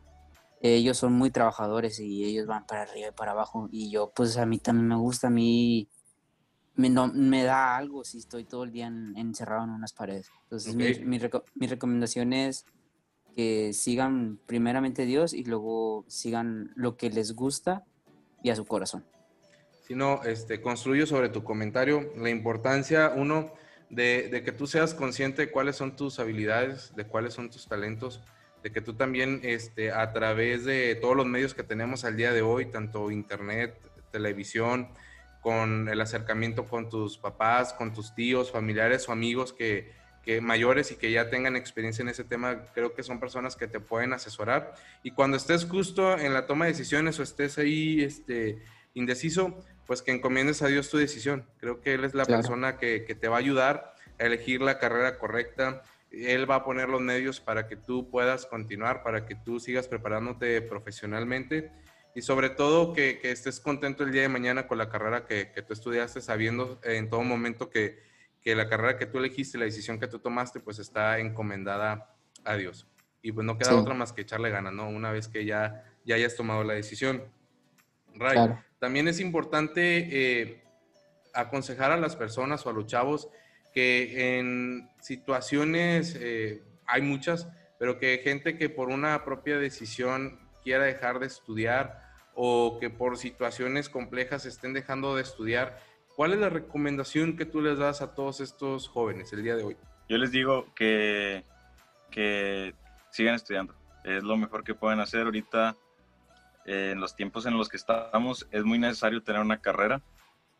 ellos 0.60 0.98
son 0.98 1.14
muy 1.14 1.30
trabajadores 1.30 2.00
y 2.00 2.26
ellos 2.26 2.46
van 2.46 2.66
para 2.66 2.82
arriba 2.82 3.08
y 3.08 3.12
para 3.12 3.32
abajo. 3.32 3.70
Y 3.72 3.90
yo, 3.90 4.12
pues 4.14 4.36
a 4.36 4.44
mí 4.44 4.58
también 4.58 4.88
me 4.88 4.96
gusta, 4.96 5.28
a 5.28 5.30
mí 5.30 5.88
me, 6.74 6.88
no, 6.88 7.08
me 7.08 7.44
da 7.44 7.76
algo 7.76 8.04
si 8.04 8.18
estoy 8.18 8.44
todo 8.44 8.64
el 8.64 8.72
día 8.72 8.86
encerrado 8.86 9.64
en 9.64 9.70
unas 9.70 9.92
paredes. 9.92 10.30
Entonces 10.44 10.74
mi, 10.74 10.94
mi, 11.04 11.20
mi, 11.54 11.66
recomendación 11.66 12.32
es 12.32 12.66
que 13.34 13.72
sigan 13.72 14.38
primeramente 14.46 15.04
Dios 15.04 15.32
y 15.32 15.44
luego 15.44 16.04
sigan 16.08 16.72
lo 16.74 16.96
que 16.96 17.10
les 17.10 17.32
gusta 17.32 17.84
y 18.42 18.50
a 18.50 18.56
su 18.56 18.64
corazón. 18.64 19.04
Si 19.86 19.94
no, 19.94 20.22
este, 20.22 20.60
construyo 20.60 21.06
sobre 21.06 21.28
tu 21.28 21.44
comentario 21.44 22.12
la 22.16 22.30
importancia, 22.30 23.12
uno, 23.14 23.52
de, 23.90 24.28
de, 24.30 24.42
que 24.42 24.52
tú 24.52 24.66
seas 24.66 24.94
consciente 24.94 25.42
de 25.42 25.50
cuáles 25.50 25.76
son 25.76 25.96
tus 25.96 26.18
habilidades, 26.18 26.94
de 26.96 27.04
cuáles 27.04 27.34
son 27.34 27.50
tus 27.50 27.68
talentos, 27.68 28.22
de 28.62 28.72
que 28.72 28.80
tú 28.80 28.94
también 28.94 29.40
este, 29.42 29.90
a 29.90 30.12
través 30.12 30.64
de 30.64 30.94
todos 30.94 31.16
los 31.16 31.26
medios 31.26 31.52
que 31.52 31.62
tenemos 31.62 32.04
al 32.04 32.16
día 32.16 32.32
de 32.32 32.42
hoy, 32.42 32.66
tanto 32.66 33.10
internet, 33.10 33.76
televisión, 34.10 34.88
con 35.42 35.88
el 35.88 36.00
acercamiento 36.00 36.66
con 36.66 36.88
tus 36.88 37.18
papás, 37.18 37.74
con 37.74 37.92
tus 37.92 38.14
tíos, 38.14 38.52
familiares 38.52 39.08
o 39.08 39.12
amigos 39.12 39.52
que, 39.52 39.92
que 40.22 40.40
mayores 40.40 40.92
y 40.92 40.96
que 40.96 41.10
ya 41.10 41.30
tengan 41.30 41.56
experiencia 41.56 42.02
en 42.02 42.08
ese 42.08 42.22
tema, 42.22 42.66
creo 42.72 42.94
que 42.94 43.02
son 43.02 43.18
personas 43.18 43.56
que 43.56 43.66
te 43.66 43.80
pueden 43.80 44.12
asesorar. 44.12 44.72
Y 45.02 45.10
cuando 45.10 45.36
estés 45.36 45.64
justo 45.64 46.16
en 46.16 46.32
la 46.32 46.46
toma 46.46 46.66
de 46.66 46.70
decisiones 46.70 47.18
o 47.18 47.24
estés 47.24 47.58
ahí 47.58 48.02
este, 48.02 48.62
indeciso, 48.94 49.58
pues 49.84 50.00
que 50.00 50.12
encomiendes 50.12 50.62
a 50.62 50.68
Dios 50.68 50.88
tu 50.88 50.96
decisión. 50.96 51.44
Creo 51.58 51.80
que 51.80 51.94
Él 51.94 52.04
es 52.04 52.14
la 52.14 52.24
persona 52.24 52.78
que, 52.78 53.04
que, 53.04 53.16
te 53.16 53.26
va 53.26 53.36
a 53.36 53.40
ayudar 53.40 53.94
a 54.20 54.24
elegir 54.24 54.62
la 54.62 54.78
carrera 54.78 55.18
correcta. 55.18 55.82
Él 56.12 56.48
va 56.48 56.56
a 56.56 56.64
poner 56.64 56.88
los 56.88 57.00
medios 57.00 57.40
para 57.40 57.66
que 57.66 57.74
tú 57.74 58.08
puedas 58.10 58.46
continuar, 58.46 59.02
para 59.02 59.26
que 59.26 59.34
tú 59.34 59.58
sigas 59.58 59.88
preparándote 59.88 60.62
profesionalmente 60.62 61.72
y 62.14 62.22
sobre 62.22 62.50
todo 62.50 62.92
que, 62.92 63.18
que, 63.18 63.30
estés 63.30 63.60
contento 63.60 64.04
el 64.04 64.12
día 64.12 64.22
de 64.22 64.28
mañana 64.28 64.66
con 64.66 64.78
la 64.78 64.88
carrera 64.88 65.24
que, 65.24 65.50
que, 65.52 65.62
tú 65.62 65.72
estudiaste, 65.72 66.20
sabiendo 66.20 66.78
en 66.84 67.08
todo 67.08 67.22
momento 67.22 67.70
que, 67.70 68.02
que 68.42 68.54
la 68.54 68.68
carrera 68.68 68.98
que 68.98 69.06
tú 69.06 69.18
elegiste, 69.18 69.56
la 69.56 69.64
decisión 69.64 69.98
que 69.98 70.08
tú 70.08 70.18
tomaste, 70.18 70.60
pues 70.60 70.78
está 70.78 71.18
encomendada 71.18 72.14
a 72.44 72.56
Dios. 72.56 72.86
Y 73.22 73.32
pues 73.32 73.46
no 73.46 73.56
queda 73.56 73.76
otra 73.76 73.94
más 73.94 74.12
que 74.12 74.22
echarle 74.22 74.50
ganas, 74.50 74.72
¿no? 74.72 74.88
Una 74.88 75.12
vez 75.12 75.28
que 75.28 75.44
ya, 75.44 75.84
ya 76.04 76.16
hayas 76.16 76.34
tomado 76.34 76.64
la 76.64 76.74
decisión. 76.74 77.22
Ray, 78.14 78.52
también 78.78 79.06
es 79.06 79.20
importante 79.20 80.08
eh, 80.10 80.64
aconsejar 81.32 81.92
a 81.92 81.96
las 81.96 82.16
personas 82.16 82.66
o 82.66 82.70
a 82.70 82.72
los 82.72 82.86
chavos 82.86 83.28
que 83.72 84.38
en 84.38 84.90
situaciones, 85.00 86.16
eh, 86.20 86.62
hay 86.86 87.00
muchas, 87.00 87.48
pero 87.78 87.98
que 87.98 88.20
gente 88.22 88.58
que 88.58 88.68
por 88.68 88.88
una 88.88 89.24
propia 89.24 89.56
decisión 89.58 90.41
quiera 90.62 90.84
dejar 90.84 91.18
de 91.18 91.26
estudiar 91.26 92.12
o 92.34 92.78
que 92.80 92.90
por 92.90 93.18
situaciones 93.18 93.88
complejas 93.88 94.46
estén 94.46 94.72
dejando 94.72 95.16
de 95.16 95.22
estudiar, 95.22 95.78
¿cuál 96.16 96.32
es 96.32 96.40
la 96.40 96.48
recomendación 96.48 97.36
que 97.36 97.44
tú 97.44 97.60
les 97.60 97.78
das 97.78 98.00
a 98.02 98.14
todos 98.14 98.40
estos 98.40 98.88
jóvenes 98.88 99.32
el 99.32 99.42
día 99.42 99.56
de 99.56 99.64
hoy? 99.64 99.76
Yo 100.08 100.18
les 100.18 100.30
digo 100.30 100.66
que, 100.74 101.44
que 102.10 102.74
sigan 103.10 103.34
estudiando. 103.34 103.74
Es 104.04 104.22
lo 104.22 104.36
mejor 104.36 104.64
que 104.64 104.74
pueden 104.74 105.00
hacer 105.00 105.22
ahorita. 105.22 105.76
en 106.64 107.00
los 107.00 107.16
tiempos 107.16 107.46
en 107.46 107.56
los 107.56 107.68
que 107.68 107.76
estamos 107.76 108.46
es 108.50 108.64
muy 108.64 108.78
necesario 108.78 109.22
tener 109.22 109.40
una 109.40 109.60
carrera. 109.60 110.00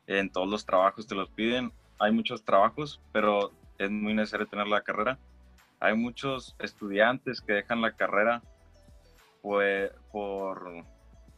En 0.06 0.30
todos 0.30 0.48
los 0.48 0.66
trabajos 0.66 1.06
te 1.06 1.14
los 1.14 1.30
piden. 1.30 1.72
Hay 1.98 2.12
muchos 2.12 2.44
trabajos, 2.44 3.00
pero 3.12 3.52
es 3.78 3.90
muy 3.90 4.14
necesario 4.14 4.46
tener 4.46 4.66
la 4.66 4.82
carrera. 4.82 5.18
Hay 5.80 5.96
muchos 5.96 6.54
estudiantes 6.58 7.40
que 7.40 7.54
dejan 7.54 7.80
la 7.80 7.92
carrera 7.92 8.42
pues, 9.42 9.90
por, 10.10 10.84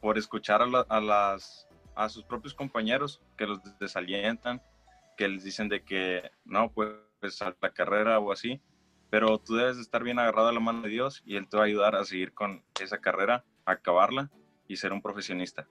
por 0.01 0.19
escuchar 0.19 0.63
a, 0.63 1.01
las, 1.01 1.67
a 1.97 2.09
sus 2.09 2.23
propios 2.25 2.55
compañeros 2.55 3.21
que 3.37 3.47
los 3.47 3.61
desalientan, 3.79 4.63
que 5.17 5.27
les 5.27 5.43
dicen 5.43 5.69
de 5.69 5.83
que 5.83 6.31
no, 6.45 6.71
pues, 6.71 6.91
pues 7.19 7.41
a 7.41 7.57
la 7.61 7.71
carrera 7.71 8.19
o 8.19 8.31
así, 8.31 8.61
pero 9.11 9.39
tú 9.39 9.57
debes 9.57 9.79
estar 9.79 10.03
bien 10.03 10.19
agarrado 10.19 10.49
a 10.49 10.53
la 10.53 10.61
mano 10.61 10.83
de 10.83 10.91
Dios 10.91 11.23
y 11.25 11.37
Él 11.37 11.49
te 11.49 11.57
va 11.57 11.63
a 11.63 11.67
ayudar 11.67 11.97
a 11.97 12.05
seguir 12.05 12.35
con 12.35 12.63
esa 12.81 12.99
carrera, 12.99 13.45
a 13.65 13.73
acabarla 13.73 14.31
y 14.69 14.77
ser 14.77 14.93
un 14.93 15.01
profesionista. 15.01 15.67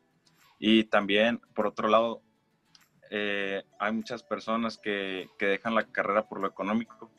Y 0.57 0.85
también, 0.85 1.39
por 1.53 1.67
otro 1.67 1.87
lado, 1.87 2.21
eh, 3.11 3.63
hay 3.79 3.91
muchas 3.91 4.23
personas 4.23 4.77
que, 4.77 5.29
que 5.37 5.45
dejan 5.45 5.75
la 5.75 5.85
carrera 5.85 6.27
por 6.27 6.39
lo 6.39 6.47
económico 6.47 7.11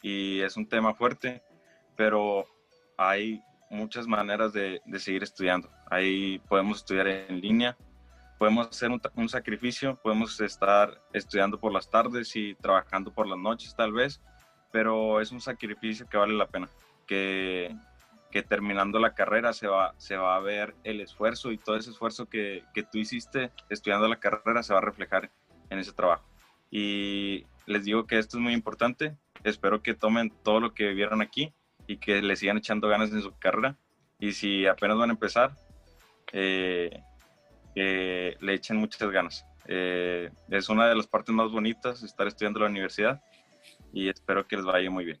y 0.00 0.40
es 0.40 0.56
un 0.56 0.66
tema 0.66 0.94
fuerte, 0.94 1.42
pero 1.96 2.46
hay 2.96 3.42
muchas 3.72 4.06
maneras 4.06 4.52
de, 4.52 4.80
seguir 4.98 5.22
estudiando. 5.22 5.70
Ahí 5.90 6.38
podemos 6.48 6.78
estudiar 6.78 7.08
en 7.08 7.40
línea, 7.40 7.76
podemos 8.38 8.68
hacer 8.68 8.90
un, 8.90 9.28
sacrificio, 9.28 9.96
podemos 9.96 10.40
estar 10.40 11.00
estudiando 11.12 11.58
por 11.58 11.72
las 11.72 11.90
tardes 11.90 12.36
y 12.36 12.54
trabajando 12.54 13.12
por 13.12 13.26
las 13.26 13.38
noches 13.38 13.74
tal 13.74 13.92
vez, 13.92 14.20
pero 14.70 15.20
es 15.20 15.32
un 15.32 15.40
sacrificio 15.40 16.06
que 16.06 16.16
vale 16.16 16.34
la 16.34 16.46
pena, 16.46 16.68
que, 17.06 17.74
que 18.30 18.42
terminando 18.42 18.98
la 18.98 19.14
carrera 19.14 19.52
se 19.52 19.66
va, 19.66 19.94
se 19.96 20.16
va 20.16 20.36
a 20.36 20.40
ver 20.40 20.74
el 20.84 21.00
esfuerzo 21.00 21.50
y 21.50 21.58
todo 21.58 21.76
ese 21.76 21.90
esfuerzo 21.90 22.26
que, 22.26 22.64
que 22.74 22.82
tú 22.82 22.98
hiciste 22.98 23.50
estudiando 23.68 24.08
la 24.08 24.20
carrera 24.20 24.62
se 24.62 24.72
va 24.72 24.80
a 24.80 24.84
reflejar 24.84 25.30
en 25.70 25.78
ese 25.78 25.92
trabajo. 25.92 26.28
Y 26.70 27.46
les 27.66 27.84
digo 27.84 28.06
que 28.06 28.18
esto 28.18 28.36
es 28.36 28.42
muy 28.42 28.52
importante, 28.52 29.16
espero 29.44 29.82
que 29.82 29.94
tomen 29.94 30.30
todo 30.42 30.60
lo 30.60 30.74
que 30.74 30.92
vieron 30.94 31.22
aquí 31.22 31.54
y 31.92 31.98
que 31.98 32.22
le 32.22 32.36
sigan 32.36 32.56
echando 32.56 32.88
ganas 32.88 33.12
en 33.12 33.20
su 33.20 33.38
carrera. 33.38 33.76
Y 34.18 34.32
si 34.32 34.66
apenas 34.66 34.96
van 34.96 35.10
a 35.10 35.12
empezar, 35.12 35.54
eh, 36.32 37.02
que 37.74 38.36
le 38.40 38.54
echen 38.54 38.78
muchas 38.78 39.10
ganas. 39.10 39.44
Eh, 39.66 40.30
es 40.48 40.68
una 40.68 40.88
de 40.88 40.94
las 40.94 41.06
partes 41.06 41.34
más 41.34 41.50
bonitas 41.50 42.02
estar 42.02 42.26
estudiando 42.26 42.58
en 42.60 42.64
la 42.64 42.70
universidad 42.70 43.22
y 43.92 44.08
espero 44.08 44.46
que 44.46 44.56
les 44.56 44.64
vaya 44.64 44.90
muy 44.90 45.04
bien. 45.04 45.20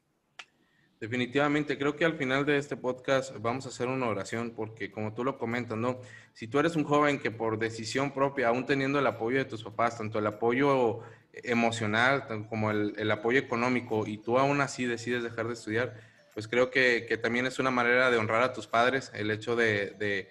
Definitivamente, 0.98 1.76
creo 1.76 1.96
que 1.96 2.04
al 2.04 2.14
final 2.14 2.46
de 2.46 2.56
este 2.56 2.76
podcast 2.76 3.36
vamos 3.38 3.66
a 3.66 3.70
hacer 3.70 3.88
una 3.88 4.06
oración 4.06 4.52
porque 4.54 4.90
como 4.90 5.12
tú 5.12 5.24
lo 5.24 5.36
comentas, 5.36 5.76
¿no? 5.76 5.98
Si 6.32 6.46
tú 6.46 6.58
eres 6.58 6.76
un 6.76 6.84
joven 6.84 7.18
que 7.18 7.30
por 7.30 7.58
decisión 7.58 8.12
propia, 8.12 8.48
aún 8.48 8.64
teniendo 8.66 8.98
el 9.00 9.06
apoyo 9.06 9.38
de 9.38 9.44
tus 9.44 9.64
papás, 9.64 9.98
tanto 9.98 10.20
el 10.20 10.26
apoyo 10.26 11.00
emocional 11.32 12.46
como 12.48 12.70
el, 12.70 12.94
el 12.96 13.10
apoyo 13.10 13.40
económico, 13.40 14.06
y 14.06 14.18
tú 14.18 14.38
aún 14.38 14.60
así 14.60 14.84
decides 14.84 15.24
dejar 15.24 15.48
de 15.48 15.54
estudiar, 15.54 16.11
pues 16.34 16.48
creo 16.48 16.70
que, 16.70 17.04
que, 17.06 17.18
también 17.18 17.46
es 17.46 17.58
una 17.58 17.70
manera 17.70 18.10
de 18.10 18.16
honrar 18.16 18.42
a 18.42 18.52
tus 18.52 18.66
padres 18.66 19.10
el 19.14 19.30
hecho 19.30 19.54
de, 19.54 20.28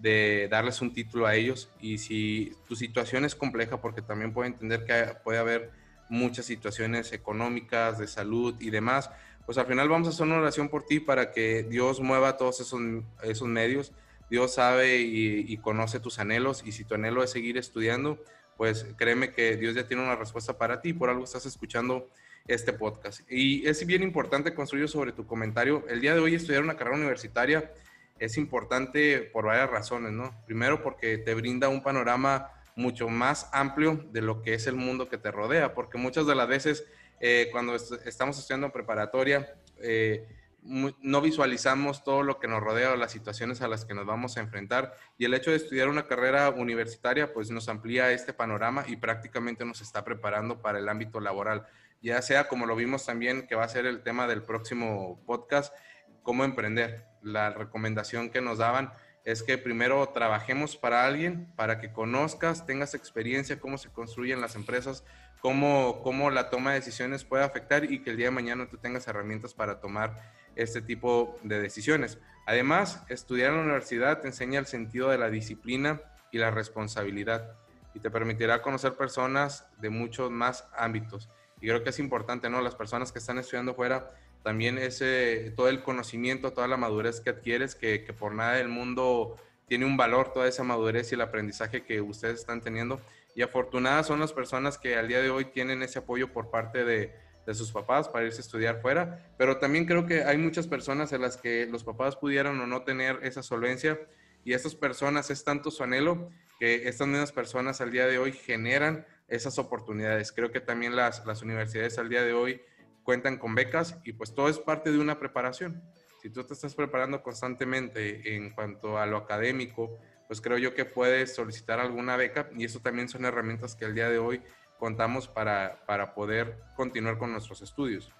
de, 0.00 0.48
darles 0.50 0.80
un 0.80 0.92
título 0.92 1.26
a 1.26 1.34
ellos. 1.34 1.70
Y 1.80 1.98
si 1.98 2.52
tu 2.68 2.74
situación 2.74 3.24
es 3.24 3.34
compleja, 3.34 3.80
porque 3.80 4.02
también 4.02 4.32
puedo 4.32 4.46
entender 4.46 4.84
que 4.84 5.14
puede 5.22 5.38
haber 5.38 5.70
muchas 6.08 6.46
situaciones 6.46 7.12
económicas, 7.12 7.98
de 7.98 8.06
salud 8.06 8.54
y 8.60 8.70
demás, 8.70 9.10
pues 9.44 9.58
al 9.58 9.66
final 9.66 9.88
vamos 9.88 10.08
a 10.08 10.10
hacer 10.10 10.26
una 10.26 10.38
oración 10.38 10.68
por 10.68 10.84
ti 10.84 10.98
para 10.98 11.30
que 11.30 11.62
Dios 11.62 12.00
mueva 12.00 12.36
todos 12.36 12.60
esos, 12.60 12.80
esos 13.22 13.48
medios. 13.48 13.92
Dios 14.28 14.54
sabe 14.54 14.98
y, 14.98 15.44
y 15.46 15.56
conoce 15.58 16.00
tus 16.00 16.18
anhelos 16.18 16.62
y 16.66 16.72
si 16.72 16.84
tu 16.84 16.96
anhelo 16.96 17.22
es 17.22 17.30
seguir 17.30 17.56
estudiando, 17.56 18.18
pues 18.56 18.86
créeme 18.96 19.32
que 19.32 19.56
Dios 19.56 19.76
ya 19.76 19.86
tiene 19.86 20.02
una 20.02 20.16
respuesta 20.16 20.58
para 20.58 20.80
ti. 20.80 20.92
Por 20.92 21.10
algo 21.10 21.22
estás 21.22 21.46
escuchando 21.46 22.08
este 22.48 22.72
podcast. 22.72 23.20
Y 23.30 23.66
es 23.66 23.84
bien 23.86 24.02
importante 24.02 24.54
construir 24.54 24.88
sobre 24.88 25.12
tu 25.12 25.26
comentario. 25.26 25.84
El 25.88 26.00
día 26.00 26.14
de 26.14 26.20
hoy 26.20 26.34
estudiar 26.34 26.62
una 26.62 26.76
carrera 26.76 26.96
universitaria 26.96 27.72
es 28.18 28.38
importante 28.38 29.20
por 29.20 29.46
varias 29.46 29.70
razones, 29.70 30.12
¿no? 30.12 30.34
Primero 30.46 30.82
porque 30.82 31.18
te 31.18 31.34
brinda 31.34 31.68
un 31.68 31.82
panorama 31.82 32.50
mucho 32.76 33.08
más 33.08 33.48
amplio 33.52 34.04
de 34.12 34.22
lo 34.22 34.42
que 34.42 34.54
es 34.54 34.66
el 34.66 34.76
mundo 34.76 35.08
que 35.08 35.18
te 35.18 35.30
rodea, 35.30 35.74
porque 35.74 35.98
muchas 35.98 36.26
de 36.26 36.34
las 36.34 36.48
veces 36.48 36.84
eh, 37.20 37.48
cuando 37.50 37.74
estamos 37.74 38.38
estudiando 38.38 38.70
preparatoria, 38.70 39.54
eh, 39.78 40.26
no 40.62 41.20
visualizamos 41.20 42.02
todo 42.02 42.24
lo 42.24 42.40
que 42.40 42.48
nos 42.48 42.60
rodea 42.60 42.92
o 42.92 42.96
las 42.96 43.12
situaciones 43.12 43.62
a 43.62 43.68
las 43.68 43.84
que 43.84 43.94
nos 43.94 44.04
vamos 44.04 44.36
a 44.36 44.40
enfrentar 44.40 44.94
y 45.16 45.24
el 45.24 45.34
hecho 45.34 45.52
de 45.52 45.58
estudiar 45.58 45.88
una 45.88 46.08
carrera 46.08 46.50
universitaria 46.50 47.32
pues 47.32 47.50
nos 47.52 47.68
amplía 47.68 48.10
este 48.10 48.32
panorama 48.32 48.84
y 48.88 48.96
prácticamente 48.96 49.64
nos 49.64 49.80
está 49.80 50.04
preparando 50.04 50.60
para 50.60 50.80
el 50.80 50.88
ámbito 50.88 51.20
laboral 51.20 51.66
ya 52.02 52.20
sea 52.22 52.48
como 52.48 52.66
lo 52.66 52.76
vimos 52.76 53.04
también, 53.06 53.46
que 53.46 53.54
va 53.54 53.64
a 53.64 53.68
ser 53.68 53.86
el 53.86 54.02
tema 54.02 54.26
del 54.26 54.42
próximo 54.42 55.20
podcast, 55.26 55.74
cómo 56.22 56.44
emprender. 56.44 57.06
La 57.22 57.50
recomendación 57.50 58.30
que 58.30 58.40
nos 58.40 58.58
daban 58.58 58.92
es 59.24 59.42
que 59.42 59.58
primero 59.58 60.08
trabajemos 60.10 60.76
para 60.76 61.04
alguien, 61.04 61.52
para 61.56 61.80
que 61.80 61.92
conozcas, 61.92 62.64
tengas 62.64 62.94
experiencia, 62.94 63.58
cómo 63.58 63.76
se 63.76 63.90
construyen 63.90 64.40
las 64.40 64.54
empresas, 64.54 65.04
cómo, 65.40 66.00
cómo 66.02 66.30
la 66.30 66.48
toma 66.48 66.70
de 66.72 66.80
decisiones 66.80 67.24
puede 67.24 67.42
afectar 67.42 67.90
y 67.90 68.02
que 68.02 68.10
el 68.10 68.16
día 68.16 68.26
de 68.26 68.32
mañana 68.32 68.68
tú 68.68 68.78
tengas 68.78 69.08
herramientas 69.08 69.52
para 69.52 69.80
tomar 69.80 70.16
este 70.54 70.80
tipo 70.80 71.38
de 71.42 71.60
decisiones. 71.60 72.18
Además, 72.46 73.02
estudiar 73.08 73.50
en 73.50 73.56
la 73.56 73.62
universidad 73.62 74.20
te 74.20 74.28
enseña 74.28 74.60
el 74.60 74.66
sentido 74.66 75.10
de 75.10 75.18
la 75.18 75.28
disciplina 75.28 76.00
y 76.30 76.38
la 76.38 76.50
responsabilidad 76.52 77.56
y 77.94 78.00
te 78.00 78.10
permitirá 78.10 78.62
conocer 78.62 78.94
personas 78.94 79.66
de 79.78 79.90
muchos 79.90 80.30
más 80.30 80.68
ámbitos. 80.76 81.28
Y 81.60 81.68
creo 81.68 81.82
que 81.82 81.90
es 81.90 81.98
importante, 81.98 82.50
¿no? 82.50 82.60
Las 82.60 82.74
personas 82.74 83.12
que 83.12 83.18
están 83.18 83.38
estudiando 83.38 83.74
fuera 83.74 84.12
también 84.42 84.78
ese, 84.78 85.52
todo 85.56 85.68
el 85.68 85.82
conocimiento, 85.82 86.52
toda 86.52 86.68
la 86.68 86.76
madurez 86.76 87.20
que 87.20 87.30
adquieres, 87.30 87.74
que, 87.74 88.04
que 88.04 88.12
por 88.12 88.32
nada 88.34 88.54
del 88.54 88.68
mundo 88.68 89.36
tiene 89.66 89.84
un 89.84 89.96
valor 89.96 90.32
toda 90.32 90.46
esa 90.46 90.62
madurez 90.62 91.10
y 91.10 91.16
el 91.16 91.20
aprendizaje 91.20 91.82
que 91.82 92.00
ustedes 92.00 92.40
están 92.40 92.60
teniendo. 92.60 93.00
Y 93.34 93.42
afortunadas 93.42 94.06
son 94.06 94.20
las 94.20 94.32
personas 94.32 94.78
que 94.78 94.96
al 94.96 95.08
día 95.08 95.20
de 95.20 95.30
hoy 95.30 95.46
tienen 95.46 95.82
ese 95.82 95.98
apoyo 95.98 96.32
por 96.32 96.50
parte 96.50 96.84
de, 96.84 97.12
de 97.46 97.54
sus 97.54 97.70
papás 97.70 98.08
para 98.08 98.26
irse 98.26 98.38
a 98.38 98.40
estudiar 98.40 98.80
fuera, 98.82 99.24
pero 99.38 99.58
también 99.58 99.86
creo 99.86 100.04
que 100.04 100.24
hay 100.24 100.36
muchas 100.36 100.66
personas 100.66 101.12
en 101.12 101.22
las 101.22 101.36
que 101.36 101.66
los 101.66 101.84
papás 101.84 102.16
pudieran 102.16 102.60
o 102.60 102.66
no 102.66 102.82
tener 102.82 103.20
esa 103.22 103.42
solvencia 103.42 103.98
y 104.44 104.52
estas 104.52 104.74
personas 104.74 105.30
es 105.30 105.44
tanto 105.44 105.70
su 105.70 105.82
anhelo 105.82 106.30
que 106.58 106.88
estas 106.88 107.06
mismas 107.06 107.32
personas 107.32 107.80
al 107.80 107.92
día 107.92 108.06
de 108.06 108.18
hoy 108.18 108.32
generan 108.32 109.06
esas 109.28 109.58
oportunidades. 109.58 110.32
Creo 110.32 110.50
que 110.50 110.60
también 110.60 110.96
las, 110.96 111.24
las 111.26 111.42
universidades 111.42 111.98
al 111.98 112.08
día 112.08 112.22
de 112.22 112.32
hoy 112.32 112.60
cuentan 113.02 113.38
con 113.38 113.54
becas 113.54 113.98
y 114.04 114.12
pues 114.12 114.34
todo 114.34 114.48
es 114.48 114.58
parte 114.58 114.90
de 114.90 114.98
una 114.98 115.18
preparación. 115.18 115.82
Si 116.20 116.30
tú 116.30 116.44
te 116.44 116.54
estás 116.54 116.74
preparando 116.74 117.22
constantemente 117.22 118.34
en 118.34 118.50
cuanto 118.50 118.98
a 118.98 119.06
lo 119.06 119.16
académico, 119.16 119.98
pues 120.26 120.40
creo 120.40 120.58
yo 120.58 120.74
que 120.74 120.84
puedes 120.84 121.34
solicitar 121.34 121.78
alguna 121.78 122.16
beca 122.16 122.50
y 122.56 122.64
eso 122.64 122.80
también 122.80 123.08
son 123.08 123.24
herramientas 123.24 123.76
que 123.76 123.84
al 123.84 123.94
día 123.94 124.10
de 124.10 124.18
hoy 124.18 124.42
contamos 124.78 125.28
para, 125.28 125.84
para 125.86 126.14
poder 126.14 126.58
continuar 126.74 127.16
con 127.16 127.30
nuestros 127.30 127.62
estudios. 127.62 128.12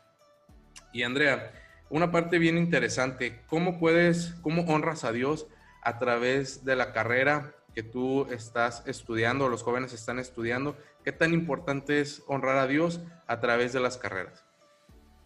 Y 0.92 1.02
Andrea, 1.02 1.52
una 1.90 2.12
parte 2.12 2.38
bien 2.38 2.57
interesante, 2.57 3.42
¿cómo 3.48 3.78
puedes, 3.80 4.34
cómo 4.42 4.62
honras 4.72 5.02
a 5.02 5.11
Dios 5.11 5.48
a 5.82 5.98
través 5.98 6.64
de 6.64 6.76
la 6.76 6.92
carrera 6.92 7.55
que 7.77 7.83
tú 7.83 8.27
estás 8.31 8.83
estudiando, 8.87 9.51
los 9.51 9.62
jóvenes 9.62 9.93
están 9.93 10.18
estudiando? 10.18 10.79
¿Qué 11.05 11.12
tan 11.12 11.35
importante 11.35 12.01
es 12.01 12.24
honrar 12.27 12.57
a 12.57 12.66
Dios 12.66 13.03
a 13.27 13.39
través 13.39 13.74
de 13.74 13.81
las 13.81 13.99
carreras? 13.99 14.47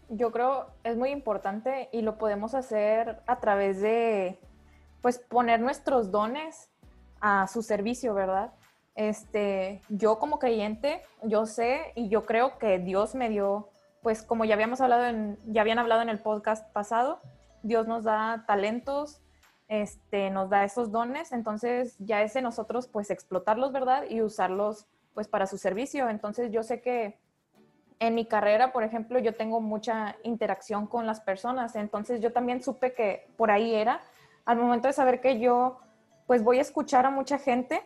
Yo 0.09 0.33
creo 0.33 0.67
es 0.83 0.97
muy 0.97 1.11
importante 1.11 1.89
y 1.93 2.03
lo 2.03 2.19
podemos 2.19 2.55
hacer 2.55 3.21
a 3.29 3.39
través 3.39 3.81
de, 3.81 4.41
pues, 5.01 5.21
poner 5.21 5.61
nuestros 5.61 6.11
dones 6.11 6.69
a 7.21 7.47
su 7.47 7.63
servicio, 7.63 8.15
¿verdad? 8.15 8.53
Este, 8.97 9.81
yo 9.89 10.19
como 10.19 10.41
creyente, 10.41 11.03
yo 11.23 11.47
sé 11.47 11.93
y 11.95 12.09
yo 12.09 12.27
creo 12.27 12.59
que 12.59 12.81
Dios 12.81 13.15
me 13.15 13.29
dio, 13.29 13.69
pues 14.03 14.25
como 14.25 14.45
ya 14.45 14.55
habíamos 14.55 14.81
hablado 14.81 15.07
en, 15.07 15.39
ya 15.47 15.61
habían 15.61 15.79
hablado 15.79 16.03
en 16.03 16.09
el 16.09 16.19
podcast 16.19 16.69
pasado, 16.73 17.21
Dios 17.63 17.87
nos 17.87 18.03
da 18.03 18.43
talentos, 18.49 19.23
este, 19.71 20.31
nos 20.31 20.51
da 20.51 20.65
esos 20.65 20.91
dones, 20.91 21.31
entonces 21.31 21.95
ya 22.01 22.23
es 22.23 22.35
de 22.35 22.43
nosotros 22.43 22.89
pues 22.89 23.09
explotarlos, 23.09 23.71
¿verdad? 23.71 24.03
Y 24.11 24.21
usarlos 24.21 24.87
pues 25.15 25.29
para 25.29 25.47
su 25.47 25.59
servicio. 25.59 26.11
Entonces 26.11 26.51
yo 26.51 26.65
sé 26.65 26.83
que 26.83 27.21
en 28.01 28.17
mi 28.17 28.27
carrera, 28.27 28.73
por 28.73 28.83
ejemplo, 28.83 29.21
yo 29.21 29.37
tengo 29.37 29.61
mucha 29.61 30.17
interacción 30.25 30.89
con 30.89 31.07
las 31.07 31.21
personas, 31.21 31.77
entonces 31.77 32.21
yo 32.21 32.33
también 32.33 32.65
supe 32.65 32.95
que 32.95 33.29
por 33.37 33.53
ahí 33.53 33.77
era, 33.77 34.01
al 34.45 34.57
momento 34.57 34.89
de 34.89 34.93
saber 34.93 35.21
que 35.21 35.39
yo 35.39 35.79
pues 36.27 36.43
voy 36.43 36.59
a 36.59 36.63
escuchar 36.63 37.07
a 37.07 37.11
mucha 37.11 37.39
gente 37.39 37.81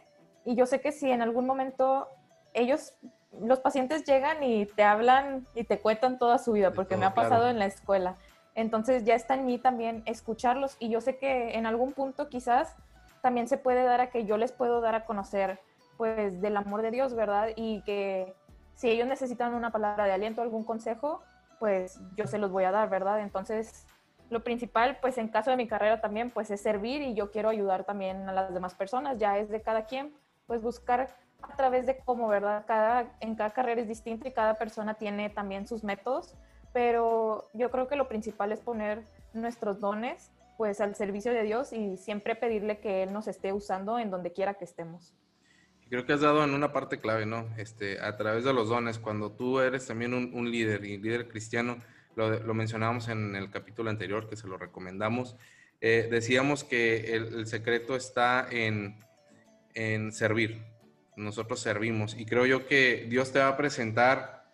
y 0.47 0.55
yo 0.55 0.65
sé 0.65 0.81
que 0.81 0.91
si 0.91 1.11
en 1.11 1.21
algún 1.21 1.45
momento 1.45 2.09
ellos, 2.55 2.95
los 3.43 3.61
pacientes 3.61 4.07
llegan 4.07 4.43
y 4.43 4.65
te 4.65 4.85
hablan 4.85 5.47
y 5.55 5.65
te 5.65 5.81
cuentan 5.81 6.19
toda 6.19 6.39
su 6.39 6.53
vida, 6.53 6.71
porque 6.71 6.97
me 6.97 7.05
ha 7.05 7.13
pasado 7.13 7.49
en 7.49 7.59
la 7.59 7.67
escuela. 7.67 8.17
Entonces 8.55 9.05
ya 9.05 9.15
está 9.15 9.35
en 9.35 9.47
mí 9.47 9.59
también 9.59 10.03
escucharlos 10.07 10.77
y 10.79 10.89
yo 10.89 11.01
sé 11.01 11.17
que 11.17 11.57
en 11.57 11.67
algún 11.67 11.93
punto 11.93 12.29
quizás 12.29 12.77
también 13.21 13.49
se 13.49 13.59
puede 13.59 13.83
dar 13.85 14.01
a 14.01 14.11
que 14.11 14.27
yo 14.27 14.37
les 14.37 14.53
puedo 14.53 14.81
dar 14.81 14.95
a 14.95 15.05
conocer 15.05 15.59
pues 15.97 16.41
del 16.41 16.57
amor 16.57 16.83
de 16.83 16.91
Dios, 16.91 17.15
¿verdad? 17.15 17.49
Y 17.57 17.83
que 17.83 18.35
si 18.75 18.91
ellos 18.91 19.09
necesitan 19.09 19.55
una 19.55 19.71
palabra 19.71 20.05
de 20.05 20.13
aliento, 20.13 20.43
algún 20.43 20.65
consejo, 20.65 21.23
pues 21.59 22.01
yo 22.17 22.27
se 22.27 22.39
los 22.39 22.51
voy 22.51 22.65
a 22.65 22.71
dar, 22.71 22.91
¿verdad? 22.91 23.21
Entonces 23.21 23.87
lo 24.31 24.43
principal, 24.43 24.99
pues 25.01 25.19
en 25.19 25.29
caso 25.29 25.51
de 25.51 25.57
mi 25.57 25.69
carrera 25.69 26.01
también, 26.01 26.31
pues 26.31 26.51
es 26.51 26.61
servir 26.61 27.03
y 27.03 27.15
yo 27.15 27.31
quiero 27.31 27.49
ayudar 27.49 27.85
también 27.85 28.29
a 28.29 28.33
las 28.33 28.53
demás 28.53 28.75
personas, 28.75 29.19
ya 29.19 29.39
es 29.39 29.49
de 29.49 29.63
cada 29.63 29.87
quien, 29.87 30.15
pues 30.47 30.63
buscar 30.63 31.17
a 31.43 31.57
través 31.57 31.87
de 31.87 31.99
cómo, 31.99 32.29
¿verdad? 32.29 32.65
Cada, 32.67 33.17
en 33.21 33.37
cada 33.37 33.53
carrera 33.53 33.81
es 33.81 33.89
distinto 33.89 34.27
y 34.27 34.33
cada 34.33 34.55
persona 34.55 34.95
tiene 34.95 35.31
también 35.31 35.67
sus 35.67 35.85
métodos, 35.85 36.35
pero 36.75 37.49
yo 37.55 37.71
creo 37.71 37.89
que 37.89 37.97
lo 37.97 38.09
principal 38.09 38.53
es 38.53 38.61
poner 38.61 39.05
nuestros 39.33 39.81
dones 39.81 40.33
pues 40.59 40.81
al 40.81 40.95
servicio 40.95 41.33
de 41.33 41.45
Dios 41.45 41.73
y 41.73 41.97
siempre 41.97 42.35
pedirle 42.35 42.81
que 42.81 43.05
Él 43.05 43.13
nos 43.13 43.29
esté 43.29 43.53
usando 43.53 43.99
en 43.99 44.11
donde 44.11 44.33
quiera 44.33 44.55
que 44.55 44.65
estemos. 44.65 45.15
Creo 45.89 46.05
que 46.05 46.13
has 46.13 46.21
dado 46.21 46.43
en 46.43 46.51
una 46.51 46.73
parte 46.73 47.01
clave, 47.01 47.27
¿no? 47.27 47.49
Este, 47.57 48.01
a 48.01 48.17
través 48.17 48.45
de 48.45 48.53
los 48.53 48.69
dones, 48.69 48.99
cuando 48.99 49.33
tú 49.33 49.61
eres 49.61 49.87
también 49.87 50.15
un, 50.15 50.51
líder 50.51 50.85
y 50.85 50.99
líder 50.99 51.29
cristiano, 51.29 51.83
lo, 52.17 52.41
lo, 52.41 52.55
mencionábamos 52.55 53.09
en 53.09 53.37
el 53.37 53.51
capítulo 53.51 53.91
anterior, 53.91 54.29
que 54.29 54.37
se 54.37 54.49
lo 54.49 54.57
recomendamos, 54.57 55.37
eh, 55.81 56.09
decíamos 56.11 56.65
que 56.65 57.15
el, 57.15 57.35
el 57.35 57.47
secreto 57.47 57.95
está 57.95 58.49
en, 58.51 59.05
en 59.75 60.13
servir. 60.13 60.65
Nosotros 61.17 61.61
servimos 61.61 62.17
y 62.19 62.27
creo 62.27 62.47
yo 62.47 62.67
que 62.67 63.07
Dios 63.09 63.31
te 63.31 63.39
va 63.39 63.49
a 63.49 63.57
presentar 63.57 64.45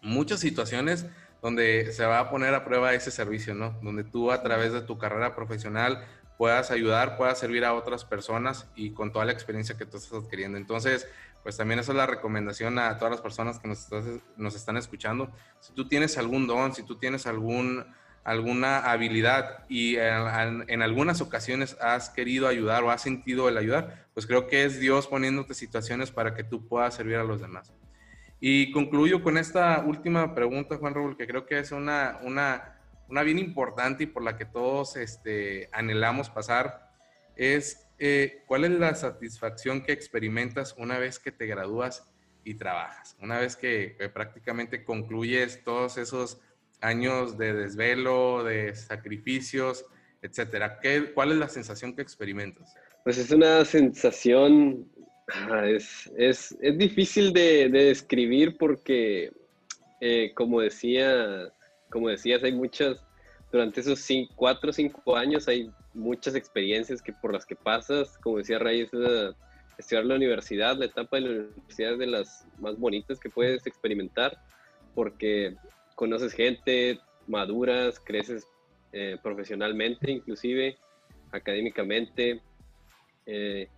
muchas 0.00 0.40
situaciones 0.40 1.06
donde 1.42 1.92
se 1.92 2.06
va 2.06 2.20
a 2.20 2.30
poner 2.30 2.54
a 2.54 2.64
prueba 2.64 2.94
ese 2.94 3.10
servicio, 3.10 3.54
¿no? 3.54 3.78
Donde 3.82 4.04
tú 4.04 4.30
a 4.30 4.42
través 4.42 4.72
de 4.72 4.80
tu 4.80 4.96
carrera 4.96 5.34
profesional 5.34 6.06
puedas 6.38 6.70
ayudar, 6.70 7.16
puedas 7.16 7.38
servir 7.38 7.64
a 7.64 7.74
otras 7.74 8.04
personas 8.04 8.66
y 8.74 8.92
con 8.92 9.12
toda 9.12 9.24
la 9.24 9.32
experiencia 9.32 9.76
que 9.76 9.84
tú 9.84 9.98
estás 9.98 10.24
adquiriendo. 10.24 10.56
Entonces, 10.56 11.06
pues 11.42 11.56
también 11.56 11.80
esa 11.80 11.92
es 11.92 11.96
la 11.98 12.06
recomendación 12.06 12.78
a 12.78 12.96
todas 12.96 13.10
las 13.10 13.20
personas 13.20 13.58
que 13.58 13.68
nos, 13.68 13.88
nos 14.36 14.54
están 14.54 14.76
escuchando. 14.76 15.30
Si 15.60 15.74
tú 15.74 15.88
tienes 15.88 16.16
algún 16.16 16.46
don, 16.46 16.74
si 16.74 16.84
tú 16.84 16.96
tienes 16.96 17.26
algún 17.26 17.84
alguna 18.24 18.78
habilidad 18.78 19.64
y 19.68 19.96
en, 19.96 20.82
algunas 20.82 21.20
ocasiones 21.20 21.76
has 21.80 22.10
querido 22.10 22.46
ayudar 22.46 22.84
o 22.84 22.90
has 22.90 23.02
sentido 23.02 23.48
el 23.48 23.58
ayudar, 23.58 24.06
pues 24.14 24.26
creo 24.26 24.46
que 24.46 24.64
es 24.64 24.78
Dios 24.78 25.08
poniéndote 25.08 25.54
situaciones 25.54 26.10
para 26.10 26.34
que 26.34 26.44
tú 26.44 26.66
puedas 26.68 26.94
servir 26.94 27.16
a 27.16 27.24
los 27.24 27.40
demás. 27.40 27.72
Y 28.44 28.72
concluyo 28.72 29.22
con 29.22 29.38
esta 29.38 29.84
última 29.86 30.34
pregunta, 30.34 30.76
Juan 30.76 30.94
Raúl, 30.94 31.16
que 31.16 31.28
creo 31.28 31.46
que 31.46 31.60
es 31.60 31.70
una, 31.70 32.18
una, 32.24 32.76
una 33.08 33.22
bien 33.22 33.38
importante 33.38 34.02
y 34.02 34.06
por 34.06 34.24
la 34.24 34.36
que 34.36 34.44
todos 34.44 34.96
este, 34.96 35.68
anhelamos 35.70 36.28
pasar, 36.28 36.90
es 37.36 37.86
eh, 38.00 38.42
cuál 38.48 38.64
es 38.64 38.72
la 38.72 38.96
satisfacción 38.96 39.84
que 39.84 39.92
experimentas 39.92 40.74
una 40.76 40.98
vez 40.98 41.20
que 41.20 41.30
te 41.30 41.46
gradúas 41.46 42.10
y 42.42 42.54
trabajas, 42.54 43.16
una 43.20 43.38
vez 43.38 43.54
que 43.54 43.96
prácticamente 44.12 44.82
concluyes 44.82 45.62
todos 45.62 45.96
esos 45.96 46.40
años 46.80 47.38
de 47.38 47.54
desvelo, 47.54 48.42
de 48.42 48.74
sacrificios, 48.74 49.86
etcétera. 50.20 50.80
¿Qué, 50.80 51.12
¿Cuál 51.14 51.30
es 51.30 51.38
la 51.38 51.48
sensación 51.48 51.94
que 51.94 52.02
experimentas? 52.02 52.74
Pues 53.04 53.18
es 53.18 53.30
una 53.30 53.64
sensación, 53.64 54.90
es, 55.64 56.10
es, 56.16 56.56
es 56.60 56.78
difícil 56.78 57.32
de, 57.32 57.68
de, 57.68 57.84
describir 57.86 58.56
porque, 58.58 59.32
eh, 60.00 60.32
como 60.34 60.60
decía, 60.60 61.52
como 61.90 62.08
decías, 62.08 62.42
hay 62.42 62.52
muchas, 62.52 63.04
durante 63.50 63.80
esos 63.80 64.06
cuatro 64.34 64.70
o 64.70 64.72
cinco 64.72 65.16
años 65.16 65.48
hay 65.48 65.70
muchas 65.94 66.34
experiencias 66.34 67.02
que 67.02 67.12
por 67.12 67.32
las 67.32 67.44
que 67.46 67.56
pasas, 67.56 68.18
como 68.18 68.38
decía 68.38 68.58
Ray, 68.58 68.88
estudiar 69.78 70.04
la 70.04 70.16
universidad, 70.16 70.76
la 70.76 70.86
etapa 70.86 71.16
de 71.16 71.22
la 71.22 71.30
universidad 71.30 71.92
es 71.92 71.98
de 71.98 72.06
las 72.06 72.46
más 72.58 72.78
bonitas 72.78 73.18
que 73.18 73.30
puedes 73.30 73.66
experimentar, 73.66 74.38
porque 74.94 75.56
conoces 75.94 76.32
gente, 76.32 77.00
maduras, 77.26 78.00
creces 78.00 78.46
eh, 78.92 79.16
profesionalmente, 79.22 80.10
inclusive 80.10 80.76
académicamente. 81.30 82.40
Eh, 83.26 83.68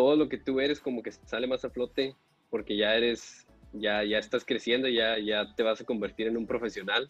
todo 0.00 0.16
lo 0.16 0.30
que 0.30 0.38
tú 0.38 0.60
eres 0.60 0.80
como 0.80 1.02
que 1.02 1.12
sale 1.12 1.46
más 1.46 1.62
a 1.62 1.68
flote 1.68 2.16
porque 2.48 2.74
ya 2.74 2.94
eres, 2.94 3.46
ya, 3.74 4.02
ya 4.02 4.16
estás 4.16 4.46
creciendo, 4.46 4.88
ya, 4.88 5.18
ya 5.18 5.54
te 5.54 5.62
vas 5.62 5.78
a 5.82 5.84
convertir 5.84 6.26
en 6.26 6.38
un 6.38 6.46
profesional. 6.46 7.06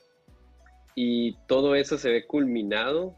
Y 0.96 1.36
todo 1.46 1.76
eso 1.76 1.98
se 1.98 2.10
ve 2.10 2.26
culminado 2.26 3.14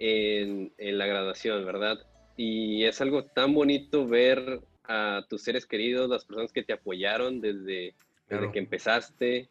en, 0.00 0.72
en 0.76 0.98
la 0.98 1.06
graduación, 1.06 1.64
¿verdad? 1.64 2.00
Y 2.36 2.82
es 2.82 3.00
algo 3.00 3.22
tan 3.26 3.54
bonito 3.54 4.08
ver 4.08 4.60
a 4.82 5.24
tus 5.28 5.44
seres 5.44 5.66
queridos, 5.66 6.10
las 6.10 6.24
personas 6.24 6.52
que 6.52 6.64
te 6.64 6.72
apoyaron 6.72 7.40
desde, 7.40 7.94
desde 8.28 8.50
que 8.50 8.58
empezaste, 8.58 9.48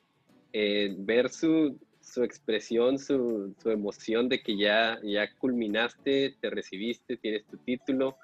eh, 0.52 0.94
ver 0.98 1.30
su, 1.30 1.80
su 2.02 2.26
expresión, 2.26 3.00
su, 3.00 3.56
su, 3.64 3.70
emoción 3.72 4.28
de 4.28 4.44
que 4.44 4.58
ya, 4.58 5.00
ya 5.02 5.34
culminaste, 5.36 6.36
te 6.42 6.50
recibiste, 6.50 7.16
tienes 7.16 7.46
tu 7.46 7.56
título 7.56 8.18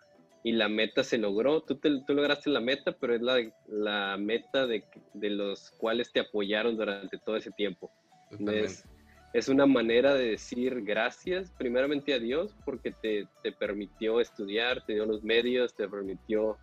y 0.45 0.51
la 0.51 0.69
meta 0.69 1.03
se 1.03 1.17
logró. 1.17 1.61
Tú, 1.61 1.73
te, 1.73 1.89
tú 2.05 2.13
lograste 2.13 2.51
la 2.51 2.59
meta, 2.59 2.91
pero 2.91 3.15
es 3.15 3.21
la, 3.23 3.41
la 3.67 4.15
meta 4.15 4.67
de, 4.67 4.83
de, 5.15 5.31
los 5.31 5.71
cuales 5.71 6.11
te 6.11 6.19
apoyaron 6.19 6.77
durante 6.77 7.17
todo 7.17 7.35
ese 7.35 7.49
tiempo. 7.49 7.91
Es, 8.29 8.85
es, 9.33 9.49
una 9.49 9.65
manera 9.65 10.13
de 10.13 10.29
decir 10.29 10.83
gracias 10.83 11.49
primeramente 11.57 12.13
a 12.13 12.19
Dios 12.19 12.55
porque 12.63 12.91
te, 12.91 13.27
te 13.41 13.53
permitió 13.53 14.21
estudiar, 14.21 14.85
te 14.85 14.93
dio 14.93 15.07
los 15.07 15.23
medios, 15.23 15.73
te 15.73 15.89
permitió 15.89 16.59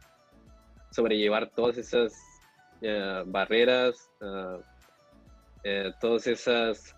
sobrellevar 0.93 1.51
todas 1.51 1.77
esas 1.77 2.15
barreras, 3.27 4.13
eh, 5.65 5.93
todas 6.01 6.29
esas 6.29 6.95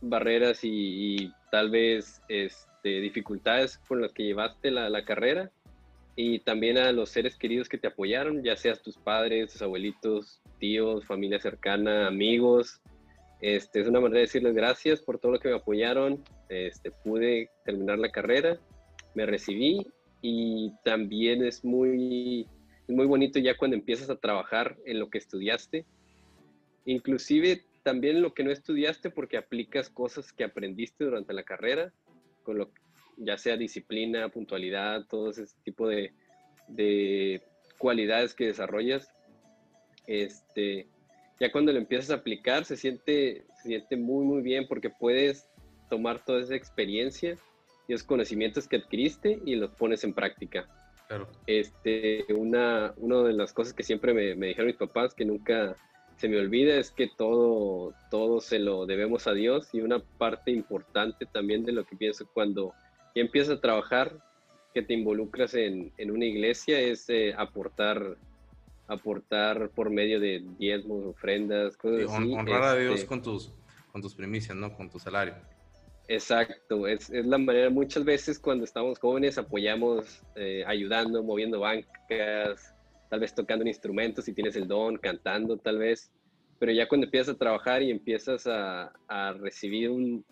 barreras 0.00 0.60
y, 0.62 1.32
tal 1.50 1.70
vez 1.70 2.22
este, 2.28 3.00
dificultades 3.00 3.78
con 3.88 4.00
las 4.00 4.12
que 4.12 4.22
llevaste 4.22 4.70
la, 4.70 4.88
la, 4.90 5.04
carrera 5.04 5.50
y 6.16 6.38
también 6.38 6.78
a 6.78 6.92
los 6.92 7.10
seres 7.10 7.36
queridos 7.36 7.68
que 7.68 7.76
te 7.76 7.88
apoyaron, 7.88 8.42
ya 8.42 8.56
seas 8.56 8.82
tus 8.82 8.96
padres, 8.96 9.52
tus 9.52 9.60
abuelitos, 9.60 10.40
tíos, 10.58 11.04
familia 11.04 11.38
cercana, 11.38 12.06
amigos. 12.06 12.80
Este, 13.42 13.80
es 13.80 13.86
una 13.86 14.00
manera 14.00 14.20
de 14.20 14.22
decirles 14.22 14.54
gracias 14.54 15.02
por 15.02 15.18
todo 15.18 15.32
lo 15.32 15.38
que 15.38 15.50
me 15.50 15.56
apoyaron. 15.56 16.24
Este, 16.48 16.90
pude 16.90 17.50
terminar 17.66 17.98
la 17.98 18.10
carrera, 18.10 18.58
me 19.14 19.26
recibí 19.26 19.86
y 20.22 20.72
también 20.84 21.44
es 21.44 21.62
muy, 21.62 22.46
muy 22.88 23.06
bonito 23.06 23.38
ya 23.38 23.54
cuando 23.54 23.76
empiezas 23.76 24.08
a 24.08 24.16
trabajar 24.16 24.78
en 24.86 24.98
lo 24.98 25.10
que 25.10 25.18
estudiaste. 25.18 25.84
Inclusive 26.86 27.62
también 27.82 28.22
lo 28.22 28.32
que 28.32 28.42
no 28.42 28.50
estudiaste 28.50 29.10
porque 29.10 29.36
aplicas 29.36 29.90
cosas 29.90 30.32
que 30.32 30.44
aprendiste 30.44 31.04
durante 31.04 31.34
la 31.34 31.42
carrera, 31.42 31.92
con 32.42 32.56
lo, 32.56 32.70
ya 33.16 33.36
sea 33.38 33.56
disciplina, 33.56 34.28
puntualidad, 34.28 35.06
todo 35.06 35.30
ese 35.30 35.44
tipo 35.64 35.88
de, 35.88 36.12
de 36.68 37.42
cualidades 37.78 38.34
que 38.34 38.46
desarrollas. 38.46 39.10
Este, 40.06 40.86
ya 41.40 41.50
cuando 41.52 41.72
lo 41.72 41.78
empiezas 41.78 42.10
a 42.10 42.14
aplicar 42.14 42.64
se 42.64 42.76
siente, 42.76 43.44
se 43.62 43.68
siente 43.68 43.96
muy, 43.96 44.24
muy 44.24 44.42
bien 44.42 44.66
porque 44.68 44.90
puedes 44.90 45.48
tomar 45.90 46.24
toda 46.24 46.40
esa 46.40 46.54
experiencia 46.54 47.36
y 47.88 47.92
los 47.92 48.02
conocimientos 48.02 48.66
que 48.66 48.76
adquiriste 48.76 49.40
y 49.44 49.56
los 49.56 49.70
pones 49.72 50.04
en 50.04 50.12
práctica. 50.12 50.66
Claro. 51.08 51.28
Este, 51.46 52.24
una, 52.34 52.92
una 52.96 53.22
de 53.22 53.32
las 53.32 53.52
cosas 53.52 53.72
que 53.72 53.84
siempre 53.84 54.12
me, 54.12 54.34
me, 54.34 54.48
dijeron 54.48 54.66
mis 54.66 54.76
papás, 54.76 55.14
que 55.14 55.24
nunca 55.24 55.76
se 56.16 56.28
me 56.28 56.38
olvida, 56.38 56.76
es 56.76 56.90
que 56.90 57.08
todo, 57.16 57.94
todo 58.10 58.40
se 58.40 58.58
lo 58.58 58.86
debemos 58.86 59.26
a 59.26 59.32
Dios 59.32 59.68
y 59.72 59.82
una 59.82 60.00
parte 60.00 60.50
importante 60.50 61.26
también 61.26 61.64
de 61.64 61.72
lo 61.72 61.84
que 61.84 61.94
pienso 61.94 62.26
cuando 62.32 62.72
ya 63.16 63.22
empiezas 63.22 63.56
a 63.56 63.60
trabajar, 63.60 64.22
que 64.74 64.82
te 64.82 64.92
involucras 64.92 65.54
en, 65.54 65.90
en 65.96 66.10
una 66.10 66.26
iglesia, 66.26 66.78
es 66.78 67.08
eh, 67.08 67.34
aportar 67.36 68.18
aportar 68.88 69.70
por 69.70 69.90
medio 69.90 70.20
de 70.20 70.44
diezmos, 70.58 71.04
ofrendas, 71.06 71.76
cosas 71.76 72.12
así. 72.12 72.32
Honrar 72.32 72.62
a 72.62 72.74
Dios 72.76 72.94
este 72.94 73.06
con 73.06 73.20
tus, 73.20 73.50
con 73.90 74.00
tus 74.00 74.14
primicias, 74.14 74.56
¿no? 74.56 74.72
Con 74.76 74.88
tu 74.88 75.00
salario. 75.00 75.34
Exacto, 76.08 76.86
es, 76.86 77.10
es, 77.10 77.26
la 77.26 77.38
manera, 77.38 77.68
muchas 77.68 78.04
veces 78.04 78.38
cuando 78.38 78.64
estamos 78.64 79.00
jóvenes 79.00 79.38
apoyamos 79.38 80.22
eh, 80.36 80.62
ayudando, 80.64 81.20
moviendo 81.24 81.58
bancas, 81.58 82.76
tal 83.10 83.20
vez 83.20 83.34
tocando 83.34 83.62
un 83.62 83.68
instrumento 83.68 84.22
si 84.22 84.32
tienes 84.32 84.54
el 84.54 84.68
don, 84.68 84.98
cantando 84.98 85.56
tal 85.56 85.78
vez, 85.78 86.12
pero 86.60 86.70
ya 86.70 86.86
cuando 86.86 87.06
empiezas 87.06 87.34
a 87.34 87.38
trabajar 87.38 87.82
y 87.82 87.90
empiezas 87.90 88.46
a, 88.46 88.92
a 89.08 89.32
recibir 89.32 89.90
un, 89.90 90.24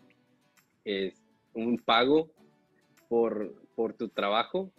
eh, 0.84 1.12
un 1.54 1.76
pago 1.78 2.30
por, 3.14 3.54
por 3.76 3.92
tu 3.92 4.08
trabajo 4.08 4.72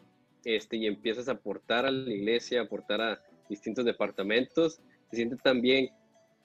este, 0.44 0.76
y 0.76 0.88
empiezas 0.88 1.30
a 1.30 1.34
aportar 1.34 1.86
a 1.86 1.90
la 1.90 2.12
iglesia, 2.12 2.60
aportar 2.60 3.00
a 3.00 3.22
distintos 3.48 3.86
departamentos, 3.86 4.82
se 5.10 5.16
siente 5.16 5.38
también 5.38 5.90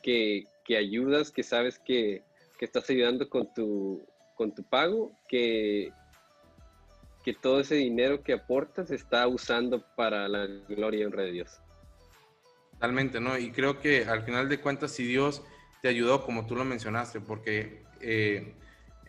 que, 0.01 0.45
que 0.65 0.77
ayudas, 0.77 1.33
que 1.33 1.43
sabes 1.43 1.81
que, 1.81 2.23
que 2.57 2.65
estás 2.65 2.89
ayudando 2.91 3.29
con 3.29 3.53
tu, 3.53 4.07
con 4.37 4.55
tu 4.55 4.63
pago 4.63 5.11
que, 5.29 5.91
que 7.25 7.35
todo 7.35 7.59
ese 7.59 7.75
dinero 7.75 8.23
que 8.23 8.35
aportas 8.35 8.93
está 8.93 9.27
usando 9.27 9.85
para 9.97 10.29
la 10.29 10.47
gloria 10.47 11.01
y 11.01 11.05
honra 11.07 11.25
de 11.25 11.33
Dios. 11.33 11.61
Totalmente, 12.75 13.19
¿no? 13.19 13.37
Y 13.37 13.51
creo 13.51 13.81
que 13.81 14.05
al 14.05 14.23
final 14.23 14.49
de 14.49 14.61
cuentas, 14.61 14.93
si 14.93 15.05
Dios 15.05 15.43
te 15.83 15.89
ayudó, 15.89 16.25
como 16.25 16.47
tú 16.47 16.55
lo 16.55 16.65
mencionaste, 16.65 17.21
porque 17.21 17.83
eh, 18.01 18.55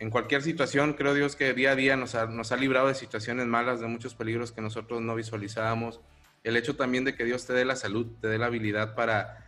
en 0.02 0.10
cualquier 0.10 0.42
situación, 0.42 0.94
creo 0.94 1.14
Dios 1.14 1.36
que 1.36 1.54
día 1.54 1.74
a 1.74 1.76
día 1.76 1.96
nos 1.96 2.16
ha, 2.16 2.58
librado 2.58 2.88
de 2.88 2.96
situaciones 2.96 3.46
malas, 3.46 3.82
de 3.82 3.86
muchos 3.86 4.16
peligros 4.16 4.52
que 4.52 4.60
nosotros 4.60 5.00
no 5.00 5.14
visualizábamos. 5.14 6.02
El 6.44 6.58
hecho 6.58 6.76
también 6.76 7.06
de 7.06 7.14
que 7.14 7.24
Dios 7.24 7.46
te 7.46 7.54
dé 7.54 7.66
la 7.66 7.76
salud, 7.76 8.08
te 8.20 8.28
dé 8.28 8.40
la 8.40 8.48
habilidad 8.48 8.96
para, 8.96 9.46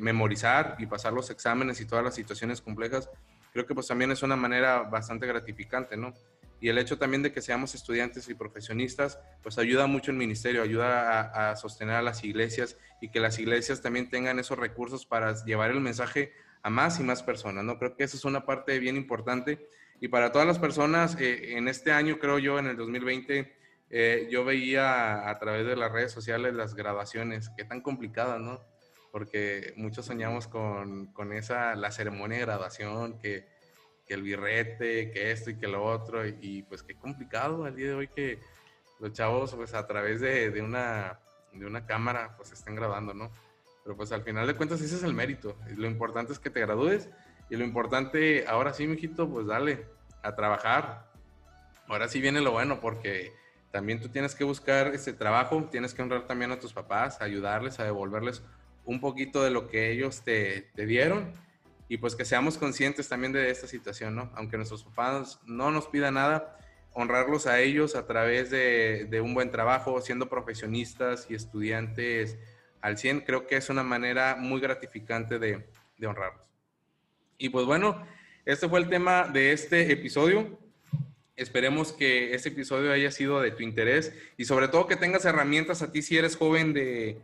memorizar 0.00 0.76
y 0.78 0.86
pasar 0.86 1.12
los 1.12 1.28
exámenes 1.28 1.78
y 1.82 1.84
todas 1.84 2.02
las 2.02 2.14
situaciones 2.14 2.62
complejas, 2.62 3.10
creo 3.52 3.66
que 3.66 3.74
pues 3.74 3.86
también 3.86 4.12
es 4.12 4.22
una 4.22 4.36
manera 4.36 4.78
bastante 4.84 5.26
gratificante, 5.26 5.98
¿no? 5.98 6.14
Y 6.58 6.70
el 6.70 6.78
hecho 6.78 6.96
también 6.96 7.22
de 7.22 7.32
que 7.32 7.42
seamos 7.42 7.74
estudiantes 7.74 8.30
y 8.30 8.34
profesionistas, 8.34 9.18
pues 9.42 9.58
ayuda 9.58 9.88
mucho 9.88 10.10
el 10.10 10.16
ministerio, 10.16 10.62
ayuda 10.62 11.20
a, 11.20 11.50
a, 11.50 11.56
sostener 11.56 11.96
a 11.96 12.02
las 12.02 12.24
iglesias 12.24 12.78
y 13.02 13.10
que 13.10 13.20
las 13.20 13.38
iglesias 13.38 13.82
también 13.82 14.08
tengan 14.08 14.38
esos 14.38 14.58
recursos 14.58 15.04
para 15.04 15.34
llevar 15.44 15.70
el 15.70 15.80
mensaje 15.80 16.32
a 16.62 16.70
más 16.70 17.00
y 17.00 17.02
más 17.02 17.22
personas, 17.22 17.64
¿no? 17.64 17.78
Creo 17.78 17.96
que 17.96 18.04
eso 18.04 18.16
es 18.16 18.24
una 18.24 18.44
parte 18.44 18.78
bien 18.78 18.96
importante. 18.96 19.66
Y 20.00 20.08
para 20.08 20.32
todas 20.32 20.46
las 20.46 20.58
personas, 20.58 21.16
eh, 21.20 21.56
en 21.56 21.68
este 21.68 21.92
año, 21.92 22.18
creo 22.18 22.38
yo, 22.38 22.58
en 22.58 22.66
el 22.66 22.76
2020, 22.76 23.56
eh, 23.90 24.28
yo 24.30 24.44
veía 24.44 25.28
a 25.28 25.38
través 25.38 25.66
de 25.66 25.76
las 25.76 25.92
redes 25.92 26.12
sociales 26.12 26.54
las 26.54 26.74
graduaciones, 26.74 27.50
qué 27.56 27.64
tan 27.64 27.80
complicadas, 27.80 28.40
¿no? 28.40 28.60
porque 29.10 29.72
muchos 29.76 30.06
soñamos 30.06 30.46
con, 30.46 31.06
con, 31.12 31.32
esa, 31.32 31.74
la 31.74 31.90
ceremonia 31.90 32.38
de 32.38 32.44
graduación, 32.44 33.18
que, 33.18 33.46
que, 34.06 34.14
el 34.14 34.22
birrete, 34.22 35.10
que 35.10 35.32
esto 35.32 35.50
y 35.50 35.56
que 35.56 35.68
lo 35.68 35.84
otro, 35.84 36.26
y, 36.26 36.62
pues 36.62 36.82
qué 36.82 36.94
complicado 36.94 37.64
al 37.64 37.76
día 37.76 37.88
de 37.88 37.94
hoy 37.94 38.08
que 38.08 38.38
los 38.98 39.12
chavos 39.12 39.54
pues 39.54 39.74
a 39.74 39.86
través 39.86 40.20
de, 40.20 40.50
de, 40.50 40.62
una, 40.62 41.20
de 41.52 41.66
una 41.66 41.86
cámara 41.86 42.34
pues 42.36 42.52
estén 42.52 42.74
grabando, 42.74 43.14
¿no? 43.14 43.32
Pero 43.84 43.96
pues 43.96 44.12
al 44.12 44.22
final 44.22 44.46
de 44.46 44.54
cuentas 44.54 44.80
ese 44.80 44.96
es 44.96 45.02
el 45.02 45.14
mérito, 45.14 45.56
lo 45.76 45.86
importante 45.86 46.32
es 46.32 46.38
que 46.38 46.50
te 46.50 46.60
gradúes 46.60 47.08
y 47.48 47.56
lo 47.56 47.64
importante, 47.64 48.44
ahora 48.46 48.72
sí, 48.72 48.86
mijito, 48.86 49.28
pues 49.28 49.46
dale 49.46 49.86
a 50.22 50.34
trabajar. 50.34 51.10
Ahora 51.88 52.08
sí 52.08 52.20
viene 52.20 52.40
lo 52.40 52.52
bueno 52.52 52.80
porque 52.80 53.32
también 53.72 54.00
tú 54.00 54.08
tienes 54.08 54.34
que 54.34 54.44
buscar 54.44 54.88
ese 54.88 55.12
trabajo, 55.12 55.68
tienes 55.70 55.92
que 55.92 56.02
honrar 56.02 56.26
también 56.26 56.52
a 56.52 56.60
tus 56.60 56.72
papás, 56.72 57.20
ayudarles, 57.20 57.80
a 57.80 57.84
devolverles 57.84 58.42
un 58.84 59.00
poquito 59.00 59.42
de 59.42 59.50
lo 59.50 59.68
que 59.68 59.90
ellos 59.90 60.22
te, 60.22 60.70
te, 60.74 60.86
dieron 60.86 61.32
y 61.88 61.98
pues 61.98 62.16
que 62.16 62.24
seamos 62.24 62.56
conscientes 62.56 63.08
también 63.08 63.32
de 63.32 63.50
esta 63.50 63.66
situación, 63.66 64.14
¿no? 64.14 64.30
Aunque 64.34 64.56
nuestros 64.56 64.84
papás 64.84 65.40
no 65.44 65.70
nos 65.70 65.88
pidan 65.88 66.14
nada, 66.14 66.56
honrarlos 66.92 67.46
a 67.46 67.60
ellos 67.60 67.94
a 67.94 68.06
través 68.06 68.50
de, 68.50 69.06
de, 69.10 69.20
un 69.20 69.34
buen 69.34 69.50
trabajo, 69.50 70.00
siendo 70.00 70.28
profesionistas 70.28 71.26
y 71.28 71.34
estudiantes 71.34 72.38
al 72.80 72.98
100, 72.98 73.20
creo 73.20 73.46
que 73.46 73.56
es 73.56 73.68
una 73.70 73.82
manera 73.82 74.36
muy 74.36 74.60
gratificante 74.60 75.38
de, 75.38 75.66
de 75.98 76.06
honrarlos. 76.06 76.46
Y 77.38 77.48
pues 77.48 77.66
bueno, 77.66 78.06
este 78.44 78.68
fue 78.68 78.80
el 78.80 78.88
tema 78.88 79.28
de 79.28 79.52
este 79.52 79.92
episodio. 79.92 80.58
Esperemos 81.36 81.92
que 81.92 82.34
este 82.34 82.50
episodio 82.50 82.92
haya 82.92 83.10
sido 83.10 83.40
de 83.40 83.50
tu 83.50 83.62
interés 83.62 84.12
y 84.36 84.44
sobre 84.44 84.68
todo 84.68 84.86
que 84.86 84.96
tengas 84.96 85.24
herramientas 85.24 85.82
a 85.82 85.92
ti 85.92 86.02
si 86.02 86.18
eres 86.18 86.36
joven 86.36 86.74
de, 86.74 87.22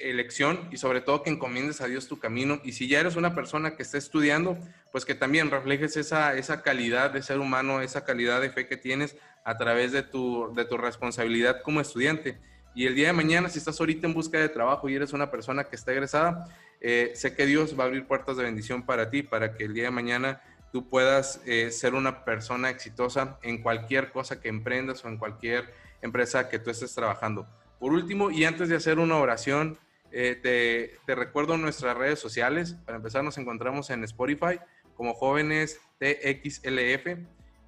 elección 0.00 0.68
y 0.70 0.76
sobre 0.78 1.00
todo 1.00 1.22
que 1.22 1.30
encomiendes 1.30 1.80
a 1.80 1.86
Dios 1.86 2.08
tu 2.08 2.18
camino. 2.18 2.60
Y 2.64 2.72
si 2.72 2.88
ya 2.88 3.00
eres 3.00 3.16
una 3.16 3.34
persona 3.34 3.76
que 3.76 3.82
está 3.82 3.96
estudiando, 3.96 4.58
pues 4.92 5.04
que 5.04 5.14
también 5.14 5.50
reflejes 5.50 5.96
esa, 5.96 6.36
esa 6.36 6.62
calidad 6.62 7.10
de 7.10 7.22
ser 7.22 7.38
humano, 7.38 7.80
esa 7.80 8.04
calidad 8.04 8.40
de 8.40 8.50
fe 8.50 8.66
que 8.66 8.76
tienes 8.76 9.16
a 9.44 9.56
través 9.56 9.92
de 9.92 10.02
tu, 10.02 10.52
de 10.54 10.64
tu 10.64 10.76
responsabilidad 10.76 11.62
como 11.62 11.80
estudiante. 11.80 12.38
Y 12.78 12.86
el 12.86 12.94
día 12.94 13.08
de 13.08 13.12
mañana, 13.12 13.48
si 13.48 13.58
estás 13.58 13.80
ahorita 13.80 14.06
en 14.06 14.14
busca 14.14 14.38
de 14.38 14.48
trabajo 14.48 14.88
y 14.88 14.94
eres 14.94 15.12
una 15.12 15.32
persona 15.32 15.64
que 15.64 15.74
está 15.74 15.90
egresada, 15.90 16.46
eh, 16.80 17.10
sé 17.16 17.34
que 17.34 17.44
Dios 17.44 17.76
va 17.76 17.82
a 17.82 17.86
abrir 17.88 18.06
puertas 18.06 18.36
de 18.36 18.44
bendición 18.44 18.86
para 18.86 19.10
ti, 19.10 19.24
para 19.24 19.56
que 19.56 19.64
el 19.64 19.74
día 19.74 19.82
de 19.86 19.90
mañana 19.90 20.40
tú 20.70 20.88
puedas 20.88 21.42
eh, 21.44 21.72
ser 21.72 21.94
una 21.94 22.24
persona 22.24 22.70
exitosa 22.70 23.36
en 23.42 23.62
cualquier 23.62 24.12
cosa 24.12 24.40
que 24.40 24.48
emprendas 24.48 25.04
o 25.04 25.08
en 25.08 25.16
cualquier 25.16 25.74
empresa 26.02 26.48
que 26.48 26.60
tú 26.60 26.70
estés 26.70 26.94
trabajando. 26.94 27.48
Por 27.80 27.92
último, 27.92 28.30
y 28.30 28.44
antes 28.44 28.68
de 28.68 28.76
hacer 28.76 29.00
una 29.00 29.16
oración, 29.16 29.76
eh, 30.12 30.38
te, 30.40 31.00
te, 31.04 31.16
recuerdo 31.16 31.56
nuestras 31.56 31.96
redes 31.96 32.20
sociales. 32.20 32.76
Para 32.86 32.98
empezar, 32.98 33.24
nos 33.24 33.38
encontramos 33.38 33.90
en 33.90 34.04
Spotify 34.04 34.60
como 34.94 35.14
Jóvenes 35.14 35.80
TXLF. 35.98 37.18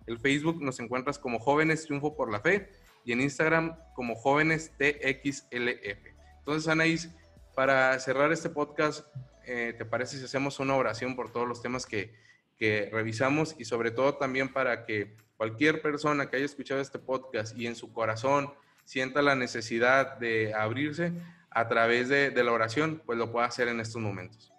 El 0.07 0.21
Facebook 0.21 0.63
nos 0.63 0.79
encuentras 0.79 1.19
como 1.19 1.41
Jóvenes 1.41 1.83
Triunfo 1.87 2.15
por 2.15 2.31
la 2.31 2.39
Fe 2.39 2.71
y 3.11 3.13
en 3.13 3.23
Instagram 3.23 3.77
como 3.93 4.15
Jóvenes 4.15 4.71
TXLF. 4.79 6.07
Entonces, 6.39 6.69
Anaís, 6.69 7.11
para 7.57 7.99
cerrar 7.99 8.31
este 8.31 8.51
podcast, 8.51 9.05
eh, 9.45 9.75
¿te 9.77 9.85
parece 9.85 10.17
si 10.17 10.25
hacemos 10.25 10.61
una 10.61 10.77
oración 10.77 11.17
por 11.17 11.33
todos 11.33 11.49
los 11.49 11.61
temas 11.61 11.87
que, 11.87 12.15
que 12.57 12.89
revisamos 12.93 13.57
y 13.59 13.65
sobre 13.65 13.91
todo 13.91 14.15
también 14.15 14.53
para 14.53 14.87
que 14.87 15.17
cualquier 15.37 15.83
persona 15.83 16.31
que 16.31 16.37
haya 16.37 16.45
escuchado 16.45 16.81
este 16.81 17.01
podcast 17.01 17.59
y 17.59 17.67
en 17.67 17.75
su 17.75 17.93
corazón 17.93 18.55
sienta 18.85 19.23
la 19.23 19.35
necesidad 19.35 20.17
de 20.19 20.55
abrirse 20.55 21.13
a 21.51 21.67
través 21.67 22.09
de, 22.09 22.31
de, 22.31 22.45
la 22.45 22.53
oración, 22.53 23.03
pues 23.05 23.19
lo 23.19 23.33
pueda 23.33 23.47
hacer 23.47 23.67
en 23.67 23.81
estos 23.81 24.01
momentos. 24.01 24.53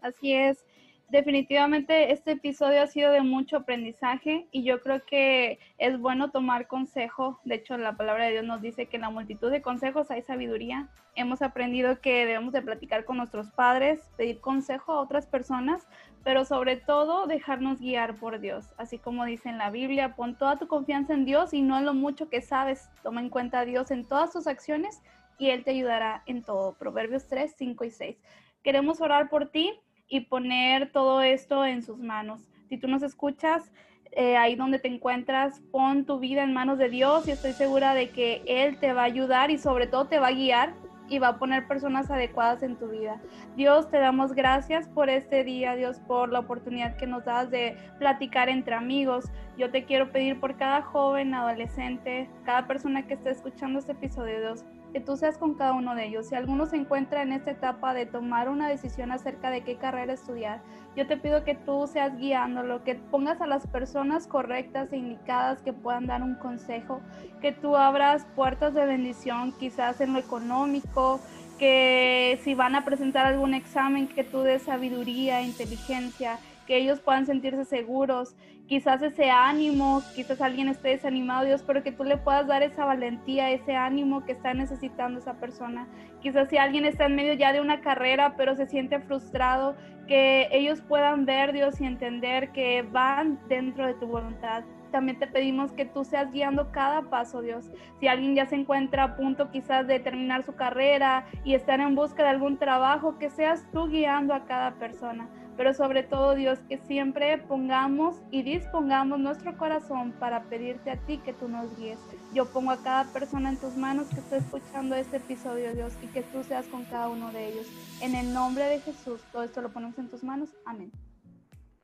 Así 0.00 0.32
es. 0.32 0.64
Definitivamente 1.08 2.12
este 2.12 2.32
episodio 2.32 2.82
ha 2.82 2.86
sido 2.86 3.12
de 3.12 3.22
mucho 3.22 3.56
aprendizaje 3.56 4.46
y 4.52 4.62
yo 4.62 4.80
creo 4.82 5.04
que 5.04 5.58
es 5.78 5.98
bueno 5.98 6.30
tomar 6.30 6.66
consejo. 6.66 7.40
De 7.44 7.56
hecho, 7.56 7.76
la 7.78 7.96
palabra 7.96 8.26
de 8.26 8.32
Dios 8.32 8.44
nos 8.44 8.60
dice 8.60 8.86
que 8.86 8.96
en 8.96 9.02
la 9.02 9.10
multitud 9.10 9.50
de 9.50 9.62
consejos 9.62 10.10
hay 10.10 10.22
sabiduría. 10.22 10.88
Hemos 11.14 11.42
aprendido 11.42 12.00
que 12.00 12.26
debemos 12.26 12.52
de 12.52 12.62
platicar 12.62 13.04
con 13.04 13.16
nuestros 13.16 13.50
padres, 13.50 14.10
pedir 14.16 14.40
consejo 14.40 14.92
a 14.92 15.00
otras 15.00 15.26
personas, 15.26 15.88
pero 16.24 16.44
sobre 16.44 16.76
todo 16.76 17.26
dejarnos 17.26 17.80
guiar 17.80 18.16
por 18.16 18.38
Dios. 18.38 18.66
Así 18.76 18.98
como 18.98 19.24
dice 19.24 19.48
en 19.48 19.58
la 19.58 19.70
Biblia, 19.70 20.14
pon 20.14 20.36
toda 20.36 20.58
tu 20.58 20.68
confianza 20.68 21.14
en 21.14 21.24
Dios 21.24 21.54
y 21.54 21.62
no 21.62 21.78
en 21.78 21.86
lo 21.86 21.94
mucho 21.94 22.28
que 22.28 22.42
sabes. 22.42 22.90
Toma 23.02 23.20
en 23.20 23.30
cuenta 23.30 23.60
a 23.60 23.64
Dios 23.64 23.90
en 23.90 24.04
todas 24.04 24.32
tus 24.32 24.46
acciones 24.46 25.00
y 25.38 25.50
Él 25.50 25.64
te 25.64 25.70
ayudará 25.70 26.22
en 26.26 26.42
todo. 26.42 26.74
Proverbios 26.74 27.26
3, 27.28 27.54
5 27.56 27.84
y 27.84 27.90
6. 27.90 28.16
Queremos 28.62 29.00
orar 29.00 29.30
por 29.30 29.48
ti 29.48 29.72
y 30.08 30.20
poner 30.20 30.90
todo 30.90 31.22
esto 31.22 31.64
en 31.64 31.82
sus 31.82 31.98
manos. 31.98 32.48
Si 32.68 32.78
tú 32.78 32.88
nos 32.88 33.02
escuchas, 33.02 33.70
eh, 34.12 34.36
ahí 34.36 34.56
donde 34.56 34.78
te 34.78 34.88
encuentras, 34.88 35.60
pon 35.70 36.04
tu 36.04 36.18
vida 36.18 36.42
en 36.42 36.52
manos 36.52 36.78
de 36.78 36.88
Dios 36.88 37.28
y 37.28 37.30
estoy 37.30 37.52
segura 37.52 37.94
de 37.94 38.10
que 38.10 38.42
Él 38.46 38.78
te 38.78 38.92
va 38.92 39.02
a 39.02 39.04
ayudar 39.04 39.50
y 39.50 39.58
sobre 39.58 39.86
todo 39.86 40.06
te 40.06 40.18
va 40.18 40.28
a 40.28 40.32
guiar 40.32 40.72
y 41.08 41.18
va 41.18 41.28
a 41.28 41.38
poner 41.38 41.66
personas 41.66 42.10
adecuadas 42.10 42.62
en 42.62 42.76
tu 42.76 42.88
vida. 42.88 43.20
Dios, 43.56 43.90
te 43.90 43.98
damos 43.98 44.32
gracias 44.32 44.88
por 44.88 45.08
este 45.08 45.44
día, 45.44 45.74
Dios, 45.74 46.00
por 46.00 46.30
la 46.30 46.40
oportunidad 46.40 46.96
que 46.96 47.06
nos 47.06 47.24
das 47.24 47.50
de 47.50 47.76
platicar 47.98 48.48
entre 48.48 48.74
amigos. 48.74 49.26
Yo 49.56 49.70
te 49.70 49.84
quiero 49.84 50.12
pedir 50.12 50.38
por 50.38 50.56
cada 50.56 50.82
joven, 50.82 51.34
adolescente, 51.34 52.28
cada 52.44 52.66
persona 52.66 53.06
que 53.06 53.14
esté 53.14 53.30
escuchando 53.30 53.78
este 53.78 53.92
episodio, 53.92 54.40
Dios, 54.40 54.64
que 54.92 55.00
tú 55.00 55.16
seas 55.16 55.38
con 55.38 55.54
cada 55.54 55.72
uno 55.72 55.94
de 55.94 56.06
ellos. 56.06 56.28
Si 56.28 56.34
alguno 56.34 56.66
se 56.66 56.76
encuentra 56.76 57.22
en 57.22 57.32
esta 57.32 57.50
etapa 57.50 57.94
de 57.94 58.06
tomar 58.06 58.48
una 58.48 58.68
decisión 58.68 59.12
acerca 59.12 59.50
de 59.50 59.62
qué 59.62 59.76
carrera 59.76 60.12
estudiar, 60.12 60.60
yo 60.96 61.06
te 61.06 61.16
pido 61.16 61.44
que 61.44 61.54
tú 61.54 61.86
seas 61.86 62.16
guiándolo, 62.18 62.82
que 62.84 62.94
pongas 62.94 63.40
a 63.40 63.46
las 63.46 63.66
personas 63.66 64.26
correctas 64.26 64.92
e 64.92 64.96
indicadas 64.96 65.60
que 65.62 65.72
puedan 65.72 66.06
dar 66.06 66.22
un 66.22 66.34
consejo, 66.34 67.00
que 67.40 67.52
tú 67.52 67.76
abras 67.76 68.26
puertas 68.34 68.74
de 68.74 68.84
bendición, 68.84 69.52
quizás 69.58 70.00
en 70.00 70.12
lo 70.12 70.18
económico, 70.18 71.20
que 71.58 72.40
si 72.42 72.54
van 72.54 72.74
a 72.74 72.84
presentar 72.84 73.26
algún 73.26 73.54
examen, 73.54 74.08
que 74.08 74.24
tú 74.24 74.40
des 74.40 74.62
sabiduría, 74.62 75.42
inteligencia, 75.42 76.38
que 76.66 76.76
ellos 76.76 77.00
puedan 77.00 77.26
sentirse 77.26 77.64
seguros, 77.64 78.34
quizás 78.68 79.00
ese 79.02 79.30
ánimo, 79.30 80.02
quizás 80.14 80.42
alguien 80.42 80.68
esté 80.68 80.90
desanimado, 80.90 81.46
Dios, 81.46 81.64
pero 81.66 81.82
que 81.82 81.90
tú 81.90 82.04
le 82.04 82.18
puedas 82.18 82.46
dar 82.46 82.62
esa 82.62 82.84
valentía, 82.84 83.50
ese 83.50 83.74
ánimo 83.74 84.24
que 84.26 84.32
está 84.32 84.52
necesitando 84.52 85.18
esa 85.18 85.34
persona. 85.40 85.88
Quizás 86.20 86.50
si 86.50 86.58
alguien 86.58 86.84
está 86.84 87.06
en 87.06 87.16
medio 87.16 87.32
ya 87.32 87.52
de 87.52 87.62
una 87.62 87.80
carrera, 87.80 88.34
pero 88.36 88.54
se 88.54 88.66
siente 88.66 89.00
frustrado, 89.00 89.74
que 90.06 90.48
ellos 90.52 90.82
puedan 90.82 91.24
ver, 91.24 91.52
Dios, 91.52 91.80
y 91.80 91.86
entender 91.86 92.52
que 92.52 92.82
van 92.82 93.40
dentro 93.48 93.86
de 93.86 93.94
tu 93.94 94.06
voluntad. 94.06 94.64
También 94.92 95.18
te 95.18 95.26
pedimos 95.26 95.72
que 95.72 95.84
tú 95.84 96.04
seas 96.04 96.30
guiando 96.30 96.70
cada 96.70 97.02
paso, 97.02 97.40
Dios. 97.40 97.70
Si 98.00 98.06
alguien 98.06 98.34
ya 98.34 98.46
se 98.46 98.56
encuentra 98.56 99.04
a 99.04 99.16
punto 99.16 99.50
quizás 99.50 99.86
de 99.86 99.98
terminar 100.00 100.44
su 100.44 100.54
carrera 100.54 101.26
y 101.44 101.54
estar 101.54 101.80
en 101.80 101.94
busca 101.94 102.22
de 102.22 102.30
algún 102.30 102.58
trabajo, 102.58 103.18
que 103.18 103.30
seas 103.30 103.66
tú 103.72 103.88
guiando 103.88 104.34
a 104.34 104.44
cada 104.44 104.74
persona 104.74 105.28
pero 105.58 105.74
sobre 105.74 106.04
todo 106.04 106.36
Dios, 106.36 106.60
que 106.68 106.78
siempre 106.78 107.36
pongamos 107.36 108.14
y 108.30 108.44
dispongamos 108.44 109.18
nuestro 109.18 109.58
corazón 109.58 110.12
para 110.12 110.44
pedirte 110.44 110.92
a 110.92 110.96
ti 110.96 111.18
que 111.18 111.32
tú 111.32 111.48
nos 111.48 111.76
guíes. 111.76 111.98
Yo 112.32 112.46
pongo 112.46 112.70
a 112.70 112.80
cada 112.80 113.12
persona 113.12 113.48
en 113.48 113.56
tus 113.56 113.74
manos 113.74 114.06
que 114.06 114.20
esté 114.20 114.36
escuchando 114.36 114.94
este 114.94 115.16
episodio, 115.16 115.74
Dios, 115.74 115.94
y 116.00 116.06
que 116.06 116.22
tú 116.22 116.44
seas 116.44 116.66
con 116.66 116.84
cada 116.84 117.08
uno 117.08 117.32
de 117.32 117.48
ellos. 117.48 117.66
En 118.00 118.14
el 118.14 118.32
nombre 118.32 118.66
de 118.66 118.78
Jesús, 118.80 119.20
todo 119.32 119.42
esto 119.42 119.60
lo 119.60 119.72
ponemos 119.72 119.98
en 119.98 120.08
tus 120.08 120.22
manos. 120.22 120.48
Amén. 120.64 120.92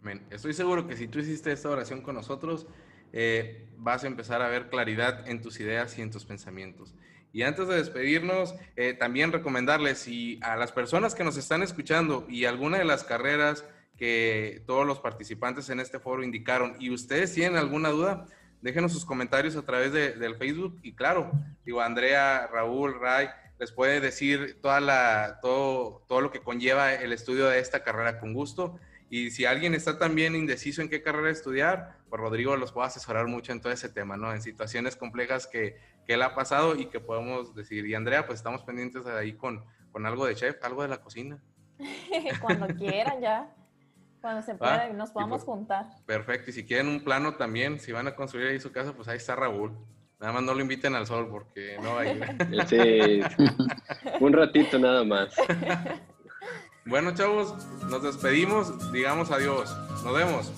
Amén. 0.00 0.22
Estoy 0.30 0.54
seguro 0.54 0.86
que 0.86 0.96
si 0.96 1.08
tú 1.08 1.18
hiciste 1.18 1.50
esta 1.50 1.68
oración 1.68 2.00
con 2.00 2.14
nosotros, 2.14 2.68
eh, 3.12 3.66
vas 3.76 4.04
a 4.04 4.06
empezar 4.06 4.40
a 4.40 4.48
ver 4.48 4.70
claridad 4.70 5.28
en 5.28 5.42
tus 5.42 5.58
ideas 5.58 5.98
y 5.98 6.02
en 6.02 6.12
tus 6.12 6.24
pensamientos. 6.24 6.94
Y 7.34 7.42
antes 7.42 7.66
de 7.66 7.74
despedirnos, 7.74 8.54
eh, 8.76 8.94
también 8.94 9.32
recomendarles 9.32 9.98
si 9.98 10.38
a 10.40 10.54
las 10.54 10.70
personas 10.70 11.16
que 11.16 11.24
nos 11.24 11.36
están 11.36 11.64
escuchando 11.64 12.24
y 12.28 12.44
alguna 12.44 12.78
de 12.78 12.84
las 12.84 13.02
carreras 13.02 13.64
que 13.98 14.62
todos 14.68 14.86
los 14.86 15.00
participantes 15.00 15.68
en 15.68 15.80
este 15.80 15.98
foro 15.98 16.22
indicaron 16.22 16.76
y 16.78 16.90
ustedes 16.90 17.34
tienen 17.34 17.58
alguna 17.58 17.88
duda, 17.88 18.26
déjenos 18.62 18.92
sus 18.92 19.04
comentarios 19.04 19.56
a 19.56 19.62
través 19.62 19.92
de, 19.92 20.12
del 20.12 20.36
Facebook 20.36 20.78
y 20.84 20.92
claro, 20.92 21.32
digo, 21.66 21.80
Andrea, 21.80 22.48
Raúl, 22.52 23.00
Ray, 23.00 23.26
les 23.58 23.72
puede 23.72 24.00
decir 24.00 24.60
toda 24.62 24.78
la, 24.78 25.40
todo, 25.42 26.04
todo 26.06 26.20
lo 26.20 26.30
que 26.30 26.40
conlleva 26.40 26.94
el 26.94 27.12
estudio 27.12 27.46
de 27.46 27.58
esta 27.58 27.82
carrera 27.82 28.20
con 28.20 28.32
gusto. 28.32 28.78
Y 29.10 29.30
si 29.30 29.44
alguien 29.44 29.74
está 29.74 29.98
también 29.98 30.34
indeciso 30.34 30.82
en 30.82 30.88
qué 30.88 31.02
carrera 31.02 31.30
estudiar, 31.30 31.98
pues 32.08 32.20
Rodrigo 32.20 32.56
los 32.56 32.72
puede 32.72 32.88
asesorar 32.88 33.26
mucho 33.26 33.52
en 33.52 33.60
todo 33.60 33.72
ese 33.72 33.88
tema, 33.88 34.16
¿no? 34.16 34.32
En 34.32 34.42
situaciones 34.42 34.96
complejas 34.96 35.46
que, 35.46 35.76
que 36.06 36.14
él 36.14 36.22
ha 36.22 36.34
pasado 36.34 36.76
y 36.76 36.86
que 36.86 37.00
podemos 37.00 37.54
decir. 37.54 37.86
Y 37.86 37.94
Andrea, 37.94 38.26
pues 38.26 38.40
estamos 38.40 38.62
pendientes 38.64 39.06
ahí 39.06 39.34
con, 39.34 39.64
con 39.92 40.06
algo 40.06 40.26
de 40.26 40.34
chef, 40.34 40.62
algo 40.64 40.82
de 40.82 40.88
la 40.88 41.00
cocina. 41.00 41.38
Cuando 42.40 42.66
quieran 42.68 43.20
ya. 43.20 43.54
Cuando 44.20 44.40
se 44.40 44.54
pueda, 44.54 44.88
nos 44.88 45.10
podamos 45.10 45.44
pues, 45.44 45.44
juntar. 45.44 45.86
Perfecto. 46.06 46.50
Y 46.50 46.54
si 46.54 46.64
quieren 46.64 46.88
un 46.88 47.04
plano 47.04 47.34
también, 47.34 47.78
si 47.78 47.92
van 47.92 48.08
a 48.08 48.14
construir 48.16 48.48
ahí 48.48 48.58
su 48.58 48.72
casa, 48.72 48.94
pues 48.94 49.06
ahí 49.06 49.18
está 49.18 49.36
Raúl. 49.36 49.76
Nada 50.18 50.32
más 50.32 50.42
no 50.42 50.54
lo 50.54 50.60
inviten 50.62 50.94
al 50.94 51.06
sol 51.06 51.28
porque 51.28 51.76
no 51.82 51.96
va 51.96 52.00
a 52.00 52.06
ir. 52.10 52.24
Sí, 52.66 53.20
un 54.20 54.32
ratito 54.32 54.78
nada 54.78 55.04
más. 55.04 55.34
Bueno, 56.86 57.14
chavos, 57.14 57.54
nos 57.88 58.02
despedimos. 58.02 58.92
Digamos 58.92 59.30
adiós. 59.30 59.74
Nos 60.04 60.14
vemos. 60.14 60.52